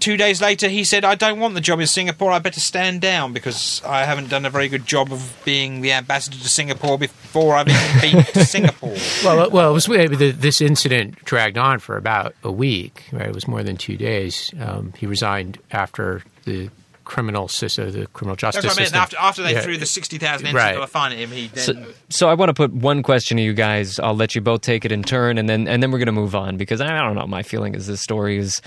two 0.00 0.16
days 0.16 0.42
later, 0.42 0.68
he 0.68 0.82
said, 0.82 1.04
I 1.04 1.14
don't 1.14 1.38
want 1.38 1.54
the 1.54 1.60
job 1.60 1.78
in 1.78 1.86
Singapore. 1.86 2.32
I 2.32 2.40
better 2.40 2.58
stand 2.58 3.02
down 3.02 3.32
because 3.32 3.80
I 3.86 4.02
haven't 4.02 4.30
done 4.30 4.44
a 4.44 4.50
very 4.50 4.68
good 4.68 4.84
job 4.84 5.12
of 5.12 5.40
being 5.44 5.80
the 5.80 5.92
ambassador 5.92 6.38
to 6.38 6.48
Singapore 6.48 6.98
before 6.98 7.54
I've 7.54 7.68
even 7.68 8.00
been 8.00 8.24
to 8.32 8.44
Singapore. 8.44 8.96
Well, 9.22 9.46
uh, 9.46 9.48
well, 9.50 9.70
it 9.70 9.74
was 9.74 9.86
this 10.18 10.60
incident 10.60 11.24
dragged 11.24 11.56
on 11.56 11.78
for 11.78 11.96
about 11.96 12.34
a 12.42 12.50
week. 12.50 13.04
Right, 13.12 13.28
it 13.28 13.34
was 13.34 13.46
more 13.46 13.62
than 13.62 13.76
two 13.76 13.96
days. 13.96 14.52
Um, 14.58 14.92
he 14.96 15.06
resigned 15.06 15.58
after 15.70 16.24
the 16.46 16.70
criminal 17.04 17.48
system, 17.48 17.90
the 17.92 18.06
criminal 18.08 18.36
justice 18.36 18.62
That's 18.62 18.74
what 18.74 18.78
I 18.78 18.82
meant. 18.82 18.86
system. 18.88 19.00
After, 19.02 19.16
after 19.18 19.42
they 19.42 19.52
Yeah. 19.54 19.60
threw 19.60 19.76
the 19.76 19.86
60,000 19.86 20.48
NT 20.48 20.54
Right. 20.54 20.88
fine 20.88 21.12
at 21.12 21.18
him, 21.18 21.30
he 21.30 21.48
then. 21.48 21.64
So, 21.64 21.86
so 22.08 22.28
I 22.28 22.34
want 22.34 22.48
to 22.50 22.54
put 22.54 22.72
one 22.72 23.02
question 23.02 23.36
to 23.36 23.42
you 23.42 23.52
guys. 23.54 23.98
I'll 23.98 24.16
let 24.16 24.34
you 24.34 24.40
both 24.40 24.62
take 24.62 24.84
it 24.84 24.92
in 24.92 25.02
turn, 25.02 25.38
and 25.38 25.48
then 25.48 25.68
and 25.68 25.82
then 25.82 25.90
we're 25.90 25.98
going 25.98 26.06
to 26.06 26.12
move 26.12 26.34
on 26.34 26.56
because 26.56 26.80
I 26.80 26.88
don't 27.02 27.14
know. 27.14 27.26
My 27.26 27.42
feeling 27.42 27.74
is 27.74 27.86
this 27.86 28.00
story 28.00 28.38
is 28.38 28.60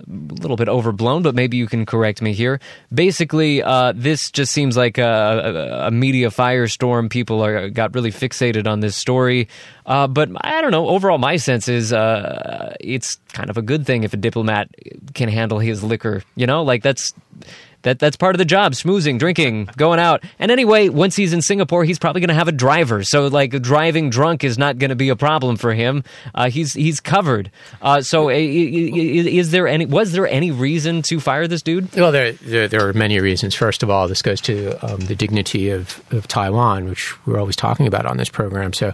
a 0.00 0.02
little 0.42 0.56
bit 0.56 0.68
overblown, 0.68 1.22
but 1.22 1.34
maybe 1.34 1.56
you 1.56 1.66
can 1.66 1.84
correct 1.84 2.22
me 2.22 2.32
here. 2.32 2.60
Basically, 2.94 3.62
uh, 3.62 3.92
this 3.96 4.30
just 4.30 4.52
seems 4.52 4.76
like 4.76 4.96
a, 4.98 5.82
a, 5.82 5.86
a 5.88 5.90
media 5.90 6.28
firestorm. 6.28 7.10
People 7.10 7.42
are 7.44 7.68
got 7.70 7.94
really 7.94 8.12
fixated 8.12 8.68
on 8.68 8.78
this 8.80 8.94
story, 8.94 9.48
uh, 9.86 10.06
but 10.06 10.28
I 10.42 10.60
don't 10.60 10.70
know. 10.70 10.86
Overall, 10.88 11.18
my 11.18 11.36
sense 11.36 11.68
is 11.68 11.92
uh, 11.92 12.76
it's 12.80 13.16
kind 13.32 13.50
of 13.50 13.56
a 13.56 13.62
good 13.62 13.86
thing 13.86 14.04
if 14.04 14.12
a 14.12 14.18
diplomat 14.18 14.68
can 15.14 15.28
handle 15.28 15.58
his 15.58 15.82
liquor. 15.82 16.22
You 16.36 16.46
know, 16.46 16.62
like 16.62 16.82
that's 16.82 17.12
that 17.88 17.98
that's 17.98 18.16
part 18.16 18.34
of 18.34 18.38
the 18.38 18.44
job 18.44 18.72
smoozing 18.72 19.18
drinking 19.18 19.68
going 19.76 19.98
out 19.98 20.22
and 20.38 20.50
anyway 20.50 20.88
once 20.88 21.16
he's 21.16 21.32
in 21.32 21.42
singapore 21.42 21.84
he's 21.84 21.98
probably 21.98 22.20
going 22.20 22.28
to 22.28 22.34
have 22.34 22.48
a 22.48 22.52
driver 22.52 23.02
so 23.02 23.26
like 23.26 23.50
driving 23.62 24.10
drunk 24.10 24.44
is 24.44 24.56
not 24.56 24.78
going 24.78 24.90
to 24.90 24.96
be 24.96 25.08
a 25.08 25.16
problem 25.16 25.56
for 25.56 25.74
him 25.74 26.04
uh, 26.34 26.48
he's 26.48 26.74
he's 26.74 27.00
covered 27.00 27.50
uh, 27.82 28.00
so 28.00 28.28
is, 28.28 29.26
is 29.26 29.50
there 29.50 29.66
any 29.66 29.86
was 29.86 30.12
there 30.12 30.26
any 30.28 30.50
reason 30.50 31.02
to 31.02 31.18
fire 31.18 31.46
this 31.48 31.62
dude 31.62 31.92
Well, 31.94 32.12
there, 32.12 32.32
there 32.32 32.68
there 32.68 32.86
are 32.88 32.92
many 32.92 33.18
reasons. 33.20 33.54
First 33.54 33.82
of 33.82 33.90
all, 33.90 34.08
this 34.08 34.22
goes 34.22 34.40
to 34.42 34.72
um, 34.84 35.00
the 35.00 35.14
dignity 35.14 35.70
of, 35.70 36.02
of 36.10 36.28
Taiwan, 36.28 36.88
which 36.88 37.14
we're 37.26 37.38
always 37.38 37.56
talking 37.56 37.86
about 37.86 38.06
on 38.06 38.16
this 38.16 38.28
program. 38.28 38.72
So, 38.72 38.88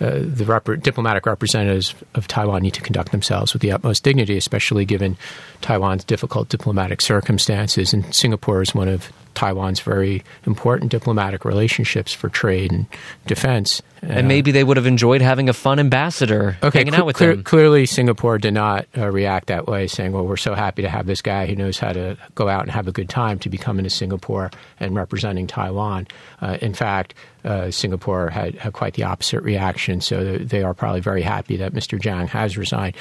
uh, 0.00 0.18
the 0.22 0.44
rep- 0.44 0.82
diplomatic 0.82 1.26
representatives 1.26 1.94
of 2.14 2.26
Taiwan 2.26 2.62
need 2.62 2.74
to 2.74 2.80
conduct 2.80 3.12
themselves 3.12 3.52
with 3.52 3.62
the 3.62 3.72
utmost 3.72 4.02
dignity, 4.02 4.36
especially 4.36 4.84
given 4.84 5.16
Taiwan's 5.60 6.04
difficult 6.04 6.48
diplomatic 6.48 7.00
circumstances. 7.00 7.92
And 7.92 8.12
Singapore 8.14 8.39
is 8.48 8.74
one 8.74 8.88
of 8.88 9.12
Taiwan's 9.34 9.80
very 9.80 10.22
important 10.44 10.90
diplomatic 10.90 11.44
relationships 11.44 12.12
for 12.12 12.28
trade 12.28 12.72
and 12.72 12.86
defense. 13.26 13.80
and 14.02 14.26
maybe 14.26 14.50
they 14.50 14.64
would 14.64 14.76
have 14.76 14.86
enjoyed 14.86 15.20
having 15.22 15.48
a 15.48 15.52
fun 15.52 15.78
ambassador 15.78 16.56
hanging 16.62 16.92
cle- 16.92 17.00
out 17.02 17.06
with 17.06 17.18
him 17.18 17.42
Clearly, 17.44 17.86
Singapore 17.86 18.38
did 18.38 18.54
not 18.54 18.86
uh, 18.98 19.08
react 19.10 19.46
that 19.46 19.66
way, 19.68 19.86
saying, 19.86 20.12
"Well, 20.12 20.26
we're 20.26 20.36
so 20.36 20.54
happy 20.54 20.82
to 20.82 20.88
have 20.88 21.06
this 21.06 21.22
guy 21.22 21.46
who 21.46 21.54
knows 21.54 21.78
how 21.78 21.92
to 21.92 22.16
go 22.34 22.48
out 22.48 22.62
and 22.62 22.70
have 22.72 22.88
a 22.88 22.92
good 22.92 23.08
time 23.08 23.38
to 23.40 23.48
be 23.48 23.56
coming 23.56 23.84
to 23.84 23.90
Singapore 23.90 24.50
and 24.80 24.94
representing 24.96 25.46
Taiwan." 25.46 26.08
Uh, 26.42 26.58
in 26.60 26.74
fact, 26.74 27.14
uh, 27.44 27.70
Singapore 27.70 28.30
had, 28.30 28.56
had 28.56 28.72
quite 28.72 28.94
the 28.94 29.04
opposite 29.04 29.42
reaction. 29.42 30.00
So 30.00 30.24
th- 30.24 30.48
they 30.48 30.62
are 30.64 30.74
probably 30.74 31.00
very 31.00 31.22
happy 31.22 31.56
that 31.58 31.72
Mr. 31.72 32.02
Chiang 32.02 32.26
has 32.26 32.58
resigned. 32.58 32.96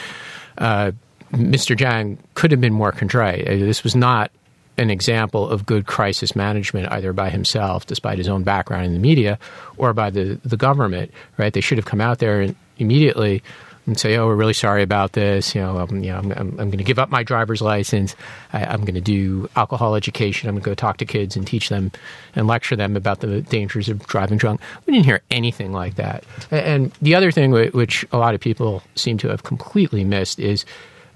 Uh, 0.57 0.91
Mr. 1.33 1.77
Chiang 1.77 2.17
could 2.35 2.51
have 2.51 2.61
been 2.61 2.73
more 2.73 2.91
contrite. 2.91 3.47
Uh, 3.47 3.55
This 3.55 3.83
was 3.83 3.95
not 3.95 4.31
an 4.79 4.89
example 4.89 5.47
of 5.47 5.65
good 5.65 5.85
crisis 5.85 6.35
management 6.35 6.91
either 6.91 7.13
by 7.13 7.29
himself, 7.29 7.85
despite 7.85 8.17
his 8.17 8.27
own 8.27 8.43
background 8.43 8.85
in 8.85 8.93
the 8.93 8.99
media, 8.99 9.37
or 9.77 9.93
by 9.93 10.09
the, 10.09 10.39
the 10.43 10.57
government. 10.57 11.11
Right? 11.37 11.53
They 11.53 11.61
should 11.61 11.77
have 11.77 11.85
come 11.85 12.01
out 12.01 12.19
there 12.19 12.41
and 12.41 12.55
immediately 12.77 13.43
and 13.85 13.99
say, 13.99 14.15
"Oh, 14.17 14.27
we're 14.27 14.35
really 14.35 14.53
sorry 14.53 14.83
about 14.83 15.13
this. 15.13 15.53
You 15.53 15.61
know, 15.61 15.79
um, 15.79 16.03
you 16.03 16.11
know 16.11 16.17
I'm, 16.17 16.31
I'm, 16.31 16.49
I'm 16.59 16.69
going 16.69 16.77
to 16.77 16.83
give 16.83 16.99
up 16.99 17.09
my 17.09 17.23
driver's 17.23 17.61
license. 17.61 18.15
I, 18.53 18.63
I'm 18.63 18.81
going 18.81 18.95
to 18.95 19.01
do 19.01 19.49
alcohol 19.55 19.95
education. 19.95 20.47
I'm 20.47 20.55
going 20.55 20.63
to 20.63 20.69
go 20.69 20.75
talk 20.75 20.97
to 20.97 21.05
kids 21.05 21.35
and 21.35 21.45
teach 21.45 21.69
them 21.69 21.91
and 22.35 22.47
lecture 22.47 22.75
them 22.75 22.95
about 22.95 23.19
the 23.19 23.41
dangers 23.41 23.89
of 23.89 24.05
driving 24.07 24.37
drunk." 24.37 24.61
We 24.85 24.93
didn't 24.93 25.05
hear 25.05 25.21
anything 25.29 25.73
like 25.73 25.95
that. 25.95 26.23
And 26.51 26.91
the 27.01 27.15
other 27.15 27.31
thing, 27.31 27.51
which 27.51 28.05
a 28.11 28.17
lot 28.17 28.33
of 28.33 28.39
people 28.39 28.83
seem 28.95 29.17
to 29.19 29.29
have 29.29 29.43
completely 29.43 30.03
missed, 30.03 30.39
is 30.39 30.65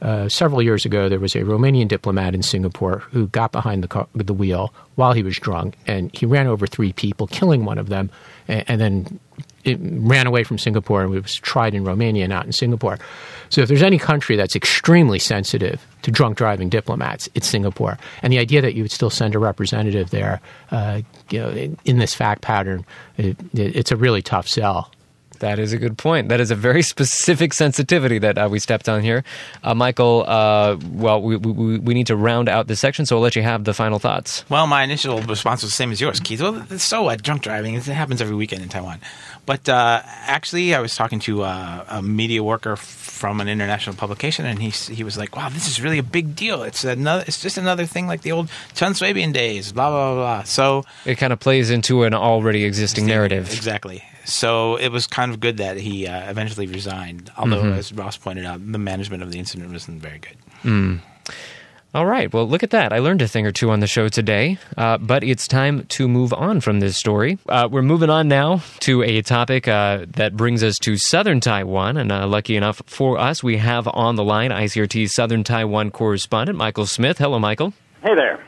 uh, 0.04 0.28
several 0.28 0.62
years 0.62 0.86
ago, 0.86 1.08
there 1.08 1.20
was 1.20 1.34
a 1.34 1.40
Romanian 1.40 1.88
diplomat 1.88 2.36
in 2.36 2.44
Singapore 2.44 3.00
who 3.12 3.28
got 3.28 3.54
behind 3.54 3.82
the, 3.82 3.88
car, 3.88 4.06
the 4.14 4.34
wheel 4.34 4.74
while 4.96 5.14
he 5.14 5.24
was 5.24 5.38
drunk, 5.38 5.76
and 5.88 6.16
he 6.16 6.26
ran 6.26 6.46
over 6.46 6.68
three 6.68 6.92
people, 6.92 7.26
killing 7.26 7.64
one 7.64 7.78
of 7.78 7.88
them, 7.88 8.12
and, 8.50 8.64
and 8.68 8.82
then 8.82 9.20
it 9.64 9.78
ran 9.82 10.28
away 10.28 10.44
from 10.44 10.58
Singapore 10.58 11.04
and 11.04 11.10
was 11.10 11.36
tried 11.36 11.74
in 11.74 11.86
Romania, 11.86 12.28
not 12.28 12.46
in 12.46 12.52
Singapore. 12.52 13.00
So, 13.48 13.62
if 13.62 13.70
there's 13.70 13.82
any 13.82 13.98
country 13.98 14.36
that's 14.36 14.58
extremely 14.58 15.20
sensitive 15.20 15.86
to 16.02 16.12
drunk 16.12 16.38
driving 16.38 16.68
diplomats, 16.68 17.30
it's 17.34 17.48
Singapore. 17.48 17.98
And 18.22 18.34
the 18.34 18.40
idea 18.40 18.62
that 18.62 18.74
you 18.74 18.84
would 18.84 18.92
still 18.92 19.10
send 19.10 19.36
a 19.36 19.40
representative 19.40 20.10
there, 20.10 20.42
uh, 20.72 21.02
you 21.30 21.40
know, 21.40 21.50
in, 21.50 21.78
in 21.86 21.98
this 22.00 22.14
fact 22.14 22.42
pattern, 22.42 22.86
it, 23.18 23.38
it, 23.54 23.76
it's 23.78 23.92
a 23.92 23.96
really 23.96 24.22
tough 24.22 24.50
sell. 24.50 24.92
That 25.44 25.60
is 25.60 25.74
a 25.74 25.78
good 25.78 25.98
point. 25.98 26.30
That 26.30 26.40
is 26.40 26.52
a 26.52 26.56
very 26.56 26.82
specific 26.94 27.54
sensitivity 27.54 28.18
that 28.20 28.38
uh, 28.38 28.48
we 28.50 28.60
stepped 28.60 28.88
on 28.88 29.02
here. 29.02 29.26
Uh, 29.62 29.76
Michael, 29.76 30.24
uh, 30.26 30.78
well, 30.94 31.22
we, 31.22 31.36
we, 31.36 31.80
we 31.80 31.94
need 31.94 32.08
to 32.08 32.16
round 32.16 32.48
out 32.48 32.68
this 32.68 32.80
section, 32.80 33.06
so 33.06 33.18
I'll 33.18 33.22
let 33.22 33.36
you 33.36 33.44
have 33.44 33.66
the 33.66 33.74
final 33.74 34.00
thoughts. 34.00 34.46
Well, 34.50 34.68
my 34.68 34.84
initial 34.84 35.22
response 35.24 35.62
was 35.62 35.72
the 35.72 35.76
same 35.76 35.92
as 35.92 36.00
yours, 36.00 36.22
Keith. 36.22 36.42
Well, 36.42 36.66
so 36.80 37.04
what? 37.04 37.22
Drunk 37.22 37.42
driving, 37.42 37.76
it 37.76 37.84
happens 37.84 38.22
every 38.22 38.36
weekend 38.36 38.64
in 38.64 38.70
Taiwan. 38.70 39.00
But 39.46 39.68
uh, 39.68 40.02
actually, 40.06 40.74
I 40.74 40.80
was 40.80 40.96
talking 40.96 41.20
to 41.28 41.44
uh, 41.44 41.84
a 41.90 42.02
media 42.02 42.42
worker 42.42 42.78
from 42.78 43.42
an 43.42 43.50
international 43.50 43.98
publication, 43.98 44.46
and 44.46 44.60
he 44.62 44.70
he 44.70 45.04
was 45.04 45.18
like, 45.18 45.36
"Wow, 45.36 45.50
this 45.50 45.68
is 45.68 45.82
really 45.82 45.98
a 45.98 46.04
big 46.04 46.34
deal. 46.38 46.64
It's 46.64 46.86
another. 46.86 47.26
It's 47.28 47.42
just 47.42 47.58
another 47.58 47.86
thing 47.86 48.08
like 48.08 48.22
the 48.22 48.32
old 48.32 48.48
Chen 48.74 48.94
Shui-bian 48.94 49.34
days. 49.34 49.74
Blah 49.74 49.90
blah 49.90 50.14
blah." 50.14 50.22
blah. 50.38 50.44
So 50.44 50.86
It 51.06 51.16
kind 51.18 51.34
of 51.34 51.40
plays 51.42 51.70
into 51.70 52.04
an 52.04 52.14
already 52.14 52.64
existing 52.64 53.06
narrative. 53.06 53.52
exactly. 53.52 54.06
So 54.26 54.76
it 54.78 54.90
was 54.90 55.06
kind 55.08 55.32
of 55.32 55.40
good 55.40 55.58
that 55.58 55.78
he 55.78 56.08
uh, 56.08 56.30
eventually 56.30 56.68
resigned. 56.68 57.32
Although, 57.38 57.58
Mm-hmm. 57.64 57.80
as 57.80 57.92
Ross 57.94 58.18
pointed 58.18 58.46
out, 58.46 58.60
the 58.72 58.78
management 58.78 59.22
of 59.24 59.32
the 59.32 59.40
incident 59.40 59.72
wasn't 59.72 60.02
very 60.02 60.20
good. 60.20 61.00
All 61.96 62.08
right. 62.08 62.34
Well, 62.34 62.48
look 62.48 62.64
at 62.64 62.72
that. 62.72 62.92
I 62.92 62.98
learned 63.00 63.22
a 63.22 63.28
thing 63.28 63.46
or 63.46 63.52
two 63.52 63.70
on 63.70 63.80
the 63.80 63.86
show 63.86 64.08
today. 64.10 64.58
Uh, 64.76 64.98
but 64.98 65.24
it's 65.24 65.48
time 65.48 65.86
to 65.90 66.08
move 66.08 66.34
on 66.34 66.60
from 66.60 66.80
this 66.80 66.98
story. 66.98 67.38
Uh, 67.48 67.70
we're 67.72 67.84
moving 67.84 68.10
on 68.10 68.28
now 68.28 68.64
to 68.80 69.04
a 69.04 69.22
topic 69.22 69.68
uh, 69.68 70.06
that 70.16 70.36
brings 70.36 70.64
us 70.64 70.80
to 70.80 70.98
southern 70.98 71.40
Taiwan. 71.40 71.98
And 71.98 72.12
uh, 72.12 72.26
lucky 72.26 72.56
enough 72.56 72.82
for 72.88 73.20
us, 73.20 73.44
we 73.44 73.58
have 73.58 73.88
on 73.88 74.16
the 74.16 74.24
line 74.24 74.50
ICRT's 74.50 75.14
southern 75.14 75.44
Taiwan 75.44 75.92
correspondent, 75.92 76.58
Michael 76.58 76.88
Smith. 76.88 77.20
Hello, 77.20 77.38
Michael. 77.38 77.74
Hey 78.02 78.16
there. 78.16 78.44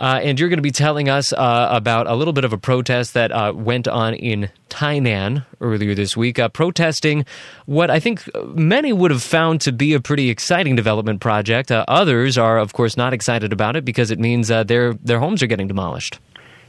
Uh, 0.00 0.18
and 0.22 0.40
you're 0.40 0.48
going 0.48 0.56
to 0.56 0.62
be 0.62 0.70
telling 0.70 1.10
us 1.10 1.30
uh, 1.34 1.68
about 1.70 2.06
a 2.06 2.14
little 2.14 2.32
bit 2.32 2.44
of 2.44 2.54
a 2.54 2.58
protest 2.58 3.12
that 3.12 3.30
uh, 3.30 3.52
went 3.54 3.86
on 3.86 4.14
in 4.14 4.48
Tainan 4.70 5.44
earlier 5.60 5.94
this 5.94 6.16
week, 6.16 6.38
uh, 6.38 6.48
protesting 6.48 7.26
what 7.66 7.90
I 7.90 8.00
think 8.00 8.26
many 8.54 8.94
would 8.94 9.10
have 9.10 9.22
found 9.22 9.60
to 9.62 9.72
be 9.72 9.92
a 9.92 10.00
pretty 10.00 10.30
exciting 10.30 10.74
development 10.74 11.20
project. 11.20 11.70
Uh, 11.70 11.84
others 11.86 12.38
are, 12.38 12.56
of 12.58 12.72
course, 12.72 12.96
not 12.96 13.12
excited 13.12 13.52
about 13.52 13.76
it 13.76 13.84
because 13.84 14.10
it 14.10 14.18
means 14.18 14.50
uh, 14.50 14.64
their 14.64 14.94
their 14.94 15.20
homes 15.20 15.42
are 15.42 15.46
getting 15.46 15.68
demolished. 15.68 16.18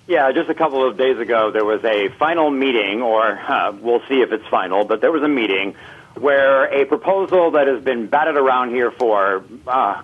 Yeah, 0.07 0.29
just 0.33 0.49
a 0.49 0.53
couple 0.53 0.85
of 0.85 0.97
days 0.97 1.17
ago, 1.17 1.51
there 1.51 1.63
was 1.63 1.81
a 1.85 2.09
final 2.19 2.51
meeting, 2.51 3.01
or 3.01 3.39
we'll 3.81 4.01
see 4.09 4.19
if 4.19 4.33
it's 4.33 4.45
final, 4.47 4.83
but 4.83 4.99
there 4.99 5.11
was 5.11 5.23
a 5.23 5.29
meeting 5.29 5.75
where 6.15 6.65
a 6.65 6.83
proposal 6.83 7.51
that 7.51 7.67
has 7.67 7.81
been 7.81 8.07
batted 8.07 8.35
around 8.35 8.71
here 8.71 8.91
for 8.91 9.45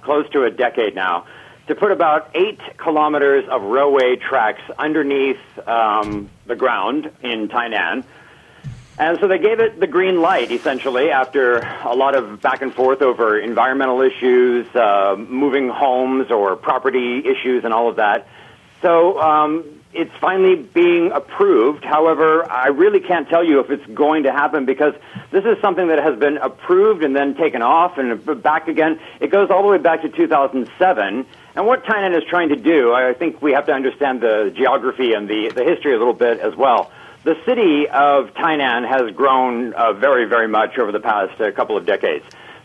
close 0.04 0.30
to 0.30 0.46
a 0.46 0.50
decade 0.50 0.96
now 0.96 1.26
to 1.68 1.76
put 1.76 1.92
about 1.92 2.32
eight 2.34 2.60
kilometers 2.78 3.48
of 3.50 3.62
railway 3.62 4.16
tracks 4.16 4.62
underneath 4.78 5.40
um, 5.68 6.30
the 6.46 6.56
ground 6.56 7.12
in 7.22 7.50
Tainan. 7.50 8.04
And 9.00 9.20
so 9.20 9.28
they 9.28 9.38
gave 9.38 9.60
it 9.60 9.80
the 9.80 9.86
green 9.86 10.22
light, 10.22 10.52
essentially, 10.52 11.12
after 11.12 11.60
a 11.84 11.94
lot 11.94 12.16
of 12.16 12.42
back 12.42 12.64
and 12.64 12.74
forth 12.74 13.04
over 13.04 13.38
environmental 13.38 14.02
issues, 14.02 14.66
uh, 14.76 15.16
moving 15.18 15.70
homes 15.70 16.32
or 16.32 16.56
property 16.56 17.20
issues, 17.20 17.64
and 17.64 17.74
all 17.74 17.90
of 17.90 17.98
that. 17.98 18.28
So 18.82 19.22
um, 19.22 19.77
it's 19.94 20.12
finally 20.20 20.56
being 20.56 21.12
approved. 21.12 21.84
However, 21.84 22.50
I 22.50 22.68
really 22.68 23.00
can't 23.00 23.28
tell 23.30 23.44
you 23.44 23.60
if 23.60 23.70
it's 23.70 23.86
going 23.94 24.24
to 24.24 24.32
happen 24.32 24.66
because 24.66 24.94
this 25.32 25.46
is 25.46 25.58
something 25.62 25.88
that 25.88 26.00
has 26.00 26.20
been 26.20 26.38
approved 26.38 27.04
and 27.04 27.16
then 27.16 27.36
taken 27.36 27.62
off 27.62 27.98
and 27.98 28.44
back 28.44 28.68
again. 28.68 29.00
It 29.20 29.32
goes 29.32 29.50
all 29.50 29.62
the 29.64 29.70
way 29.70 29.78
back 29.78 30.02
to 30.04 30.10
2007. 30.10 31.26
And 31.56 31.66
what 31.66 31.84
Tainan 31.86 32.16
is 32.16 32.24
trying 32.30 32.50
to 32.50 32.56
do, 32.56 32.94
I 32.94 33.14
think 33.14 33.42
we 33.42 33.54
have 33.54 33.66
to 33.68 33.74
understand 33.74 34.22
the 34.22 34.54
geography 34.56 35.14
and 35.14 35.28
the, 35.28 35.52
the 35.56 35.64
history 35.64 35.94
a 35.94 35.98
little 35.98 36.14
bit 36.14 36.40
as 36.40 36.56
well. 36.56 36.92
The 37.24 37.36
city 37.46 37.90
of 37.90 38.34
Tainan 38.36 38.88
has 38.88 39.14
grown 39.16 39.74
uh, 39.74 39.94
very, 39.94 40.26
very 40.26 40.48
much 40.48 40.78
over 40.78 40.92
the 40.92 41.00
past 41.00 41.42
uh, 41.42 41.52
couple 41.52 41.76
of 41.76 41.86
decades. 41.86 42.24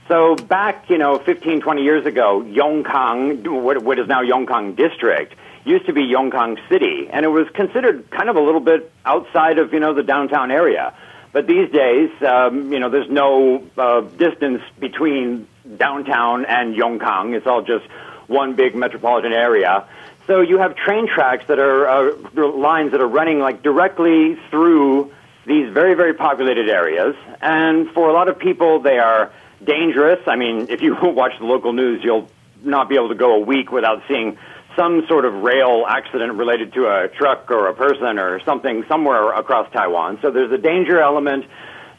So 0.09 0.35
back, 0.37 0.91
you 0.91 0.99
know, 0.99 1.19
15, 1.19 1.63
20 1.63 1.83
years 1.83 2.05
ago, 2.05 2.43
Yongkang, 2.47 3.49
what, 3.63 3.83
what 3.83 3.99
is 3.99 4.09
now 4.09 4.23
Yongkang 4.23 4.77
District, 4.77 5.35
used 5.65 5.87
to 5.87 5.93
be 5.93 6.03
Yongkang 6.03 6.59
City, 6.69 7.09
and 7.11 7.25
it 7.25 7.29
was 7.29 7.49
considered 7.55 8.11
kind 8.11 8.29
of 8.29 8.37
a 8.37 8.41
little 8.41 8.61
bit 8.61 8.93
outside 9.05 9.59
of, 9.59 9.73
you 9.73 9.81
know, 9.81 9.95
the 9.95 10.03
downtown 10.03 10.51
area. 10.51 10.95
But 11.33 11.47
these 11.47 11.71
days, 11.71 12.11
um, 12.23 12.73
you 12.73 12.79
know, 12.79 12.91
there's 12.91 13.11
no 13.11 13.65
uh, 13.79 14.03
distance 14.03 14.63
between 14.79 15.49
downtown 15.77 16.45
and 16.45 16.75
Yongkang. 16.75 17.35
It's 17.35 17.47
all 17.47 17.63
just 17.63 17.87
one 18.27 18.55
big 18.55 18.75
metropolitan 18.75 19.33
area. 19.33 19.87
So 20.27 20.41
you 20.41 20.59
have 20.59 20.77
train 20.77 21.09
tracks 21.09 21.45
that 21.49 21.59
are 21.59 21.89
uh, 21.89 22.17
lines 22.35 22.93
that 22.93 23.01
are 23.01 23.09
running 23.09 23.41
like 23.41 23.63
directly 23.63 24.39
through 24.51 25.13
these 25.47 25.73
very, 25.73 25.95
very 25.95 26.15
populated 26.15 26.69
areas. 26.69 27.17
And 27.41 27.91
for 27.91 28.09
a 28.09 28.13
lot 28.13 28.29
of 28.29 28.39
people, 28.39 28.81
they 28.81 28.99
are 28.99 29.33
dangerous. 29.65 30.21
I 30.27 30.37
mean, 30.37 30.69
if 30.69 30.83
you 30.83 30.97
watch 31.03 31.33
the 31.39 31.47
local 31.47 31.73
news, 31.73 32.05
you'll 32.05 32.29
not 32.63 32.89
be 32.89 32.95
able 32.95 33.09
to 33.09 33.15
go 33.15 33.37
a 33.37 33.41
week 33.41 33.73
without 33.73 34.03
seeing 34.07 34.39
some 34.77 35.05
sort 35.09 35.25
of 35.25 35.35
rail 35.35 35.85
accident 35.89 36.35
related 36.35 36.73
to 36.75 36.87
a 36.87 37.09
truck 37.09 37.51
or 37.51 37.69
a 37.69 37.75
person 37.75 38.19
or 38.19 38.41
something 38.45 38.85
somewhere 38.89 39.33
across 39.33 39.71
Taiwan. 39.73 40.19
So 40.23 40.31
there's 40.31 40.53
a 40.53 40.59
danger 40.59 41.01
element. 41.01 41.45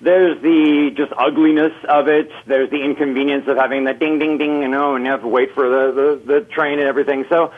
There's 0.01 0.41
the 0.41 0.91
just 0.95 1.13
ugliness 1.17 1.73
of 1.87 2.07
it. 2.07 2.29
There's 2.45 2.69
the 2.69 2.83
inconvenience 2.83 3.47
of 3.47 3.57
having 3.57 3.85
the 3.85 3.93
ding, 3.93 4.19
ding, 4.19 4.37
ding, 4.37 4.61
you 4.61 4.67
know, 4.67 4.95
and 4.95 5.05
you 5.05 5.11
have 5.11 5.21
to 5.21 5.27
wait 5.27 5.53
for 5.53 5.69
the, 5.69 6.19
the, 6.25 6.33
the 6.33 6.41
train 6.41 6.79
and 6.79 6.87
everything. 6.87 7.25
So 7.29 7.53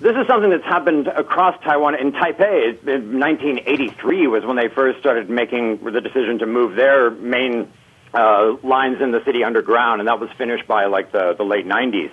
this 0.00 0.16
is 0.16 0.26
something 0.26 0.50
that's 0.50 0.64
happened 0.64 1.08
across 1.08 1.62
Taiwan. 1.62 1.94
In 1.94 2.12
Taipei, 2.12 2.82
in 2.86 3.20
1983 3.20 4.26
was 4.26 4.44
when 4.44 4.56
they 4.56 4.68
first 4.68 4.98
started 5.00 5.30
making 5.30 5.84
the 5.84 6.00
decision 6.00 6.38
to 6.38 6.46
move 6.46 6.74
their 6.74 7.10
main 7.10 7.70
uh, 8.14 8.56
lines 8.62 9.00
in 9.00 9.10
the 9.10 9.22
city 9.24 9.44
underground, 9.44 10.00
and 10.00 10.08
that 10.08 10.20
was 10.20 10.30
finished 10.38 10.66
by 10.66 10.86
like 10.86 11.12
the, 11.12 11.34
the 11.36 11.44
late 11.44 11.66
90s. 11.66 12.10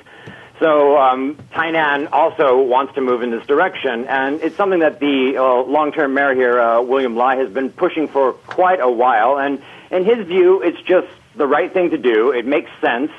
So 0.62 0.96
um, 0.96 1.38
Tainan 1.54 2.10
also 2.12 2.62
wants 2.62 2.94
to 2.94 3.02
move 3.02 3.24
in 3.24 3.32
this 3.32 3.44
direction, 3.48 4.06
and 4.06 4.40
it's 4.42 4.56
something 4.56 4.82
that 4.82 5.00
the 5.00 5.36
uh, 5.36 5.64
long-term 5.64 6.14
mayor 6.14 6.36
here, 6.36 6.62
uh, 6.62 6.84
William 6.84 7.16
Lai, 7.16 7.38
has 7.38 7.50
been 7.50 7.72
pushing 7.72 8.08
for 8.08 8.34
quite 8.34 8.80
a 8.80 8.90
while. 8.90 9.40
And 9.40 9.64
in 9.90 10.06
his 10.06 10.28
view, 10.28 10.62
it's 10.62 10.80
just 10.84 11.08
the 11.36 11.48
right 11.48 11.74
thing 11.74 11.90
to 11.90 11.98
do. 11.98 12.30
It 12.30 12.46
makes 12.46 12.70
sense, 12.80 13.10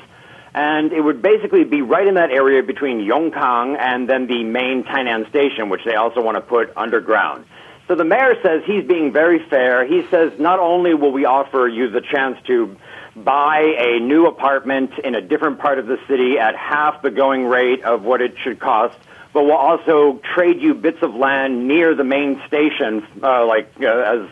and 0.53 0.93
it 0.93 1.01
would 1.01 1.21
basically 1.21 1.65
be 1.65 1.81
right 1.81 2.07
in 2.07 2.13
that 2.13 2.31
area 2.31 2.63
between 2.63 2.99
Yongkang 2.99 3.77
and 3.77 4.09
then 4.09 4.27
the 4.27 4.45
main 4.45 4.85
Tainan 4.85 5.27
station, 5.27 5.67
which 5.67 5.83
they 5.83 5.95
also 5.95 6.21
want 6.21 6.37
to 6.37 6.41
put 6.41 6.71
underground. 6.77 7.43
So 7.89 7.95
the 7.95 8.05
mayor 8.05 8.35
says 8.41 8.63
he's 8.65 8.85
being 8.85 9.11
very 9.11 9.45
fair. 9.49 9.85
He 9.85 10.07
says 10.09 10.31
not 10.39 10.59
only 10.59 10.93
will 10.93 11.11
we 11.11 11.25
offer 11.25 11.67
you 11.67 11.89
the 11.89 11.99
chance 11.99 12.37
to 12.47 12.77
buy 13.15 13.75
a 13.77 13.99
new 13.99 14.27
apartment 14.27 14.91
in 15.03 15.15
a 15.15 15.21
different 15.21 15.59
part 15.59 15.79
of 15.79 15.87
the 15.87 15.97
city 16.07 16.39
at 16.39 16.55
half 16.55 17.01
the 17.01 17.11
going 17.11 17.45
rate 17.45 17.83
of 17.83 18.03
what 18.03 18.21
it 18.21 18.35
should 18.43 18.59
cost, 18.59 18.97
but 19.33 19.43
will 19.43 19.51
also 19.51 20.19
trade 20.35 20.61
you 20.61 20.73
bits 20.73 21.01
of 21.01 21.15
land 21.15 21.67
near 21.67 21.95
the 21.95 22.03
main 22.03 22.41
station, 22.47 23.05
uh, 23.21 23.45
like 23.45 23.71
uh, 23.81 23.87
as 23.87 24.29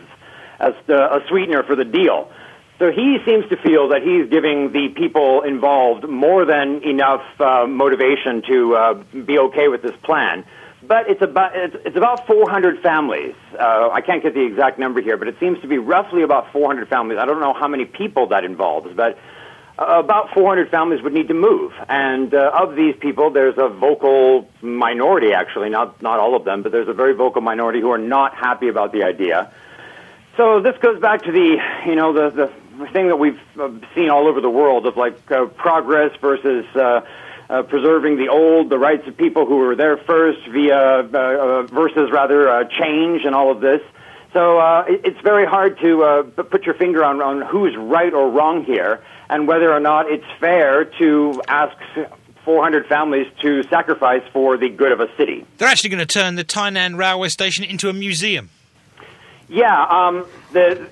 as 0.58 0.74
the, 0.86 1.16
a 1.16 1.26
sweetener 1.28 1.62
for 1.64 1.74
the 1.74 1.84
deal. 1.84 2.30
So 2.78 2.90
he 2.90 3.18
seems 3.24 3.48
to 3.48 3.56
feel 3.56 3.88
that 3.88 4.02
he's 4.02 4.28
giving 4.28 4.72
the 4.72 4.88
people 4.88 5.42
involved 5.42 6.08
more 6.08 6.44
than 6.44 6.82
enough 6.82 7.22
uh, 7.40 7.66
motivation 7.66 8.42
to 8.48 8.74
uh, 8.74 8.94
be 9.24 9.38
okay 9.38 9.68
with 9.68 9.82
this 9.82 9.96
plan 10.02 10.44
but 10.86 11.08
it's 11.08 11.22
about 11.22 11.54
it's, 11.54 11.76
it's 11.84 11.96
about 11.96 12.26
400 12.26 12.80
families. 12.82 13.34
Uh, 13.58 13.90
I 13.90 14.00
can't 14.00 14.22
get 14.22 14.34
the 14.34 14.44
exact 14.44 14.78
number 14.78 15.00
here, 15.00 15.16
but 15.16 15.28
it 15.28 15.38
seems 15.38 15.60
to 15.60 15.68
be 15.68 15.78
roughly 15.78 16.22
about 16.22 16.52
400 16.52 16.88
families. 16.88 17.18
I 17.18 17.24
don't 17.24 17.40
know 17.40 17.54
how 17.54 17.68
many 17.68 17.84
people 17.84 18.28
that 18.28 18.44
involves, 18.44 18.92
but 18.94 19.18
uh, 19.78 20.00
about 20.00 20.34
400 20.34 20.70
families 20.70 21.02
would 21.02 21.12
need 21.12 21.28
to 21.28 21.34
move. 21.34 21.72
And 21.88 22.34
uh, 22.34 22.50
of 22.60 22.76
these 22.76 22.94
people, 22.96 23.30
there's 23.30 23.56
a 23.56 23.68
vocal 23.68 24.48
minority, 24.60 25.32
actually, 25.32 25.70
not 25.70 26.02
not 26.02 26.18
all 26.18 26.34
of 26.34 26.44
them, 26.44 26.62
but 26.62 26.72
there's 26.72 26.88
a 26.88 26.92
very 26.94 27.14
vocal 27.14 27.40
minority 27.40 27.80
who 27.80 27.90
are 27.90 27.98
not 27.98 28.34
happy 28.34 28.68
about 28.68 28.92
the 28.92 29.04
idea. 29.04 29.52
So 30.36 30.60
this 30.60 30.76
goes 30.78 31.00
back 31.00 31.22
to 31.22 31.32
the 31.32 31.58
you 31.86 31.94
know 31.94 32.12
the 32.12 32.30
the 32.30 32.86
thing 32.88 33.08
that 33.08 33.16
we've 33.16 33.40
uh, 33.58 33.70
seen 33.94 34.10
all 34.10 34.26
over 34.26 34.40
the 34.40 34.50
world 34.50 34.86
of 34.86 34.96
like 34.96 35.30
uh, 35.30 35.46
progress 35.46 36.16
versus 36.20 36.64
uh, 36.74 37.02
uh, 37.52 37.62
preserving 37.62 38.16
the 38.16 38.28
old, 38.28 38.70
the 38.70 38.78
rights 38.78 39.06
of 39.06 39.16
people 39.16 39.44
who 39.44 39.56
were 39.56 39.76
there 39.76 39.98
first, 39.98 40.40
via 40.48 41.00
uh, 41.00 41.02
uh, 41.12 41.62
versus 41.64 42.10
rather 42.10 42.48
uh, 42.48 42.64
change 42.64 43.24
and 43.24 43.34
all 43.34 43.50
of 43.50 43.60
this. 43.60 43.82
So 44.32 44.58
uh, 44.58 44.86
it, 44.88 45.02
it's 45.04 45.20
very 45.20 45.44
hard 45.44 45.78
to 45.80 46.02
uh, 46.02 46.22
put 46.22 46.64
your 46.64 46.74
finger 46.74 47.04
on, 47.04 47.20
on 47.20 47.42
who's 47.42 47.76
right 47.76 48.12
or 48.12 48.30
wrong 48.30 48.64
here, 48.64 49.02
and 49.28 49.46
whether 49.46 49.70
or 49.70 49.80
not 49.80 50.10
it's 50.10 50.24
fair 50.40 50.86
to 50.98 51.42
ask 51.46 51.76
400 52.46 52.86
families 52.86 53.26
to 53.42 53.62
sacrifice 53.64 54.22
for 54.32 54.56
the 54.56 54.70
good 54.70 54.90
of 54.90 55.00
a 55.00 55.14
city. 55.16 55.46
They're 55.58 55.68
actually 55.68 55.90
going 55.90 56.06
to 56.06 56.06
turn 56.06 56.36
the 56.36 56.44
Tainan 56.44 56.96
railway 56.96 57.28
station 57.28 57.64
into 57.64 57.90
a 57.90 57.92
museum. 57.92 58.48
Yeah, 59.48 59.84
um, 59.84 60.26
the 60.52 60.88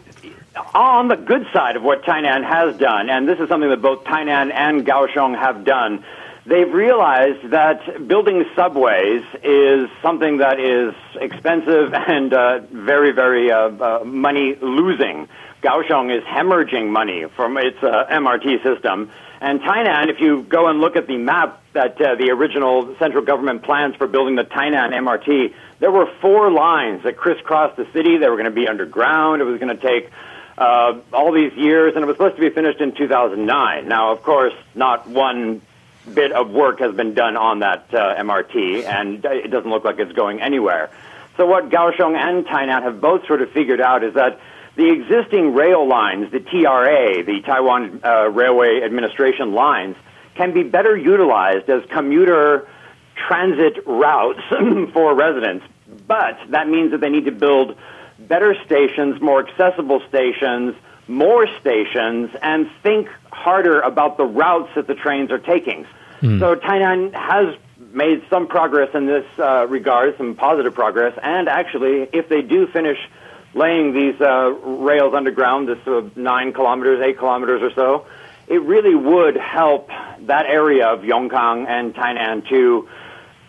on 0.74 1.08
the 1.08 1.16
good 1.16 1.46
side 1.52 1.76
of 1.76 1.82
what 1.82 2.02
Tainan 2.02 2.44
has 2.46 2.76
done, 2.76 3.08
and 3.08 3.26
this 3.26 3.38
is 3.38 3.48
something 3.48 3.70
that 3.70 3.80
both 3.80 4.04
Tainan 4.04 4.52
and 4.52 4.84
Kaohsiung 4.84 5.38
have 5.38 5.64
done, 5.64 6.04
they've 6.50 6.72
realized 6.72 7.50
that 7.50 8.08
building 8.08 8.44
subways 8.56 9.22
is 9.42 9.88
something 10.02 10.38
that 10.38 10.58
is 10.58 10.92
expensive 11.14 11.94
and 11.94 12.34
uh, 12.34 12.58
very, 12.72 13.12
very 13.12 13.50
uh, 13.50 13.68
uh, 13.68 14.04
money 14.04 14.56
losing. 14.60 15.28
Kaohsiung 15.62 16.14
is 16.14 16.24
hemorrhaging 16.24 16.88
money 16.90 17.26
from 17.36 17.56
its 17.56 17.78
uh, 17.82 18.06
MRT 18.10 18.62
system. 18.62 19.10
And 19.40 19.60
Tainan, 19.60 20.08
if 20.08 20.20
you 20.20 20.42
go 20.42 20.66
and 20.68 20.80
look 20.80 20.96
at 20.96 21.06
the 21.06 21.16
map 21.16 21.62
that 21.72 22.00
uh, 22.00 22.16
the 22.16 22.30
original 22.30 22.96
central 22.98 23.24
government 23.24 23.62
plans 23.62 23.94
for 23.96 24.06
building 24.06 24.34
the 24.34 24.44
Tainan 24.44 24.92
MRT, 24.92 25.54
there 25.78 25.90
were 25.90 26.10
four 26.20 26.50
lines 26.50 27.04
that 27.04 27.16
crisscrossed 27.16 27.76
the 27.76 27.86
city. 27.92 28.18
They 28.18 28.28
were 28.28 28.36
going 28.36 28.44
to 28.46 28.50
be 28.50 28.68
underground. 28.68 29.40
It 29.40 29.44
was 29.44 29.60
going 29.60 29.74
to 29.74 29.82
take 29.82 30.10
uh, 30.58 30.98
all 31.12 31.32
these 31.32 31.52
years, 31.54 31.94
and 31.94 32.02
it 32.02 32.06
was 32.06 32.16
supposed 32.16 32.36
to 32.36 32.42
be 32.42 32.50
finished 32.50 32.80
in 32.80 32.94
2009. 32.94 33.88
Now, 33.88 34.12
of 34.12 34.22
course, 34.22 34.52
not 34.74 35.06
one 35.06 35.62
bit 36.12 36.32
of 36.32 36.50
work 36.50 36.80
has 36.80 36.94
been 36.94 37.14
done 37.14 37.36
on 37.36 37.60
that 37.60 37.86
uh, 37.92 38.16
MRT, 38.16 38.84
and 38.84 39.24
it 39.24 39.50
doesn't 39.50 39.70
look 39.70 39.84
like 39.84 39.98
it's 39.98 40.12
going 40.12 40.40
anywhere. 40.40 40.90
So 41.36 41.46
what 41.46 41.70
Kaohsiung 41.70 42.16
and 42.16 42.46
Tainan 42.46 42.82
have 42.82 43.00
both 43.00 43.26
sort 43.26 43.42
of 43.42 43.50
figured 43.52 43.80
out 43.80 44.04
is 44.04 44.14
that 44.14 44.40
the 44.76 44.90
existing 44.90 45.54
rail 45.54 45.86
lines, 45.86 46.30
the 46.32 46.40
TRA, 46.40 47.24
the 47.24 47.42
Taiwan 47.44 48.00
uh, 48.04 48.28
Railway 48.28 48.82
Administration 48.82 49.52
lines, 49.52 49.96
can 50.34 50.54
be 50.54 50.62
better 50.62 50.96
utilized 50.96 51.68
as 51.68 51.84
commuter 51.90 52.68
transit 53.28 53.86
routes 53.86 54.40
for 54.92 55.14
residents. 55.14 55.64
But 56.06 56.38
that 56.50 56.68
means 56.68 56.92
that 56.92 57.00
they 57.00 57.10
need 57.10 57.26
to 57.26 57.32
build 57.32 57.76
better 58.18 58.54
stations, 58.64 59.20
more 59.20 59.46
accessible 59.46 60.02
stations, 60.08 60.74
more 61.10 61.46
stations, 61.60 62.30
and 62.40 62.70
think 62.82 63.08
harder 63.32 63.80
about 63.80 64.16
the 64.16 64.24
routes 64.24 64.70
that 64.76 64.86
the 64.86 64.94
trains 64.94 65.30
are 65.30 65.38
taking. 65.38 65.86
Mm. 66.22 66.38
So 66.38 66.54
Tainan 66.54 67.12
has 67.14 67.56
made 67.92 68.22
some 68.30 68.46
progress 68.46 68.90
in 68.94 69.06
this 69.06 69.26
uh, 69.38 69.66
regard, 69.66 70.16
some 70.16 70.36
positive 70.36 70.74
progress. 70.74 71.18
And 71.22 71.48
actually, 71.48 72.08
if 72.12 72.28
they 72.28 72.42
do 72.42 72.66
finish 72.68 72.98
laying 73.54 73.92
these 73.92 74.20
uh, 74.20 74.50
rails 74.88 75.12
underground, 75.14 75.68
this 75.68 75.84
uh, 75.86 76.08
nine 76.14 76.52
kilometers, 76.52 77.00
eight 77.04 77.18
kilometers 77.18 77.62
or 77.62 77.72
so, 77.74 78.06
it 78.46 78.62
really 78.62 78.94
would 78.94 79.36
help 79.36 79.88
that 80.22 80.46
area 80.46 80.86
of 80.86 81.00
Yongkang 81.00 81.66
and 81.68 81.94
Tainan 81.94 82.48
to 82.48 82.88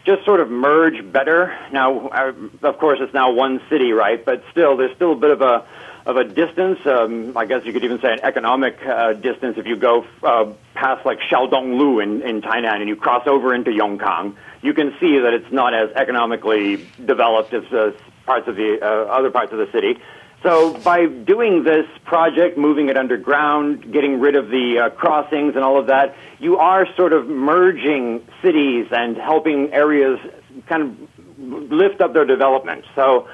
just 0.05 0.25
sort 0.25 0.39
of 0.39 0.49
merge 0.49 1.11
better. 1.11 1.55
Now, 1.71 2.07
uh, 2.07 2.33
of 2.63 2.77
course, 2.79 2.99
it's 3.01 3.13
now 3.13 3.31
one 3.31 3.61
city, 3.69 3.91
right? 3.91 4.23
But 4.23 4.43
still, 4.51 4.77
there's 4.77 4.95
still 4.95 5.13
a 5.13 5.15
bit 5.15 5.29
of 5.29 5.41
a 5.41 5.65
of 6.05 6.17
a 6.17 6.23
distance. 6.23 6.79
Um, 6.85 7.37
I 7.37 7.45
guess 7.45 7.65
you 7.65 7.73
could 7.73 7.83
even 7.83 7.99
say 8.01 8.13
an 8.13 8.21
economic 8.23 8.77
uh, 8.85 9.13
distance 9.13 9.57
if 9.57 9.65
you 9.65 9.75
go 9.75 10.05
uh, 10.23 10.53
past 10.73 11.05
like 11.05 11.19
Xiaodonglu 11.19 12.03
in, 12.03 12.21
in 12.21 12.41
Tainan 12.41 12.79
and 12.79 12.89
you 12.89 12.95
cross 12.95 13.27
over 13.27 13.53
into 13.53 13.71
Yongkang. 13.71 14.35
You 14.61 14.73
can 14.73 14.95
see 14.99 15.19
that 15.19 15.33
it's 15.33 15.51
not 15.51 15.73
as 15.73 15.91
economically 15.91 16.87
developed 17.03 17.53
as 17.53 17.63
uh, 17.71 17.91
parts 18.25 18.47
of 18.47 18.55
the 18.55 18.79
uh, 18.81 18.85
other 18.85 19.31
parts 19.31 19.51
of 19.51 19.59
the 19.59 19.69
city. 19.71 19.99
So 20.43 20.73
by 20.79 21.05
doing 21.05 21.63
this 21.63 21.85
project, 22.03 22.57
moving 22.57 22.89
it 22.89 22.97
underground, 22.97 23.93
getting 23.93 24.19
rid 24.19 24.35
of 24.35 24.49
the 24.49 24.79
uh, 24.79 24.89
crossings 24.89 25.55
and 25.55 25.63
all 25.63 25.79
of 25.79 25.87
that, 25.87 26.15
you 26.39 26.57
are 26.57 26.87
sort 26.95 27.13
of 27.13 27.27
merging 27.27 28.25
cities 28.41 28.87
and 28.91 29.15
helping 29.17 29.71
areas 29.71 30.19
kind 30.65 30.81
of 30.81 31.71
lift 31.71 32.01
up 32.01 32.13
their 32.13 32.25
development. 32.25 32.85
So 32.95 33.27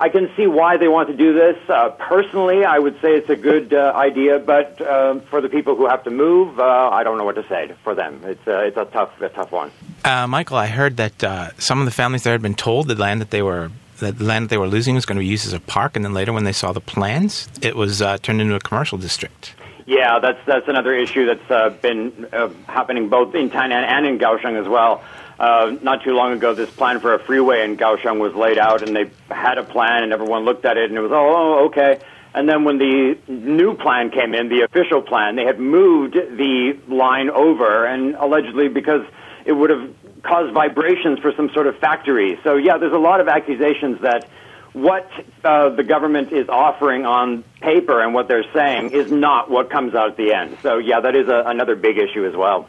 I 0.00 0.08
can 0.08 0.30
see 0.34 0.46
why 0.46 0.78
they 0.78 0.88
want 0.88 1.10
to 1.10 1.14
do 1.14 1.34
this. 1.34 1.56
Uh, 1.68 1.90
personally, 1.90 2.64
I 2.64 2.78
would 2.78 2.94
say 3.02 3.16
it's 3.16 3.28
a 3.28 3.36
good 3.36 3.74
uh, 3.74 3.92
idea, 3.94 4.38
but 4.38 4.80
uh, 4.80 5.20
for 5.28 5.42
the 5.42 5.50
people 5.50 5.76
who 5.76 5.86
have 5.86 6.04
to 6.04 6.10
move, 6.10 6.58
uh, 6.58 6.88
I 6.90 7.04
don't 7.04 7.18
know 7.18 7.24
what 7.24 7.34
to 7.34 7.46
say 7.46 7.70
for 7.84 7.94
them. 7.94 8.22
It's 8.24 8.48
uh, 8.48 8.60
it's 8.60 8.78
a 8.78 8.86
tough 8.86 9.20
a 9.20 9.28
tough 9.28 9.52
one. 9.52 9.70
Uh, 10.02 10.26
Michael, 10.26 10.56
I 10.56 10.68
heard 10.68 10.96
that 10.96 11.22
uh, 11.22 11.50
some 11.58 11.80
of 11.80 11.84
the 11.84 11.90
families 11.90 12.22
there 12.22 12.32
had 12.32 12.40
been 12.40 12.54
told 12.54 12.88
the 12.88 12.94
land 12.94 13.20
that 13.20 13.30
they 13.30 13.42
were 13.42 13.70
that 13.98 14.16
the 14.16 14.24
land 14.24 14.44
that 14.44 14.48
they 14.48 14.56
were 14.56 14.68
losing 14.68 14.94
was 14.94 15.04
going 15.04 15.16
to 15.16 15.20
be 15.20 15.26
used 15.26 15.46
as 15.46 15.52
a 15.52 15.60
park, 15.60 15.96
and 15.96 16.04
then 16.04 16.14
later, 16.14 16.32
when 16.32 16.44
they 16.44 16.52
saw 16.52 16.72
the 16.72 16.80
plans, 16.80 17.46
it 17.60 17.76
was 17.76 18.00
uh, 18.00 18.16
turned 18.16 18.40
into 18.40 18.54
a 18.54 18.60
commercial 18.60 18.96
district. 18.96 19.54
Yeah, 19.84 20.18
that's 20.18 20.40
that's 20.46 20.68
another 20.68 20.94
issue 20.94 21.26
that's 21.26 21.50
uh, 21.50 21.70
been 21.82 22.26
uh, 22.32 22.48
happening 22.68 23.10
both 23.10 23.34
in 23.34 23.50
Tainan 23.50 23.84
and 23.84 24.06
in 24.06 24.18
Kaohsiung 24.18 24.58
as 24.58 24.66
well. 24.66 25.02
Uh, 25.40 25.74
not 25.80 26.04
too 26.04 26.12
long 26.12 26.32
ago, 26.32 26.52
this 26.52 26.68
plan 26.68 27.00
for 27.00 27.14
a 27.14 27.18
freeway 27.18 27.64
in 27.64 27.78
Kaohsiung 27.78 28.20
was 28.20 28.34
laid 28.34 28.58
out, 28.58 28.86
and 28.86 28.94
they 28.94 29.10
had 29.30 29.56
a 29.56 29.64
plan, 29.64 30.02
and 30.02 30.12
everyone 30.12 30.44
looked 30.44 30.66
at 30.66 30.76
it, 30.76 30.90
and 30.90 30.98
it 30.98 31.00
was 31.00 31.12
oh, 31.14 31.68
okay. 31.68 31.98
And 32.34 32.46
then 32.46 32.64
when 32.64 32.76
the 32.76 33.16
new 33.26 33.74
plan 33.74 34.10
came 34.10 34.34
in, 34.34 34.50
the 34.50 34.60
official 34.62 35.00
plan, 35.00 35.36
they 35.36 35.46
had 35.46 35.58
moved 35.58 36.12
the 36.12 36.78
line 36.88 37.30
over, 37.30 37.86
and 37.86 38.16
allegedly 38.16 38.68
because 38.68 39.00
it 39.46 39.52
would 39.52 39.70
have 39.70 39.94
caused 40.22 40.52
vibrations 40.52 41.18
for 41.20 41.32
some 41.32 41.48
sort 41.54 41.66
of 41.66 41.78
factory. 41.78 42.38
So 42.44 42.56
yeah, 42.56 42.76
there's 42.76 42.92
a 42.92 42.98
lot 42.98 43.20
of 43.20 43.28
accusations 43.28 44.02
that 44.02 44.28
what 44.74 45.10
uh, 45.42 45.70
the 45.70 45.82
government 45.82 46.32
is 46.32 46.50
offering 46.50 47.06
on 47.06 47.44
paper 47.62 48.02
and 48.02 48.12
what 48.12 48.28
they're 48.28 48.52
saying 48.52 48.90
is 48.90 49.10
not 49.10 49.50
what 49.50 49.70
comes 49.70 49.94
out 49.94 50.10
at 50.10 50.16
the 50.18 50.34
end. 50.34 50.58
So 50.62 50.76
yeah, 50.76 51.00
that 51.00 51.16
is 51.16 51.28
a, 51.28 51.44
another 51.46 51.76
big 51.76 51.96
issue 51.96 52.26
as 52.26 52.36
well. 52.36 52.68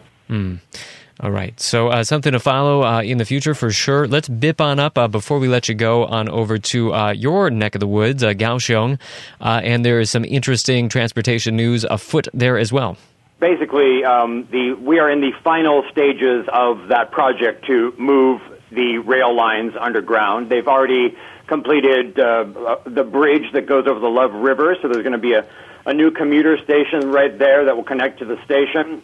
All 1.22 1.30
right. 1.30 1.58
So 1.60 1.90
uh, 1.90 2.04
something 2.04 2.32
to 2.32 2.40
follow 2.40 2.82
uh, 2.84 3.04
in 3.04 3.20
the 3.20 3.26
future 3.26 3.54
for 3.54 3.70
sure. 3.70 4.08
Let's 4.08 4.28
bip 4.28 4.60
on 4.60 4.80
up 4.80 4.98
uh, 4.98 5.08
before 5.08 5.38
we 5.38 5.48
let 5.48 5.70
you 5.70 5.76
go 5.76 6.06
on 6.06 6.28
over 6.28 6.58
to 6.58 6.94
uh, 6.96 7.12
your 7.12 7.52
neck 7.52 7.76
of 7.76 7.80
the 7.80 7.88
woods, 7.88 8.24
uh, 8.24 8.30
Kaohsiung, 8.30 9.00
uh, 9.40 9.62
and 9.64 9.86
there 9.86 10.00
is 10.00 10.10
some 10.10 10.26
interesting 10.26 10.90
transportation 10.90 11.56
news 11.56 11.84
afoot 11.84 12.28
there 12.34 12.58
as 12.58 12.74
well. 12.74 12.98
basically, 13.40 14.04
um, 14.04 14.48
the 14.52 14.74
we 14.74 14.98
are 14.98 15.12
in 15.12 15.22
the 15.22 15.32
final 15.44 15.84
stages 15.92 16.48
of 16.52 16.88
that 16.88 17.12
project 17.12 17.68
to 17.68 17.94
move 18.00 18.42
the 18.72 18.98
rail 18.98 19.36
lines 19.36 19.74
underground. 19.80 20.50
They've 20.50 20.68
already 20.68 21.16
completed 21.46 22.16
the 22.16 23.08
bridge 23.12 23.52
that 23.54 23.68
goes 23.68 23.86
over 23.86 24.00
the 24.00 24.10
Love 24.10 24.34
River, 24.34 24.76
so 24.82 24.88
there's 24.88 25.04
going 25.04 25.12
to 25.12 25.20
be 25.20 25.34
a, 25.34 25.46
a 25.86 25.94
new 25.94 26.10
commuter 26.10 26.58
station 26.64 27.12
right 27.12 27.38
there 27.38 27.66
that 27.66 27.76
will 27.76 27.84
connect 27.84 28.20
to 28.20 28.26
the 28.26 28.44
station. 28.46 29.04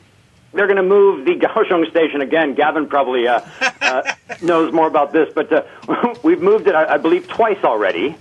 They're 0.53 0.67
going 0.67 0.77
to 0.77 0.83
move 0.83 1.25
the 1.25 1.35
Kaohsiung 1.35 1.89
station 1.89 2.21
again. 2.21 2.53
Gavin 2.55 2.87
probably 2.87 3.27
uh, 3.27 3.41
uh, 3.81 4.13
knows 4.41 4.73
more 4.73 4.87
about 4.87 5.11
this, 5.11 5.31
but 5.33 5.51
uh, 5.51 6.15
we've 6.23 6.41
moved 6.41 6.67
it, 6.67 6.75
I, 6.75 6.95
I 6.95 6.97
believe, 6.97 7.27
twice 7.27 7.63
already. 7.63 8.15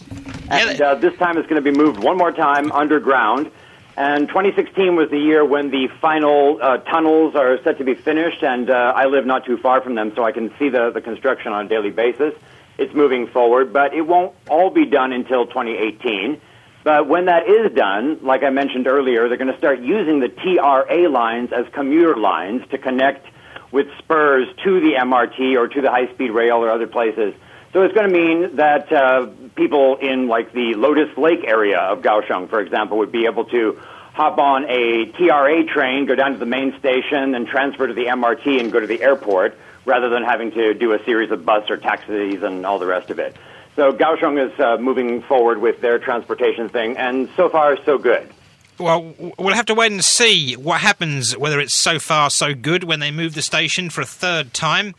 And 0.51 0.81
uh, 0.81 0.95
this 0.97 1.17
time 1.19 1.39
it's 1.39 1.49
going 1.49 1.63
to 1.63 1.73
be 1.73 1.77
moved 1.77 1.99
one 1.99 2.17
more 2.17 2.33
time 2.33 2.71
underground. 2.73 3.51
And 3.97 4.29
2016 4.29 4.95
was 4.95 5.09
the 5.11 5.19
year 5.19 5.45
when 5.45 5.71
the 5.71 5.89
final 6.01 6.59
uh, 6.61 6.79
tunnels 6.79 7.35
are 7.35 7.59
set 7.63 7.79
to 7.79 7.85
be 7.85 7.95
finished, 7.95 8.43
and 8.43 8.69
uh, 8.69 8.93
I 8.95 9.07
live 9.07 9.25
not 9.25 9.47
too 9.47 9.57
far 9.57 9.81
from 9.81 9.95
them, 9.95 10.13
so 10.15 10.23
I 10.23 10.33
can 10.33 10.53
see 10.59 10.69
the, 10.69 10.91
the 10.91 11.01
construction 11.01 11.53
on 11.53 11.65
a 11.65 11.69
daily 11.69 11.91
basis. 11.91 12.35
It's 12.77 12.93
moving 12.93 13.27
forward, 13.27 13.73
but 13.73 13.95
it 13.95 14.03
won't 14.03 14.35
all 14.51 14.69
be 14.69 14.85
done 14.85 15.13
until 15.13 15.47
2018. 15.47 16.39
But 16.87 17.09
when 17.09 17.25
that 17.25 17.49
is 17.49 17.73
done, 17.75 18.21
like 18.23 18.45
I 18.45 18.51
mentioned 18.51 18.87
earlier, 18.87 19.29
they're 19.29 19.39
going 19.39 19.51
to 19.51 19.59
start 19.59 19.81
using 19.81 20.21
the 20.21 20.29
TRA 20.29 21.09
lines 21.09 21.51
as 21.53 21.67
commuter 21.73 22.17
lines 22.17 22.63
to 22.71 22.79
connect 22.79 23.27
with 23.73 23.89
spurs 23.99 24.47
to 24.63 24.79
the 24.79 24.93
MRT 24.93 25.59
or 25.59 25.67
to 25.67 25.81
the 25.81 25.91
high 25.91 26.07
speed 26.15 26.31
rail 26.31 26.59
or 26.59 26.71
other 26.71 26.87
places. 26.87 27.35
So 27.73 27.83
it's 27.83 27.93
going 27.93 28.09
to 28.09 28.17
mean 28.17 28.55
that 28.55 28.93
uh, 28.93 29.27
people 29.57 29.97
in 29.97 30.29
like 30.29 30.53
the 30.53 30.75
Lotus 30.75 31.09
Lake 31.19 31.43
area 31.45 31.81
of 31.81 32.03
Kaohsiung, 32.03 32.49
for 32.49 32.61
example, 32.61 32.99
would 32.99 33.11
be 33.11 33.27
able 33.27 33.47
to 33.47 33.81
hop 34.15 34.39
on 34.39 34.67
a 34.71 35.07
TRA 35.07 35.65
train, 35.65 36.07
go 36.07 36.15
down 36.15 36.35
to 36.35 36.39
the 36.39 36.47
main 36.47 36.79
station, 36.79 37.35
and 37.35 37.49
transfer 37.49 37.89
to 37.89 37.95
the 37.95 38.05
MRT 38.05 38.61
and 38.61 38.71
go 38.71 38.79
to 38.79 38.87
the 38.87 39.03
airport, 39.03 39.59
rather 39.87 40.09
than 40.09 40.23
having 40.23 40.53
to 40.53 40.73
do 40.73 40.93
a 40.93 41.05
series 41.05 41.33
of 41.33 41.45
bus 41.45 41.69
or 41.69 41.79
taxis 41.79 42.45
and 42.45 42.65
all 42.65 42.79
the 42.79 42.87
rest 42.87 43.11
of 43.11 43.19
it. 43.19 43.35
So 43.77 43.93
Kaohsiung 43.93 44.43
is 44.43 44.59
uh, 44.59 44.79
moving 44.79 45.21
forward 45.23 45.61
with 45.61 45.83
their 45.83 45.99
transportation 45.99 46.71
thing, 46.71 46.97
and 46.97 47.29
so 47.37 47.51
far 47.51 47.77
so 47.85 47.99
good. 47.99 48.27
Well, 48.79 49.15
we'll 49.39 49.55
have 49.55 49.67
to 49.67 49.75
wait 49.75 49.93
and 49.93 50.05
see 50.05 50.55
what 50.55 50.81
happens, 50.81 51.37
whether 51.37 51.61
it's 51.61 51.79
so 51.79 51.99
far 51.99 52.31
so 52.31 52.55
good 52.55 52.85
when 52.85 53.01
they 53.01 53.11
move 53.11 53.35
the 53.35 53.43
station 53.43 53.91
for 53.91 54.01
a 54.01 54.07
third 54.07 54.53
time. 54.55 54.95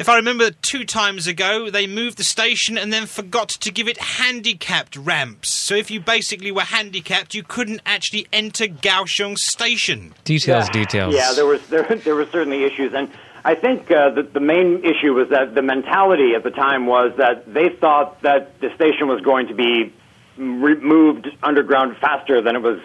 If 0.00 0.08
I 0.08 0.16
remember, 0.16 0.50
two 0.50 0.86
times 0.86 1.26
ago, 1.26 1.68
they 1.68 1.86
moved 1.86 2.16
the 2.16 2.24
station 2.24 2.78
and 2.78 2.90
then 2.90 3.04
forgot 3.04 3.50
to 3.50 3.70
give 3.70 3.86
it 3.86 3.98
handicapped 3.98 4.96
ramps. 4.96 5.50
So 5.50 5.74
if 5.74 5.90
you 5.90 6.00
basically 6.00 6.50
were 6.50 6.62
handicapped, 6.62 7.34
you 7.34 7.42
couldn't 7.42 7.82
actually 7.84 8.26
enter 8.32 8.64
Kaohsiung 8.64 9.36
station. 9.36 10.14
Details, 10.24 10.70
details. 10.70 11.14
Yeah, 11.14 11.34
there 11.34 11.44
was 11.44 11.66
there, 11.66 11.82
there 11.82 12.14
were 12.14 12.24
certainly 12.24 12.64
issues, 12.64 12.94
and 12.94 13.10
I 13.44 13.54
think 13.54 13.90
uh, 13.90 14.08
the, 14.08 14.22
the 14.22 14.40
main 14.40 14.82
issue 14.86 15.12
was 15.12 15.28
that 15.28 15.54
the 15.54 15.60
mentality 15.60 16.32
at 16.34 16.44
the 16.44 16.50
time 16.50 16.86
was 16.86 17.12
that 17.18 17.52
they 17.52 17.68
thought 17.68 18.22
that 18.22 18.58
the 18.60 18.74
station 18.74 19.06
was 19.06 19.20
going 19.20 19.48
to 19.48 19.54
be 19.54 19.92
re- 20.38 20.76
moved 20.76 21.28
underground 21.42 21.98
faster 21.98 22.40
than 22.40 22.56
it 22.56 22.62
was 22.62 22.80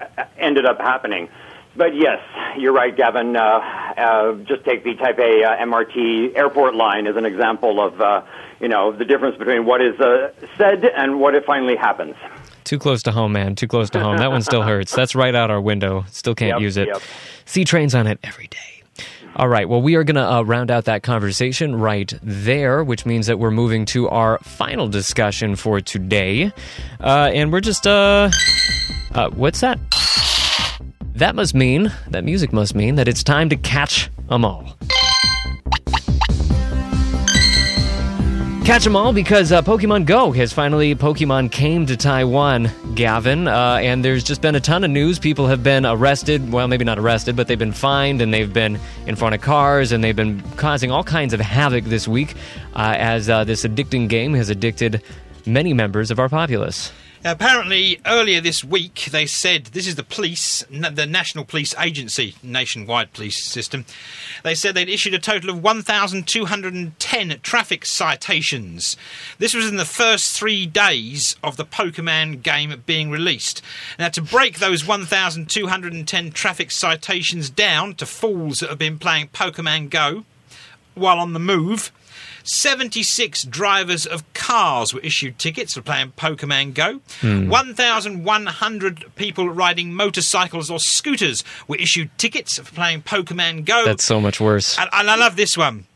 uh, 0.00 0.24
ended 0.38 0.64
up 0.64 0.80
happening. 0.80 1.28
But 1.76 1.94
yes, 1.94 2.18
you're 2.58 2.72
right, 2.72 2.94
Gavin. 2.96 3.36
Uh, 3.36 3.40
uh, 3.96 4.34
just 4.44 4.64
take 4.64 4.82
the 4.84 4.94
Taipei 4.96 5.44
uh, 5.46 5.64
MRT 5.64 6.36
airport 6.36 6.74
line 6.74 7.06
as 7.06 7.16
an 7.16 7.24
example 7.24 7.80
of 7.80 8.00
uh, 8.00 8.22
you 8.60 8.68
know 8.68 8.90
the 8.92 9.04
difference 9.04 9.36
between 9.36 9.64
what 9.64 9.80
is 9.80 9.98
uh, 10.00 10.32
said 10.58 10.84
and 10.84 11.20
what 11.20 11.34
it 11.34 11.44
finally 11.46 11.76
happens. 11.76 12.16
Too 12.64 12.78
close 12.78 13.02
to 13.04 13.12
home, 13.12 13.32
man. 13.32 13.54
Too 13.54 13.66
close 13.68 13.88
to 13.90 14.00
home. 14.00 14.18
That 14.18 14.30
one 14.30 14.42
still 14.42 14.62
hurts. 14.62 14.94
That's 14.94 15.14
right 15.14 15.34
out 15.34 15.50
our 15.50 15.60
window. 15.60 16.04
Still 16.10 16.34
can't 16.34 16.50
Yep, 16.56 16.60
use 16.60 16.76
it. 16.76 16.88
yep. 16.88 17.02
See 17.44 17.64
trains 17.64 17.94
on 17.94 18.06
it 18.06 18.18
every 18.22 18.46
day. 18.48 18.58
All 19.36 19.48
right. 19.48 19.68
Well, 19.68 19.80
we 19.80 19.94
are 19.94 20.04
going 20.04 20.16
to 20.16 20.28
uh, 20.28 20.42
round 20.42 20.70
out 20.70 20.84
that 20.84 21.02
conversation 21.02 21.76
right 21.76 22.12
there, 22.22 22.84
which 22.84 23.06
means 23.06 23.26
that 23.28 23.38
we're 23.38 23.50
moving 23.52 23.86
to 23.86 24.08
our 24.08 24.38
final 24.40 24.88
discussion 24.88 25.56
for 25.56 25.80
today. 25.80 26.52
Uh, 27.00 27.30
and 27.32 27.50
we're 27.52 27.60
just, 27.60 27.86
uh, 27.86 28.28
uh, 29.14 29.30
what's 29.30 29.60
that? 29.60 29.78
That 31.14 31.34
must 31.34 31.54
mean, 31.54 31.92
that 32.08 32.24
music 32.24 32.52
must 32.52 32.74
mean 32.74 32.94
that 32.94 33.08
it's 33.08 33.22
time 33.22 33.48
to 33.50 33.56
catch 33.56 34.10
'em 34.30 34.44
all. 34.44 34.76
Catch 38.64 38.86
'em 38.86 38.94
all 38.94 39.12
because 39.12 39.50
uh, 39.50 39.62
Pokemon 39.62 40.06
Go 40.06 40.30
has 40.32 40.52
finally 40.52 40.94
Pokemon 40.94 41.50
came 41.50 41.86
to 41.86 41.96
Taiwan, 41.96 42.70
Gavin, 42.94 43.48
uh, 43.48 43.78
and 43.82 44.04
there's 44.04 44.22
just 44.22 44.40
been 44.40 44.54
a 44.54 44.60
ton 44.60 44.84
of 44.84 44.90
news. 44.90 45.18
People 45.18 45.48
have 45.48 45.64
been 45.64 45.84
arrested. 45.84 46.52
Well, 46.52 46.68
maybe 46.68 46.84
not 46.84 46.98
arrested, 46.98 47.34
but 47.34 47.48
they've 47.48 47.58
been 47.58 47.72
fined 47.72 48.22
and 48.22 48.32
they've 48.32 48.52
been 48.52 48.78
in 49.06 49.16
front 49.16 49.34
of 49.34 49.40
cars 49.40 49.90
and 49.90 50.04
they've 50.04 50.14
been 50.14 50.40
causing 50.56 50.92
all 50.92 51.02
kinds 51.02 51.34
of 51.34 51.40
havoc 51.40 51.84
this 51.84 52.06
week 52.06 52.34
uh, 52.76 52.94
as 52.96 53.28
uh, 53.28 53.42
this 53.42 53.64
addicting 53.64 54.08
game 54.08 54.34
has 54.34 54.48
addicted 54.50 55.02
many 55.46 55.74
members 55.74 56.12
of 56.12 56.20
our 56.20 56.28
populace. 56.28 56.92
Apparently, 57.22 58.00
earlier 58.06 58.40
this 58.40 58.64
week, 58.64 59.08
they 59.10 59.26
said 59.26 59.66
this 59.66 59.86
is 59.86 59.96
the 59.96 60.02
police, 60.02 60.64
the 60.70 61.06
National 61.06 61.44
Police 61.44 61.74
Agency, 61.78 62.34
nationwide 62.42 63.12
police 63.12 63.44
system. 63.44 63.84
They 64.42 64.54
said 64.54 64.74
they'd 64.74 64.88
issued 64.88 65.12
a 65.12 65.18
total 65.18 65.50
of 65.50 65.62
1,210 65.62 67.40
traffic 67.42 67.84
citations. 67.84 68.96
This 69.36 69.52
was 69.52 69.68
in 69.68 69.76
the 69.76 69.84
first 69.84 70.34
three 70.34 70.64
days 70.64 71.36
of 71.44 71.58
the 71.58 71.66
Pokemon 71.66 72.42
game 72.42 72.82
being 72.86 73.10
released. 73.10 73.60
Now, 73.98 74.08
to 74.08 74.22
break 74.22 74.58
those 74.58 74.86
1,210 74.86 76.30
traffic 76.32 76.70
citations 76.70 77.50
down 77.50 77.96
to 77.96 78.06
fools 78.06 78.60
that 78.60 78.70
have 78.70 78.78
been 78.78 78.98
playing 78.98 79.28
Pokemon 79.28 79.90
Go, 79.90 80.24
while 80.94 81.18
on 81.18 81.34
the 81.34 81.38
move. 81.38 81.92
76 82.50 83.44
drivers 83.44 84.06
of 84.06 84.30
cars 84.34 84.92
were 84.92 85.00
issued 85.00 85.38
tickets 85.38 85.74
for 85.74 85.82
playing 85.82 86.12
Pokemon 86.12 86.74
Go. 86.74 87.00
Hmm. 87.20 87.48
1,100 87.48 89.14
people 89.14 89.48
riding 89.48 89.94
motorcycles 89.94 90.68
or 90.68 90.80
scooters 90.80 91.44
were 91.68 91.76
issued 91.76 92.10
tickets 92.18 92.58
for 92.58 92.74
playing 92.74 93.02
Pokemon 93.02 93.64
Go. 93.64 93.84
That's 93.84 94.04
so 94.04 94.20
much 94.20 94.40
worse. 94.40 94.76
And, 94.78 94.90
and 94.92 95.08
I 95.08 95.14
love 95.16 95.36
this 95.36 95.56
one. 95.56 95.86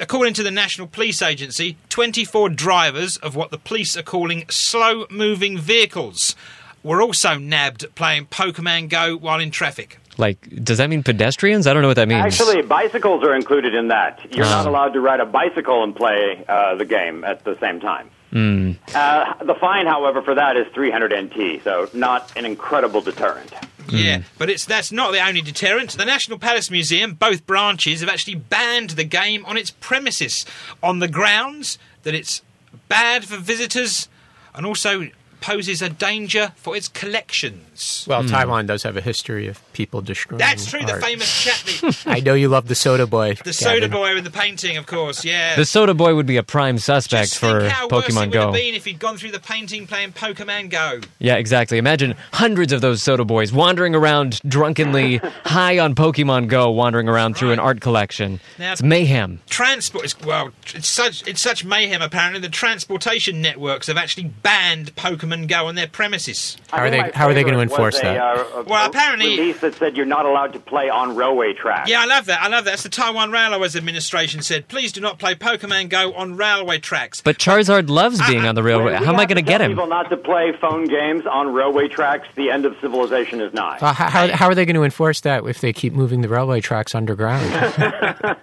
According 0.00 0.34
to 0.34 0.42
the 0.42 0.50
National 0.50 0.88
Police 0.88 1.22
Agency, 1.22 1.76
24 1.90 2.48
drivers 2.48 3.16
of 3.18 3.36
what 3.36 3.52
the 3.52 3.58
police 3.58 3.96
are 3.96 4.02
calling 4.02 4.44
slow 4.50 5.06
moving 5.08 5.56
vehicles 5.56 6.34
were 6.82 7.00
also 7.00 7.38
nabbed 7.38 7.86
playing 7.94 8.26
Pokemon 8.26 8.88
Go 8.88 9.16
while 9.16 9.38
in 9.38 9.52
traffic. 9.52 9.98
Like, 10.16 10.38
does 10.64 10.78
that 10.78 10.88
mean 10.90 11.02
pedestrians? 11.02 11.66
I 11.66 11.72
don't 11.72 11.82
know 11.82 11.88
what 11.88 11.96
that 11.96 12.08
means. 12.08 12.24
Actually, 12.24 12.62
bicycles 12.62 13.24
are 13.24 13.34
included 13.34 13.74
in 13.74 13.88
that. 13.88 14.20
You're 14.34 14.44
not 14.46 14.66
Oh. 14.66 14.70
allowed 14.70 14.92
to 14.94 15.00
ride 15.00 15.20
a 15.20 15.26
bicycle 15.26 15.82
and 15.82 15.94
play 15.94 16.44
uh, 16.48 16.76
the 16.76 16.84
game 16.84 17.24
at 17.24 17.44
the 17.44 17.58
same 17.60 17.80
time. 17.80 18.10
Hmm. 18.30 18.72
Uh, 18.94 19.34
the 19.44 19.54
fine, 19.60 19.86
however, 19.86 20.20
for 20.22 20.34
that 20.34 20.56
is 20.56 20.66
300 20.74 21.12
NT, 21.12 21.62
so 21.62 21.88
not 21.94 22.32
an 22.36 22.44
incredible 22.44 23.00
deterrent. 23.00 23.52
Yeah, 23.88 24.22
but 24.38 24.48
it's 24.50 24.64
that's 24.64 24.90
not 24.90 25.12
the 25.12 25.24
only 25.24 25.40
deterrent. 25.42 25.90
The 25.90 26.04
National 26.06 26.38
Palace 26.38 26.70
Museum, 26.70 27.14
both 27.14 27.46
branches, 27.46 28.00
have 28.00 28.08
actually 28.08 28.36
banned 28.36 28.90
the 28.90 29.04
game 29.04 29.44
on 29.46 29.56
its 29.56 29.70
premises 29.70 30.46
on 30.82 30.98
the 31.00 31.06
grounds 31.08 31.78
that 32.02 32.14
it's 32.14 32.42
bad 32.88 33.24
for 33.24 33.36
visitors 33.36 34.08
and 34.54 34.64
also 34.66 35.08
poses 35.44 35.82
a 35.82 35.90
danger 35.90 36.52
for 36.56 36.74
its 36.74 36.88
collections. 36.88 38.06
Well, 38.08 38.22
hmm. 38.22 38.28
Taiwan 38.28 38.64
does 38.64 38.82
have 38.82 38.96
a 38.96 39.02
history 39.02 39.46
of 39.46 39.60
people 39.74 40.00
destroying. 40.00 40.38
That's 40.38 40.64
true. 40.64 40.80
The 40.86 40.94
famous 40.94 41.44
chap, 41.44 41.94
I 42.06 42.20
know 42.20 42.32
you 42.32 42.48
love 42.48 42.66
the 42.68 42.74
soda 42.74 43.06
boy. 43.06 43.34
the 43.44 43.52
soda 43.52 43.86
boy 43.86 44.14
with 44.14 44.24
the 44.24 44.30
painting, 44.30 44.78
of 44.78 44.86
course. 44.86 45.22
Yeah. 45.22 45.54
The 45.54 45.66
soda 45.66 45.92
boy 45.92 46.14
would 46.14 46.24
be 46.24 46.38
a 46.38 46.42
prime 46.42 46.78
suspect 46.78 47.28
Just 47.28 47.38
for 47.38 47.60
think 47.60 47.72
how 47.72 47.88
worse 47.88 48.08
it 48.08 48.12
Pokemon 48.12 48.26
would 48.30 48.34
have 48.36 48.52
been 48.54 48.74
if 48.74 48.86
he'd 48.86 48.98
gone 48.98 49.18
through 49.18 49.32
the 49.32 49.40
painting 49.40 49.86
playing 49.86 50.12
Pokemon 50.12 50.70
Go. 50.70 51.00
Yeah, 51.18 51.34
exactly. 51.34 51.76
Imagine 51.76 52.14
hundreds 52.32 52.72
of 52.72 52.80
those 52.80 53.02
soda 53.02 53.26
boys 53.26 53.52
wandering 53.52 53.94
around 53.94 54.40
drunkenly 54.48 55.16
high 55.44 55.78
on 55.78 55.94
Pokemon 55.94 56.48
Go, 56.48 56.70
wandering 56.70 57.06
around 57.06 57.36
through 57.36 57.52
an 57.52 57.58
art 57.58 57.82
collection. 57.82 58.40
Now- 58.58 58.72
it's 58.72 58.82
mayhem. 58.82 59.42
Transport 59.50 60.06
is 60.06 60.18
well, 60.20 60.52
it's 60.74 60.88
such 60.88 61.26
it's 61.28 61.42
such 61.42 61.66
mayhem. 61.66 62.00
Apparently, 62.00 62.40
the 62.40 62.48
transportation 62.48 63.42
networks 63.42 63.88
have 63.88 63.98
actually 63.98 64.24
banned 64.24 64.94
Pokemon 64.96 65.33
Go 65.46 65.66
on 65.66 65.74
their 65.74 65.86
premises. 65.88 66.56
How 66.70 66.78
are 66.78 66.90
they- 66.90 67.10
how 67.14 67.28
are 67.28 67.34
they 67.34 67.44
gonna 67.44 67.58
enforce 67.58 67.94
was 67.94 68.00
a, 68.02 68.04
that? 68.04 68.16
uh, 68.16 68.44
a- 68.56 68.62
Well, 68.64 68.84
a 68.84 68.88
apparently- 68.88 69.38
release 69.38 69.60
that 69.60 69.74
said 69.76 69.96
you're 69.96 70.06
not 70.06 70.26
allowed 70.26 70.52
to 70.54 70.58
play 70.58 70.88
on 70.88 71.14
railway 71.16 71.52
tracks. 71.52 71.88
Yeah, 71.90 72.02
I 72.02 72.06
love 72.06 72.26
that. 72.26 72.40
I 72.42 72.48
love 72.48 72.64
that. 72.64 72.72
That's 72.72 72.82
the 72.82 72.88
Taiwan 72.88 73.30
Railways 73.30 73.76
Administration 73.76 74.42
said, 74.42 74.66
please 74.68 74.90
do 74.92 75.00
not 75.00 75.18
play 75.18 75.34
Pokemon 75.34 75.88
Go 75.90 76.12
on 76.14 76.36
railway 76.36 76.78
tracks. 76.78 77.20
But 77.20 77.38
Charizard 77.38 77.88
loves 77.88 78.20
being 78.26 78.46
on 78.46 78.54
the 78.56 78.62
railway. 78.62 78.98
We 78.98 79.04
How 79.04 79.12
am 79.12 79.20
I 79.20 79.26
going 79.26 79.36
to 79.36 79.42
to 79.42 79.42
get 79.42 79.60
him? 79.60 79.70
People 79.72 79.86
not 79.86 80.10
to 80.10 80.16
play 80.16 80.52
phone 80.60 80.86
games 80.86 81.24
on 81.26 81.52
railway 81.52 81.86
tracks. 81.88 82.26
The 82.34 82.50
end 82.50 82.64
of 82.64 82.74
civilization 82.80 83.40
is 83.40 83.52
nigh. 83.54 83.78
Uh, 83.80 83.92
how, 83.92 84.08
how, 84.08 84.28
how 84.28 84.46
are 84.48 84.54
they 84.54 84.64
going 84.64 84.74
to 84.76 84.82
enforce 84.82 85.20
that 85.20 85.44
if 85.46 85.60
they 85.60 85.72
keep 85.72 85.92
moving 85.92 86.20
the 86.22 86.28
railway 86.28 86.60
tracks 86.60 86.94
underground? 86.94 87.44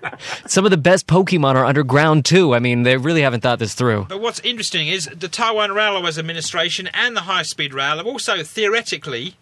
Some 0.47 0.65
of 0.65 0.71
the 0.71 0.77
best 0.77 1.07
Pokemon 1.07 1.55
are 1.55 1.65
underground 1.65 2.25
too. 2.25 2.53
I 2.55 2.59
mean, 2.59 2.83
they 2.83 2.97
really 2.97 3.21
haven't 3.21 3.41
thought 3.41 3.59
this 3.59 3.73
through. 3.73 4.05
But 4.09 4.21
what's 4.21 4.39
interesting 4.41 4.87
is 4.87 5.09
the 5.15 5.27
Taiwan 5.27 5.71
Railways 5.73 6.17
Administration 6.17 6.80
and 6.87 7.15
the 7.15 7.21
High 7.21 7.43
Speed 7.43 7.73
Rail 7.73 7.97
have 7.97 8.05
also 8.05 8.43
theoretically, 8.43 9.35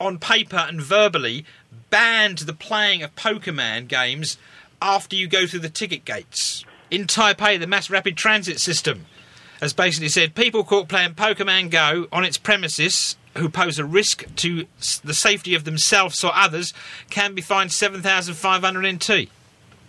on 0.00 0.18
paper 0.18 0.56
and 0.56 0.80
verbally, 0.80 1.44
banned 1.90 2.38
the 2.38 2.52
playing 2.52 3.02
of 3.02 3.14
Pokemon 3.16 3.88
games 3.88 4.36
after 4.80 5.16
you 5.16 5.26
go 5.26 5.46
through 5.46 5.60
the 5.60 5.68
ticket 5.68 6.04
gates. 6.04 6.64
In 6.90 7.06
Taipei, 7.06 7.58
the 7.58 7.66
mass 7.66 7.90
rapid 7.90 8.16
transit 8.16 8.60
system 8.60 9.06
has 9.60 9.72
basically 9.72 10.08
said 10.08 10.34
people 10.34 10.64
caught 10.64 10.88
playing 10.88 11.14
Pokemon 11.14 11.70
Go 11.70 12.06
on 12.12 12.24
its 12.24 12.38
premises 12.38 13.16
who 13.36 13.48
pose 13.48 13.78
a 13.78 13.84
risk 13.84 14.24
to 14.36 14.66
the 15.04 15.14
safety 15.14 15.54
of 15.54 15.64
themselves 15.64 16.22
or 16.24 16.34
others 16.34 16.72
can 17.10 17.34
be 17.34 17.42
fined 17.42 17.72
7,500 17.72 18.94
NT. 18.94 19.28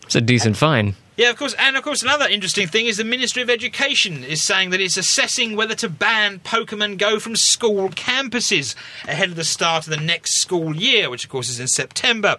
It's 0.03 0.15
a 0.15 0.21
decent 0.21 0.57
fine. 0.57 0.95
Yeah, 1.19 1.31
of 1.31 1.35
course. 1.35 1.53
And 1.55 1.75
of 1.75 1.83
course, 1.83 2.01
another 2.01 2.29
interesting 2.29 2.69
thing 2.69 2.85
is 2.85 2.95
the 2.95 3.03
Ministry 3.03 3.41
of 3.41 3.49
Education 3.49 4.23
is 4.23 4.41
saying 4.41 4.69
that 4.69 4.79
it's 4.79 4.95
assessing 4.95 5.57
whether 5.57 5.75
to 5.75 5.89
ban 5.89 6.39
Pokemon 6.39 6.97
Go 6.97 7.19
from 7.19 7.35
school 7.35 7.89
campuses 7.89 8.73
ahead 9.05 9.27
of 9.27 9.35
the 9.35 9.43
start 9.43 9.85
of 9.85 9.91
the 9.91 10.01
next 10.01 10.39
school 10.39 10.73
year, 10.73 11.09
which 11.09 11.25
of 11.25 11.29
course 11.29 11.49
is 11.49 11.59
in 11.59 11.67
September. 11.67 12.37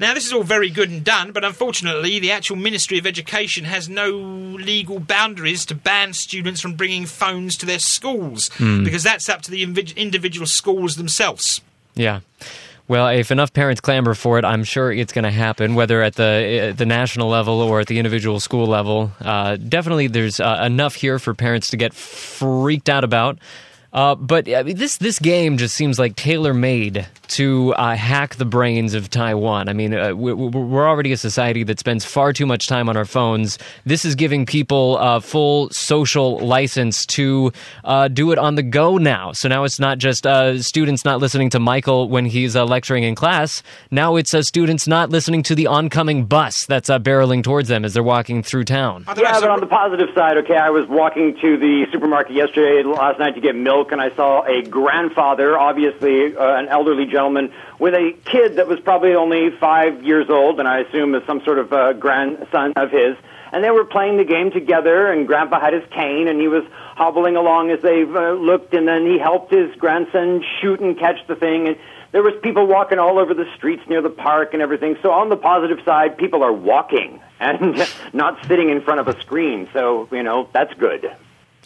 Now, 0.00 0.14
this 0.14 0.24
is 0.24 0.32
all 0.32 0.44
very 0.44 0.70
good 0.70 0.88
and 0.88 1.04
done, 1.04 1.32
but 1.32 1.44
unfortunately, 1.44 2.18
the 2.18 2.30
actual 2.30 2.56
Ministry 2.56 2.96
of 2.96 3.06
Education 3.06 3.66
has 3.66 3.86
no 3.86 4.08
legal 4.12 4.98
boundaries 4.98 5.66
to 5.66 5.74
ban 5.74 6.14
students 6.14 6.62
from 6.62 6.72
bringing 6.72 7.04
phones 7.04 7.54
to 7.58 7.66
their 7.66 7.78
schools 7.78 8.48
hmm. 8.54 8.82
because 8.82 9.02
that's 9.02 9.28
up 9.28 9.42
to 9.42 9.50
the 9.50 9.62
individual 9.62 10.46
schools 10.46 10.96
themselves. 10.96 11.60
Yeah. 11.94 12.20
Well, 12.88 13.08
if 13.08 13.32
enough 13.32 13.52
parents 13.52 13.80
clamor 13.80 14.14
for 14.14 14.38
it, 14.38 14.44
I'm 14.44 14.62
sure 14.62 14.92
it's 14.92 15.12
going 15.12 15.24
to 15.24 15.30
happen, 15.30 15.74
whether 15.74 16.02
at 16.02 16.14
the 16.14 16.70
uh, 16.70 16.72
the 16.72 16.86
national 16.86 17.28
level 17.28 17.60
or 17.60 17.80
at 17.80 17.88
the 17.88 17.98
individual 17.98 18.38
school 18.38 18.66
level. 18.66 19.10
Uh, 19.20 19.56
definitely, 19.56 20.06
there's 20.06 20.38
uh, 20.38 20.62
enough 20.64 20.94
here 20.94 21.18
for 21.18 21.34
parents 21.34 21.68
to 21.70 21.76
get 21.76 21.92
freaked 21.92 22.88
out 22.88 23.02
about. 23.02 23.38
Uh, 23.96 24.14
but 24.14 24.46
I 24.46 24.62
mean, 24.62 24.76
this 24.76 24.98
this 24.98 25.18
game 25.18 25.56
just 25.56 25.74
seems 25.74 25.98
like 25.98 26.16
tailor 26.16 26.52
made 26.52 27.06
to 27.28 27.72
uh, 27.74 27.96
hack 27.96 28.36
the 28.36 28.44
brains 28.44 28.92
of 28.94 29.10
Taiwan. 29.10 29.68
I 29.68 29.72
mean, 29.72 29.92
uh, 29.94 30.12
we- 30.14 30.32
we're 30.34 30.86
already 30.86 31.10
a 31.12 31.16
society 31.16 31.64
that 31.64 31.80
spends 31.80 32.04
far 32.04 32.32
too 32.32 32.44
much 32.46 32.68
time 32.68 32.88
on 32.90 32.96
our 32.96 33.04
phones. 33.06 33.58
This 33.84 34.04
is 34.04 34.14
giving 34.14 34.46
people 34.46 34.96
uh, 35.00 35.18
full 35.20 35.70
social 35.70 36.38
license 36.38 37.04
to 37.06 37.52
uh, 37.84 38.08
do 38.08 38.30
it 38.32 38.38
on 38.38 38.54
the 38.54 38.62
go 38.62 38.96
now. 38.98 39.32
So 39.32 39.48
now 39.48 39.64
it's 39.64 39.80
not 39.80 39.96
just 39.98 40.24
uh, 40.26 40.62
students 40.62 41.04
not 41.04 41.18
listening 41.20 41.50
to 41.50 41.58
Michael 41.58 42.08
when 42.08 42.26
he's 42.26 42.54
uh, 42.54 42.64
lecturing 42.66 43.02
in 43.02 43.14
class. 43.16 43.62
Now 43.90 44.16
it's 44.16 44.32
students 44.46 44.86
not 44.86 45.08
listening 45.10 45.42
to 45.44 45.54
the 45.54 45.66
oncoming 45.68 46.26
bus 46.26 46.66
that's 46.66 46.90
barreling 46.90 47.42
towards 47.42 47.68
them 47.68 47.84
as 47.84 47.94
they're 47.94 48.02
walking 48.02 48.42
through 48.42 48.64
town. 48.64 49.04
Yeah, 49.16 49.40
but 49.40 49.50
on 49.50 49.60
the 49.60 49.66
positive 49.66 50.08
side, 50.14 50.36
okay, 50.44 50.56
I 50.56 50.68
was 50.70 50.86
walking 50.88 51.34
to 51.40 51.56
the 51.56 51.86
supermarket 51.90 52.34
yesterday, 52.36 52.82
last 52.86 53.18
night 53.18 53.34
to 53.34 53.40
get 53.40 53.56
milk, 53.56 53.85
and 53.92 54.00
I 54.00 54.14
saw 54.14 54.42
a 54.44 54.62
grandfather, 54.62 55.58
obviously 55.58 56.36
uh, 56.36 56.56
an 56.56 56.68
elderly 56.68 57.06
gentleman, 57.06 57.52
with 57.78 57.94
a 57.94 58.12
kid 58.24 58.56
that 58.56 58.66
was 58.66 58.80
probably 58.80 59.14
only 59.14 59.50
five 59.58 60.04
years 60.04 60.30
old, 60.30 60.58
and 60.58 60.68
I 60.68 60.80
assume 60.80 61.14
is 61.14 61.22
some 61.26 61.42
sort 61.44 61.58
of 61.58 61.72
uh, 61.72 61.92
grandson 61.94 62.72
of 62.76 62.90
his. 62.90 63.16
And 63.52 63.62
they 63.62 63.70
were 63.70 63.84
playing 63.84 64.16
the 64.16 64.24
game 64.24 64.50
together, 64.50 65.10
and 65.10 65.26
Grandpa 65.26 65.60
had 65.60 65.72
his 65.72 65.84
cane, 65.90 66.28
and 66.28 66.40
he 66.40 66.48
was 66.48 66.64
hobbling 66.96 67.36
along 67.36 67.70
as 67.70 67.80
they 67.80 68.02
uh, 68.02 68.32
looked, 68.32 68.74
and 68.74 68.88
then 68.88 69.06
he 69.06 69.18
helped 69.18 69.52
his 69.52 69.74
grandson 69.76 70.44
shoot 70.60 70.80
and 70.80 70.98
catch 70.98 71.24
the 71.28 71.36
thing. 71.36 71.68
And 71.68 71.76
there 72.12 72.22
was 72.22 72.34
people 72.42 72.66
walking 72.66 72.98
all 72.98 73.18
over 73.18 73.34
the 73.34 73.46
streets 73.56 73.82
near 73.88 74.02
the 74.02 74.10
park 74.10 74.52
and 74.52 74.62
everything. 74.62 74.96
So 75.02 75.12
on 75.12 75.28
the 75.28 75.36
positive 75.36 75.78
side, 75.84 76.16
people 76.16 76.42
are 76.42 76.52
walking 76.52 77.20
and 77.38 77.86
not 78.12 78.44
sitting 78.46 78.70
in 78.70 78.80
front 78.80 79.00
of 79.00 79.08
a 79.08 79.20
screen. 79.20 79.68
So 79.72 80.08
you 80.10 80.22
know 80.22 80.48
that's 80.52 80.72
good. 80.74 81.10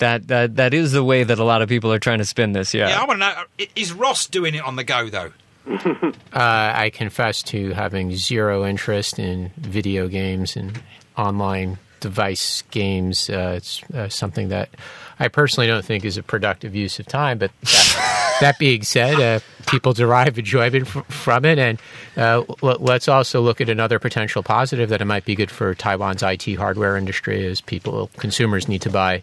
That 0.01 0.29
that 0.29 0.57
that 0.57 0.75
is 0.75 0.93
the 0.93 1.05
way 1.05 1.25
that 1.25 1.39
a 1.39 1.45
lot 1.45 1.63
of 1.63 1.69
people 1.69 1.93
are 1.93 1.99
trying 1.99 2.19
to 2.19 2.25
spin 2.25 2.53
this. 2.53 2.75
Yeah. 2.75 2.89
yeah, 2.89 3.01
I 3.01 3.05
want 3.07 3.21
to 3.21 3.27
know 3.59 3.67
is 3.77 3.93
Ross 3.93 4.27
doing 4.27 4.55
it 4.55 4.63
on 4.63 4.77
the 4.77 4.85
go, 4.85 5.09
though? 5.09 5.33
Uh, 6.33 6.73
I 6.75 6.91
confess 6.91 7.43
to 7.45 7.73
having 7.73 8.15
zero 8.15 8.65
interest 8.65 9.19
in 9.19 9.51
video 9.59 10.07
games 10.07 10.55
and 10.55 10.81
online 11.19 11.79
device 11.99 12.63
games. 12.71 13.29
Uh, 13.29 13.55
it's 13.57 13.83
uh, 13.93 14.09
something 14.09 14.49
that 14.49 14.71
I 15.19 15.27
personally 15.27 15.67
don't 15.67 15.85
think 15.85 16.05
is 16.05 16.17
a 16.17 16.23
productive 16.23 16.75
use 16.75 17.01
of 17.01 17.07
time. 17.07 17.39
But 17.39 17.51
that, 17.63 18.37
that 18.41 18.59
being 18.61 18.83
said, 18.83 19.21
uh, 19.21 19.41
people 19.67 19.93
derive 19.93 20.39
enjoyment 20.39 20.87
f- 20.87 21.05
from 21.07 21.45
it. 21.45 21.59
And 21.59 21.81
uh, 22.17 22.45
l- 22.63 22.77
let's 22.79 23.09
also 23.09 23.41
look 23.41 23.61
at 23.61 23.69
another 23.69 23.99
potential 23.99 24.45
positive 24.45 24.89
that 24.91 25.01
it 25.01 25.07
might 25.07 25.25
be 25.25 25.35
good 25.35 25.51
for 25.51 25.75
Taiwan's 25.75 26.23
IT 26.23 26.55
hardware 26.55 26.97
industry 26.97 27.45
is 27.45 27.61
people, 27.61 28.09
consumers 28.19 28.69
need 28.69 28.83
to 28.83 28.91
buy 28.91 29.23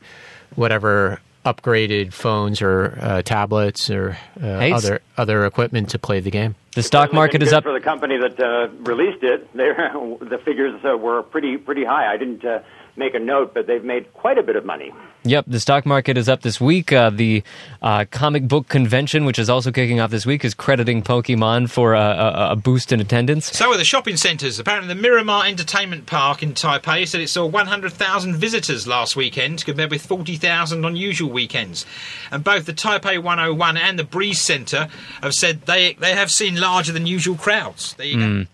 whatever 0.55 1.19
upgraded 1.45 2.11
phones 2.11 2.61
or 2.61 2.97
uh, 3.01 3.21
tablets 3.21 3.89
or 3.89 4.17
uh, 4.41 4.59
Hey, 4.59 4.71
other 4.73 5.01
other 5.15 5.45
equipment 5.45 5.89
to 5.91 5.99
play 5.99 6.19
the 6.19 6.31
game. 6.31 6.55
The 6.75 6.83
stock 6.83 7.13
market 7.13 7.41
is 7.41 7.53
up. 7.53 7.63
for 7.63 7.73
the 7.73 7.79
company 7.79 8.17
that 8.17 8.39
uh, 8.39 8.67
released 8.83 9.23
it. 9.23 9.51
They 9.53 9.67
the 10.21 10.39
figures 10.43 10.79
uh, 10.83 10.97
were 10.97 11.23
pretty 11.23 11.57
pretty 11.57 11.85
high. 11.85 12.11
I 12.11 12.17
didn't 12.17 12.43
uh, 12.43 12.59
make 12.97 13.13
a 13.13 13.19
note, 13.19 13.53
but 13.53 13.67
they've 13.67 13.83
made 13.83 14.13
quite 14.13 14.37
a 14.37 14.43
bit 14.43 14.55
of 14.55 14.65
money. 14.65 14.91
Yep, 15.23 15.45
the 15.47 15.59
stock 15.59 15.85
market 15.85 16.17
is 16.17 16.29
up 16.29 16.41
this 16.41 16.61
week. 16.61 16.93
Uh, 16.93 17.09
the 17.09 17.43
uh, 17.81 18.05
comic 18.11 18.47
book 18.47 18.69
convention, 18.69 19.25
which 19.25 19.37
is 19.37 19.49
also 19.49 19.71
kicking 19.71 19.99
off 19.99 20.09
this 20.09 20.25
week, 20.25 20.45
is 20.45 20.53
crediting 20.53 21.03
Pokemon 21.03 21.69
for 21.69 21.93
a, 21.93 21.99
a, 21.99 22.51
a 22.51 22.55
boost 22.55 22.91
in 22.91 23.01
attendance. 23.01 23.51
So 23.55 23.71
are 23.71 23.77
the 23.77 23.83
shopping 23.83 24.15
centres. 24.15 24.57
Apparently, 24.57 24.93
the 24.93 24.99
Miramar 24.99 25.45
Entertainment 25.45 26.05
Park 26.05 26.41
in 26.43 26.53
Taipei 26.53 27.07
said 27.07 27.19
it 27.19 27.29
saw 27.29 27.45
100,000 27.45 28.35
visitors 28.35 28.87
last 28.87 29.15
weekend, 29.15 29.65
compared 29.65 29.91
with 29.91 30.05
40,000 30.05 30.85
on 30.85 30.95
usual 30.95 31.29
weekends. 31.29 31.85
And 32.31 32.43
both 32.43 32.65
the 32.65 32.73
Taipei 32.73 33.21
101 33.21 33.77
and 33.77 33.99
the 33.99 34.03
Breeze 34.03 34.39
Centre 34.39 34.87
have 35.21 35.33
said 35.33 35.63
they 35.63 35.93
they 35.93 36.13
have 36.13 36.31
seen 36.31 36.55
larger 36.55 36.91
than 36.91 37.05
usual 37.05 37.35
crowds. 37.35 37.93
There 37.95 38.05
you 38.05 38.17
go. 38.17 38.45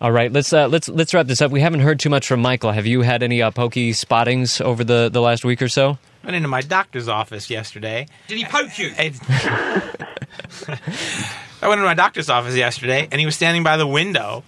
All 0.00 0.12
right, 0.12 0.32
let's 0.32 0.52
uh, 0.52 0.68
let's 0.68 0.88
let's 0.88 1.14
wrap 1.14 1.26
this 1.26 1.40
up. 1.40 1.50
We 1.50 1.60
haven't 1.60 1.80
heard 1.80 2.00
too 2.00 2.10
much 2.10 2.26
from 2.26 2.40
Michael. 2.40 2.72
Have 2.72 2.86
you 2.86 3.02
had 3.02 3.22
any 3.22 3.40
uh, 3.40 3.50
pokey 3.50 3.92
spottings 3.92 4.60
over 4.60 4.84
the, 4.84 5.08
the 5.12 5.20
last 5.20 5.44
week 5.44 5.62
or 5.62 5.68
so? 5.68 5.98
I 6.22 6.26
went 6.26 6.36
into 6.36 6.48
my 6.48 6.62
doctor's 6.62 7.08
office 7.08 7.48
yesterday. 7.48 8.06
Did 8.28 8.38
he 8.38 8.44
poke 8.44 8.78
you? 8.78 8.92
I 8.98 9.12
I 11.62 11.68
went 11.68 11.78
into 11.78 11.84
my 11.84 11.94
doctor's 11.94 12.28
office 12.28 12.56
yesterday, 12.56 13.08
and 13.10 13.20
he 13.20 13.26
was 13.26 13.36
standing 13.36 13.62
by 13.62 13.76
the 13.76 13.86
window, 13.86 14.42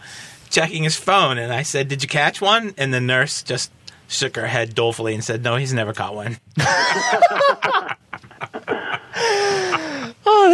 checking 0.51 0.83
his 0.83 0.97
phone. 0.97 1.39
And 1.39 1.53
I 1.53 1.63
said, 1.63 1.89
"Did 1.89 2.03
you 2.03 2.09
catch 2.09 2.41
one?" 2.41 2.75
And 2.77 2.93
the 2.93 3.01
nurse 3.01 3.43
just 3.43 3.71
shook 4.09 4.37
her 4.37 4.47
head 4.47 4.75
dolefully 4.75 5.15
and 5.15 5.25
said, 5.25 5.43
"No, 5.43 5.57
he's 5.57 5.73
never 5.73 5.93
caught 5.93 6.15
one." 6.15 6.39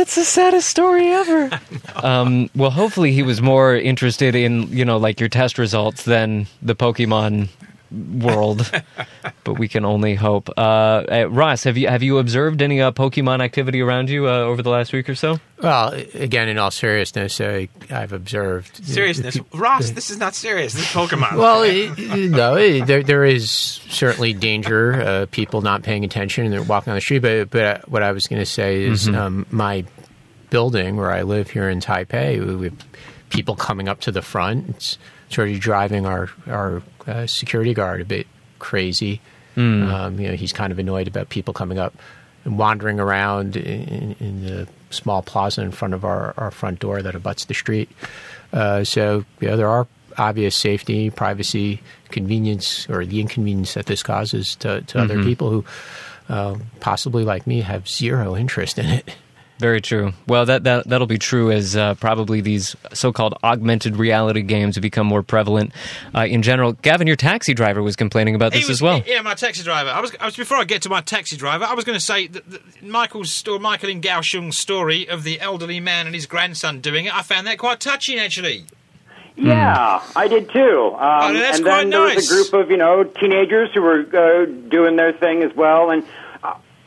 That's 0.03 0.17
the 0.17 0.25
saddest 0.25 0.69
story 0.69 1.13
ever. 1.13 1.49
um, 2.03 2.51
well, 2.57 2.73
hopefully 2.73 3.13
he 3.13 3.23
was 3.23 3.41
more 3.41 3.77
interested 3.77 4.35
in 4.35 4.67
you 4.67 4.85
know 4.85 4.97
like 4.97 5.21
your 5.21 5.29
test 5.29 5.59
results 5.59 6.03
than 6.03 6.49
the 6.61 6.75
Pokemon 6.75 7.47
world, 7.93 8.71
but 9.45 9.59
we 9.59 9.69
can 9.69 9.85
only 9.85 10.15
hope. 10.15 10.49
Uh, 10.57 10.61
uh, 10.61 11.27
Ross, 11.31 11.65
have 11.65 11.77
you 11.77 11.89
have 11.89 12.03
you 12.03 12.19
observed 12.19 12.63
any 12.63 12.81
uh, 12.81 12.91
Pokemon 12.93 13.41
activity 13.43 13.81
around 13.81 14.09
you 14.11 14.29
uh, 14.29 14.33
over 14.39 14.63
the 14.63 14.71
last 14.71 14.93
week 14.93 15.09
or 15.09 15.15
so? 15.15 15.39
Well, 15.63 15.93
again, 16.15 16.49
in 16.49 16.59
all 16.59 16.71
seriousness, 16.73 17.41
I, 17.41 17.69
I've 17.91 18.13
observed 18.13 18.77
Seriousness, 18.85 19.39
Ross, 19.55 19.91
this 19.91 20.11
is 20.11 20.19
not 20.19 20.35
serious. 20.35 20.73
This 20.73 20.83
is 20.83 20.89
Pokemon. 20.89 21.37
Well, 21.37 21.63
it- 21.63 21.93
it- 21.99 22.31
no, 22.31 22.55
there 22.85 23.03
there 23.03 23.25
is 23.25 23.51
certainly 23.51 24.33
danger. 24.33 24.95
Uh, 25.01 25.27
people 25.31 25.61
not 25.63 25.83
paying 25.83 26.05
attention 26.05 26.45
and 26.45 26.53
they're 26.53 26.63
walking 26.63 26.91
on 26.91 26.97
the 26.97 27.01
street. 27.01 27.21
But 27.21 27.51
but 27.51 27.89
what 27.89 28.03
I 28.03 28.13
was 28.13 28.27
going 28.27 28.41
to 28.43 28.47
say 28.47 28.83
is 28.85 29.09
um, 29.09 29.47
my 29.51 29.85
building 30.51 30.97
where 30.97 31.11
I 31.13 31.23
live 31.23 31.51
here 31.51 31.69
in 31.69 31.81
Taipei, 31.81 32.45
we 32.45 32.57
we 32.57 32.65
have 32.71 32.79
people 33.31 33.55
coming 33.57 33.89
up 33.89 34.01
to 34.01 34.13
the 34.13 34.21
front. 34.23 34.69
It's 34.71 34.99
sort 35.33 35.49
of 35.49 35.59
driving 35.59 36.07
our 36.07 36.29
our 36.47 36.83
uh, 37.07 37.27
security 37.27 37.75
guard 37.75 38.01
a 38.01 38.05
bit 38.05 38.27
crazy. 38.59 39.21
Um, 39.93 40.21
you 40.21 40.29
know, 40.29 40.35
he's 40.35 40.53
kind 40.53 40.73
of 40.73 40.79
annoyed 40.79 41.09
about 41.09 41.29
people 41.29 41.53
coming 41.53 41.79
up 41.79 41.95
and 42.45 42.59
wandering 42.59 42.99
around 43.01 43.57
in, 43.57 44.17
in 44.19 44.45
the 44.45 44.69
small 44.91 45.23
plaza 45.23 45.63
in 45.63 45.73
front 45.73 45.95
of 45.95 46.05
our, 46.05 46.33
our 46.37 46.51
front 46.51 46.81
door 46.81 47.03
that 47.03 47.15
abuts 47.15 47.45
the 47.45 47.55
street. 47.55 47.91
Uh, 48.53 48.83
so, 48.85 49.25
yeah, 49.41 49.57
there 49.57 49.69
are 49.69 49.87
obvious 50.17 50.57
safety, 50.57 51.11
privacy, 51.11 51.81
convenience, 52.11 52.89
or 52.89 53.05
the 53.05 53.21
inconvenience 53.21 53.75
that 53.75 53.87
this 53.87 54.03
causes 54.03 54.57
to, 54.57 54.81
to 54.83 54.99
other 54.99 55.23
people 55.25 55.51
who, 55.51 55.65
uh, 56.29 56.57
possibly 56.81 57.25
like 57.25 57.47
me, 57.47 57.61
have 57.61 57.89
zero 57.89 58.37
interest 58.37 58.79
in 58.79 58.87
it. 58.87 59.15
Very 59.63 59.81
true. 59.81 60.13
Well, 60.27 60.45
that, 60.47 60.65
that 60.65 60.89
that'll 60.89 61.07
be 61.07 61.19
true 61.19 61.53
as 61.53 61.77
uh, 61.77 61.95
probably 61.95 62.41
these 62.41 62.75
so-called 62.93 63.35
augmented 63.45 63.95
reality 63.97 64.43
games 64.43 64.77
become 64.77 65.07
more 65.07 65.23
prevalent 65.23 65.73
uh, 66.13 66.23
in 66.29 66.43
general. 66.43 66.73
Gavin, 66.73 67.07
your 67.07 67.15
taxi 67.15 67.55
driver 67.55 67.81
was 67.81 67.95
complaining 67.95 68.35
about 68.35 68.51
this 68.51 68.63
was- 68.67 68.79
as 68.79 68.83
well. 68.83 69.03
Yeah, 69.07 69.23
my 69.23 69.35
taxi 69.35 69.63
driver. 69.63 69.91
I 69.91 70.01
was, 70.01 70.11
I 70.19 70.25
was 70.27 70.35
before 70.35 70.57
I 70.57 70.65
get 70.65 70.83
to 70.83 70.89
my 70.89 71.01
taxi 71.01 71.37
driver. 71.37 71.65
I 71.65 71.75
was 71.75 71.85
going 71.85 71.97
to 71.97 72.05
say 72.05 72.27
that, 72.27 72.51
that 72.51 72.83
Michael's 72.83 73.31
story, 73.31 73.61
Michael 73.61 73.89
in 73.91 74.01
Kaohsiung's 74.01 74.59
story 74.59 75.09
of 75.09 75.23
the 75.23 75.41
elderly 75.41 75.79
man 75.79 76.07
and 76.07 76.15
his 76.17 76.27
grandson 76.27 76.81
doing 76.81 77.05
it. 77.05 77.15
I 77.15 77.23
found 77.23 77.47
that 77.47 77.59
quite 77.59 77.79
touching, 77.79 78.19
actually. 78.19 78.65
Yeah, 79.37 80.03
I 80.17 80.27
did 80.27 80.51
too. 80.51 80.91
Um, 80.95 81.01
Oh, 81.01 81.33
that's 81.35 81.59
and 81.59 81.67
quite 81.67 81.77
then 81.83 81.91
there 81.91 82.01
was 82.17 82.31
a 82.31 82.35
group 82.35 82.53
of 82.65 82.71
you 82.71 82.77
know 82.77 83.05
teenagers 83.05 83.71
who 83.73 83.81
were 83.81 84.01
uh, 84.01 84.45
doing 84.69 84.97
their 84.97 85.13
thing 85.13 85.43
as 85.45 85.55
well. 85.57 85.91
And 85.91 86.05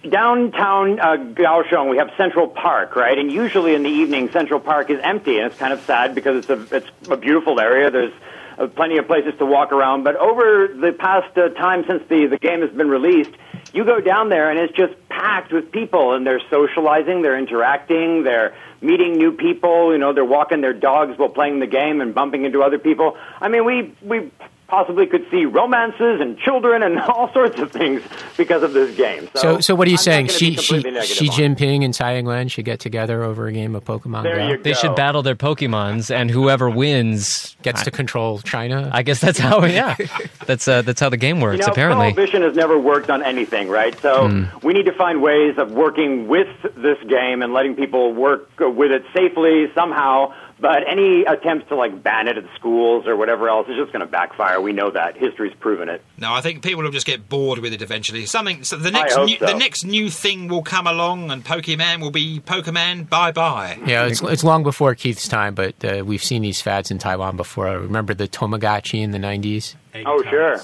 downtown 0.09 0.99
uh, 0.99 1.17
Kaohsiung, 1.17 1.89
we 1.89 1.97
have 1.97 2.11
Central 2.17 2.47
Park, 2.47 2.95
right? 2.95 3.17
And 3.17 3.31
usually 3.31 3.75
in 3.75 3.83
the 3.83 3.89
evening, 3.89 4.29
Central 4.31 4.59
Park 4.59 4.89
is 4.89 4.99
empty, 5.01 5.37
and 5.37 5.47
it's 5.47 5.57
kind 5.57 5.73
of 5.73 5.81
sad 5.81 6.15
because 6.15 6.45
it's 6.45 6.49
a 6.49 6.75
it's 6.75 6.89
a 7.09 7.17
beautiful 7.17 7.59
area. 7.59 7.91
There's 7.91 8.13
uh, 8.57 8.67
plenty 8.67 8.97
of 8.97 9.07
places 9.07 9.33
to 9.39 9.45
walk 9.45 9.71
around. 9.71 10.03
But 10.03 10.15
over 10.15 10.67
the 10.67 10.93
past 10.93 11.37
uh, 11.37 11.49
time 11.49 11.85
since 11.87 12.03
the 12.09 12.27
the 12.27 12.37
game 12.37 12.61
has 12.61 12.71
been 12.71 12.89
released, 12.89 13.31
you 13.73 13.83
go 13.83 13.99
down 13.99 14.29
there 14.29 14.49
and 14.49 14.59
it's 14.59 14.73
just 14.73 14.93
packed 15.09 15.51
with 15.51 15.71
people, 15.71 16.13
and 16.13 16.25
they're 16.25 16.41
socializing, 16.49 17.21
they're 17.21 17.37
interacting, 17.37 18.23
they're 18.23 18.55
meeting 18.81 19.17
new 19.17 19.31
people. 19.31 19.91
You 19.91 19.97
know, 19.97 20.13
they're 20.13 20.25
walking 20.25 20.61
their 20.61 20.73
dogs 20.73 21.17
while 21.17 21.29
playing 21.29 21.59
the 21.59 21.67
game 21.67 22.01
and 22.01 22.13
bumping 22.13 22.45
into 22.45 22.61
other 22.61 22.79
people. 22.79 23.17
I 23.41 23.49
mean, 23.49 23.65
we 23.65 23.93
we 24.01 24.31
possibly 24.67 25.05
could 25.05 25.25
see 25.29 25.45
romances 25.45 26.19
and 26.21 26.37
children 26.39 26.81
and 26.83 26.99
all 27.01 27.31
sorts 27.33 27.59
of 27.59 27.71
things 27.71 28.01
because 28.37 28.63
of 28.63 28.73
this 28.73 28.95
game. 28.97 29.29
So, 29.35 29.39
So, 29.55 29.59
so 29.59 29.75
what 29.75 29.87
are 29.87 29.91
you 29.91 29.95
I'm 29.95 30.03
saying? 30.03 30.25
gonna 30.27 30.37
Xi, 30.39 30.49
be 30.51 30.55
Xi, 30.57 30.67
completely 30.73 30.91
negative 30.91 31.15
Xi 31.17 31.27
on 31.29 31.33
it. 31.51 31.57
Jinping 31.57 31.85
and 31.85 31.93
Tsai 31.93 32.15
Ing-wen 32.17 32.47
should 32.47 32.65
get 32.65 32.79
together 32.79 33.23
over 33.23 33.47
a 33.47 33.51
game 33.51 33.75
of 33.75 33.83
Pokemon 33.85 34.23
There 34.23 34.35
Go. 34.37 34.47
you 34.49 34.57
They 34.63 34.71
go. 34.73 34.79
should 34.79 34.95
battle 34.95 35.21
their 35.21 35.35
Pokemons, 35.35 36.13
and 36.13 36.29
whoever 36.31 36.69
wins 36.69 37.55
Gets 37.61 37.83
to 37.83 37.91
control 37.91 38.39
China. 38.39 38.89
I 38.93 39.01
guess 39.01 39.19
that's 39.19 39.39
how. 39.39 39.65
Yeah, 39.65 39.95
that's 40.45 40.67
uh, 40.67 40.83
that's 40.83 40.99
how 40.99 41.09
the 41.09 41.17
game 41.17 41.39
works. 41.41 41.57
You 41.59 41.65
know, 41.65 41.71
apparently, 41.71 42.13
prohibition 42.13 42.43
has 42.43 42.55
never 42.55 42.77
worked 42.77 43.09
on 43.09 43.23
anything, 43.23 43.69
right? 43.69 43.97
So 44.01 44.45
we 44.61 44.73
need 44.73 44.85
to 44.85 44.91
find 44.93 45.21
ways 45.21 45.57
of 45.57 45.71
working 45.71 46.27
with 46.27 46.47
this 46.75 46.97
game 47.07 47.41
and 47.41 47.53
letting 47.53 47.75
people 47.75 48.13
work 48.13 48.47
with 48.59 48.91
it 48.91 49.03
safely 49.15 49.65
somehow. 49.73 50.33
But 50.57 50.87
any 50.87 51.25
attempts 51.25 51.67
to 51.67 51.75
like 51.75 52.01
ban 52.01 52.29
it 52.29 52.37
at 52.37 52.45
schools 52.55 53.07
or 53.07 53.17
whatever 53.17 53.49
else 53.49 53.67
is 53.67 53.75
just 53.75 53.91
going 53.91 54.05
to 54.05 54.09
backfire. 54.09 54.61
We 54.61 54.71
know 54.71 54.89
that 54.89 55.17
history's 55.17 55.53
proven 55.59 55.89
it. 55.89 56.01
No, 56.17 56.33
I 56.33 56.39
think 56.39 56.63
people 56.63 56.81
will 56.81 56.91
just 56.91 57.05
get 57.05 57.27
bored 57.27 57.59
with 57.59 57.73
it 57.73 57.81
eventually. 57.81 58.25
Something. 58.25 58.63
So 58.63 58.77
the 58.77 58.89
next 58.89 59.15
hope 59.15 59.27
new, 59.27 59.37
so. 59.37 59.47
the 59.47 59.53
next 59.53 59.83
new 59.83 60.09
thing 60.09 60.47
will 60.47 60.63
come 60.63 60.87
along, 60.87 61.29
and 61.29 61.43
Pokemon 61.43 61.99
will 62.01 62.11
be 62.11 62.39
Pokemon. 62.39 63.09
Bye 63.09 63.33
bye. 63.33 63.77
Yeah, 63.85 64.05
it's, 64.05 64.21
it's 64.21 64.45
long 64.45 64.63
before 64.63 64.95
Keith's 64.95 65.27
time, 65.27 65.55
but 65.55 65.83
uh, 65.83 66.03
we've 66.05 66.23
seen 66.23 66.41
these 66.41 66.61
fads 66.61 66.89
in 66.89 66.99
Taiwan 66.99 67.35
before. 67.35 67.67
I 67.67 67.73
Remember 67.73 68.13
the 68.13 68.27
Tamagotchi 68.29 69.01
in 69.01 69.11
the 69.11 69.19
90s? 69.19 69.75
Oh, 70.05 70.23
sure. 70.29 70.57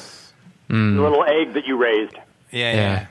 The 0.69 0.75
little 1.01 1.23
egg 1.25 1.53
that 1.53 1.65
you 1.65 1.75
raised. 1.75 2.13
Yeah, 2.13 2.19
Yeah. 2.51 2.75
yeah. 2.75 3.05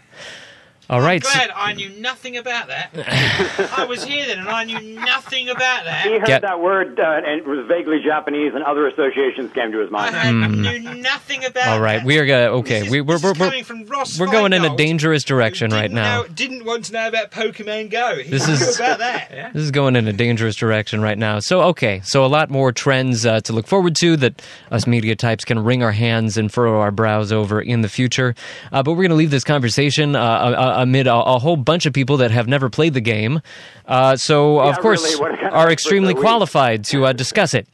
All 0.91 1.01
right. 1.01 1.24
so- 1.24 1.30
Glad 1.32 1.51
I 1.55 1.72
knew 1.72 1.88
nothing 1.91 2.36
about 2.36 2.66
that. 2.68 2.91
I 3.78 3.84
was 3.84 4.05
here 4.05 4.26
then, 4.26 4.41
and 4.41 4.49
I 4.49 4.64
knew 4.64 5.01
nothing 5.01 5.49
about 5.49 5.84
that. 5.84 6.05
He 6.07 6.18
heard 6.18 6.26
Get- 6.26 6.43
that 6.43 6.61
word 6.61 6.99
uh, 7.01 7.05
and 7.24 7.41
it 7.41 7.47
was 7.47 7.66
vaguely 7.66 8.01
Japanese, 8.05 8.53
and 8.55 8.62
other 8.64 8.86
associations 8.88 9.53
came 9.53 9.72
to 9.72 9.78
his 9.78 9.88
I 9.88 10.11
mind. 10.11 10.14
had, 10.14 10.51
knew 10.51 10.95
nothing 11.01 11.45
about. 11.45 11.68
All 11.68 11.80
right, 11.80 11.99
that. 11.99 12.07
we 12.07 12.18
are 12.18 12.26
gonna. 12.26 12.41
This 12.51 12.59
Okay, 12.61 12.80
is- 12.86 12.91
we, 12.91 13.01
we're 13.01 13.14
this 13.14 13.22
we're 13.22 13.32
is 13.32 13.38
we're, 13.38 13.47
coming 13.47 13.64
from 13.64 13.86
Ross 13.86 14.18
we're 14.18 14.30
going 14.30 14.53
in 14.53 14.64
a 14.64 14.76
dangerous 14.76 15.24
direction 15.24 15.70
right 15.70 15.91
now. 15.91 16.22
know- 16.22 16.28
didn't 16.28 16.64
want 16.64 16.86
to 16.86 16.93
know 16.93 17.09
about 17.09 17.30
Pokemon 17.30 17.91
Go. 17.91 18.16
He 18.16 18.30
This 18.30 18.47
knew 18.47 18.55
is- 18.55 18.76
about 18.76 18.99
that. 18.99 19.30
This 19.55 19.62
is 19.64 19.70
going 19.70 19.97
in 19.97 20.07
a 20.09 20.12
dangerous 20.12 20.55
direction 20.57 21.01
right 21.01 21.16
now. 21.18 21.38
So, 21.41 21.62
okay, 21.62 22.01
so 22.05 22.24
a 22.24 22.28
lot 22.28 22.51
more 22.51 22.72
trends 22.72 23.24
uh, 23.26 23.41
to 23.43 23.53
look 23.53 23.66
forward 23.66 23.95
to 23.97 24.16
that 24.18 24.43
us 24.70 24.86
media 24.86 25.14
types 25.16 25.45
can 25.45 25.59
wring 25.62 25.82
our 25.82 25.93
hands 25.93 26.36
and 26.36 26.53
furrow 26.53 26.80
our 26.80 26.91
brows 26.91 27.30
over 27.32 27.61
in 27.61 27.82
the 27.82 27.88
future. 27.88 28.34
Uh, 28.72 28.82
but 28.82 28.93
we're 28.93 29.03
going 29.03 29.11
to 29.11 29.16
leave 29.16 29.30
this 29.30 29.45
conversation 29.45 30.16
uh, 30.16 30.20
uh, 30.20 30.80
amid 30.81 31.07
a, 31.07 31.14
a 31.14 31.39
whole 31.39 31.57
bunch 31.57 31.87
of 31.87 31.93
people 31.93 32.16
that 32.18 32.31
have 32.31 32.49
never 32.49 32.70
played 32.70 32.95
the 32.95 33.01
game. 33.01 33.41
Uh, 33.87 34.16
so, 34.16 34.61
of 34.61 34.78
course, 34.78 35.03
really, 35.03 35.20
what 35.20 35.31
kind 35.41 35.49
of 35.49 35.53
are 35.53 35.70
extremely 35.70 36.14
qualified 36.14 36.85
to 36.85 37.07
uh, 37.07 37.12
discuss 37.12 37.55
it. 37.55 37.66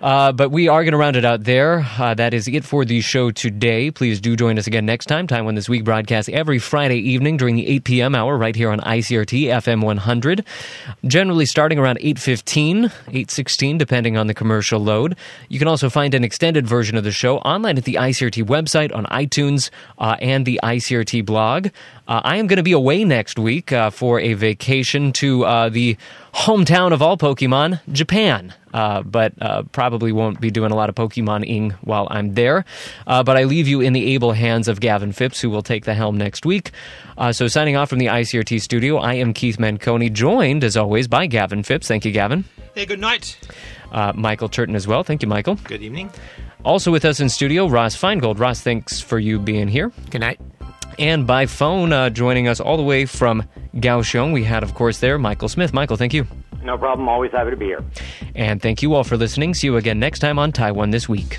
Uh, 0.00 0.30
but 0.30 0.50
we 0.50 0.68
are 0.68 0.84
going 0.84 0.92
to 0.92 0.98
round 0.98 1.16
it 1.16 1.24
out 1.24 1.44
there. 1.44 1.86
Uh, 1.98 2.14
that 2.14 2.32
is 2.34 2.46
it 2.46 2.64
for 2.64 2.84
the 2.84 3.00
show 3.00 3.30
today. 3.30 3.90
Please 3.90 4.20
do 4.20 4.36
join 4.36 4.58
us 4.58 4.66
again 4.66 4.86
next 4.86 5.06
time. 5.06 5.26
Taiwan 5.26 5.54
This 5.54 5.68
Week 5.68 5.84
broadcast 5.84 6.28
every 6.28 6.58
Friday 6.58 6.98
evening 6.98 7.36
during 7.36 7.56
the 7.56 7.66
8 7.66 7.84
p.m. 7.84 8.14
hour 8.14 8.36
right 8.36 8.54
here 8.54 8.70
on 8.70 8.80
ICRT 8.80 9.46
FM 9.46 9.82
100. 9.82 10.44
Generally 11.04 11.46
starting 11.46 11.78
around 11.78 11.98
8.15, 11.98 12.92
8.16, 13.06 13.78
depending 13.78 14.16
on 14.16 14.26
the 14.26 14.34
commercial 14.34 14.78
load. 14.78 15.16
You 15.48 15.58
can 15.58 15.66
also 15.66 15.90
find 15.90 16.14
an 16.14 16.22
extended 16.24 16.66
version 16.66 16.96
of 16.96 17.04
the 17.04 17.10
show 17.10 17.38
online 17.38 17.78
at 17.78 17.84
the 17.84 17.94
ICRT 17.94 18.44
website, 18.44 18.94
on 18.94 19.06
iTunes, 19.06 19.70
uh, 19.98 20.16
and 20.20 20.46
the 20.46 20.60
ICRT 20.62 21.24
blog. 21.24 21.68
Uh, 22.08 22.20
I 22.24 22.36
am 22.36 22.46
going 22.46 22.58
to 22.58 22.62
be 22.62 22.72
away 22.72 23.04
next 23.04 23.38
week 23.38 23.72
uh, 23.72 23.90
for 23.90 24.20
a 24.20 24.34
vacation 24.34 25.12
to 25.14 25.44
uh, 25.44 25.68
the 25.68 25.96
hometown 26.32 26.92
of 26.92 27.02
all 27.02 27.16
Pokemon, 27.16 27.80
Japan. 27.92 28.54
Uh, 28.72 29.02
but 29.02 29.32
uh, 29.40 29.62
probably 29.72 30.12
won't 30.12 30.38
be 30.38 30.50
doing 30.50 30.70
a 30.70 30.76
lot 30.76 30.90
of 30.90 30.94
Pokemon-ing 30.94 31.70
while 31.80 32.06
I'm 32.10 32.34
there. 32.34 32.66
Uh, 33.06 33.22
but 33.22 33.38
I 33.38 33.44
leave 33.44 33.66
you 33.66 33.80
in 33.80 33.94
the 33.94 34.12
able 34.12 34.32
hands 34.32 34.68
of 34.68 34.80
Gavin 34.80 35.12
Phipps, 35.12 35.40
who 35.40 35.48
will 35.48 35.62
take 35.62 35.86
the 35.86 35.94
helm 35.94 36.18
next 36.18 36.44
week. 36.44 36.72
Uh, 37.16 37.32
so 37.32 37.48
signing 37.48 37.74
off 37.74 37.88
from 37.88 37.98
the 37.98 38.06
ICRT 38.06 38.60
studio, 38.60 38.98
I 38.98 39.14
am 39.14 39.32
Keith 39.32 39.56
Manconi, 39.56 40.12
joined, 40.12 40.62
as 40.62 40.76
always, 40.76 41.08
by 41.08 41.26
Gavin 41.26 41.62
Phipps. 41.62 41.88
Thank 41.88 42.04
you, 42.04 42.12
Gavin. 42.12 42.44
Hey, 42.74 42.84
good 42.84 43.00
night. 43.00 43.38
Uh, 43.90 44.12
Michael 44.14 44.50
Turton 44.50 44.76
as 44.76 44.86
well. 44.86 45.02
Thank 45.02 45.22
you, 45.22 45.28
Michael. 45.28 45.54
Good 45.64 45.82
evening. 45.82 46.10
Also 46.62 46.92
with 46.92 47.06
us 47.06 47.18
in 47.18 47.30
studio, 47.30 47.68
Ross 47.68 47.96
Feingold. 47.96 48.38
Ross, 48.38 48.60
thanks 48.60 49.00
for 49.00 49.18
you 49.18 49.38
being 49.38 49.68
here. 49.68 49.90
Good 50.10 50.20
night. 50.20 50.38
And 50.98 51.26
by 51.26 51.46
phone, 51.46 51.92
uh, 51.92 52.10
joining 52.10 52.48
us 52.48 52.60
all 52.60 52.76
the 52.76 52.82
way 52.82 53.04
from 53.04 53.44
Kaohsiung, 53.74 54.32
we 54.32 54.44
had, 54.44 54.62
of 54.62 54.74
course, 54.74 54.98
there 54.98 55.18
Michael 55.18 55.48
Smith. 55.48 55.72
Michael, 55.72 55.96
thank 55.96 56.14
you. 56.14 56.26
No 56.62 56.78
problem. 56.78 57.08
Always 57.08 57.32
happy 57.32 57.50
to 57.50 57.56
be 57.56 57.66
here. 57.66 57.84
And 58.34 58.60
thank 58.60 58.82
you 58.82 58.94
all 58.94 59.04
for 59.04 59.16
listening. 59.16 59.54
See 59.54 59.66
you 59.66 59.76
again 59.76 59.98
next 60.00 60.18
time 60.20 60.38
on 60.38 60.52
Taiwan 60.52 60.90
This 60.90 61.08
Week. 61.08 61.38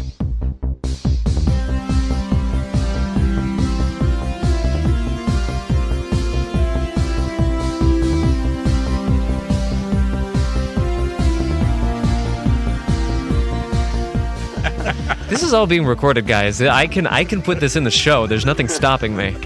This 15.27 15.43
is 15.43 15.53
all 15.53 15.67
being 15.67 15.85
recorded, 15.85 16.25
guys. 16.25 16.61
I 16.61 16.87
can 16.87 17.07
I 17.07 17.23
can 17.23 17.41
put 17.41 17.59
this 17.59 17.75
in 17.75 17.83
the 17.83 17.91
show. 17.91 18.27
There's 18.27 18.45
nothing 18.45 18.67
stopping 18.67 19.15
me. 19.15 19.31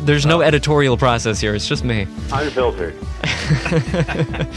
There's 0.00 0.26
no 0.26 0.38
oh. 0.38 0.42
editorial 0.42 0.96
process 0.96 1.40
here. 1.40 1.54
It's 1.54 1.68
just 1.68 1.84
me. 1.84 2.06
I'm 2.32 2.46
unfiltered. 2.46 2.96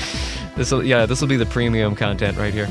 This 0.56 0.72
will 0.72 0.84
yeah. 0.84 1.06
This 1.06 1.22
will 1.22 1.28
be 1.28 1.38
the 1.38 1.45
premium 1.45 1.95
content 1.95 2.38
right 2.38 2.54
here. 2.54 2.68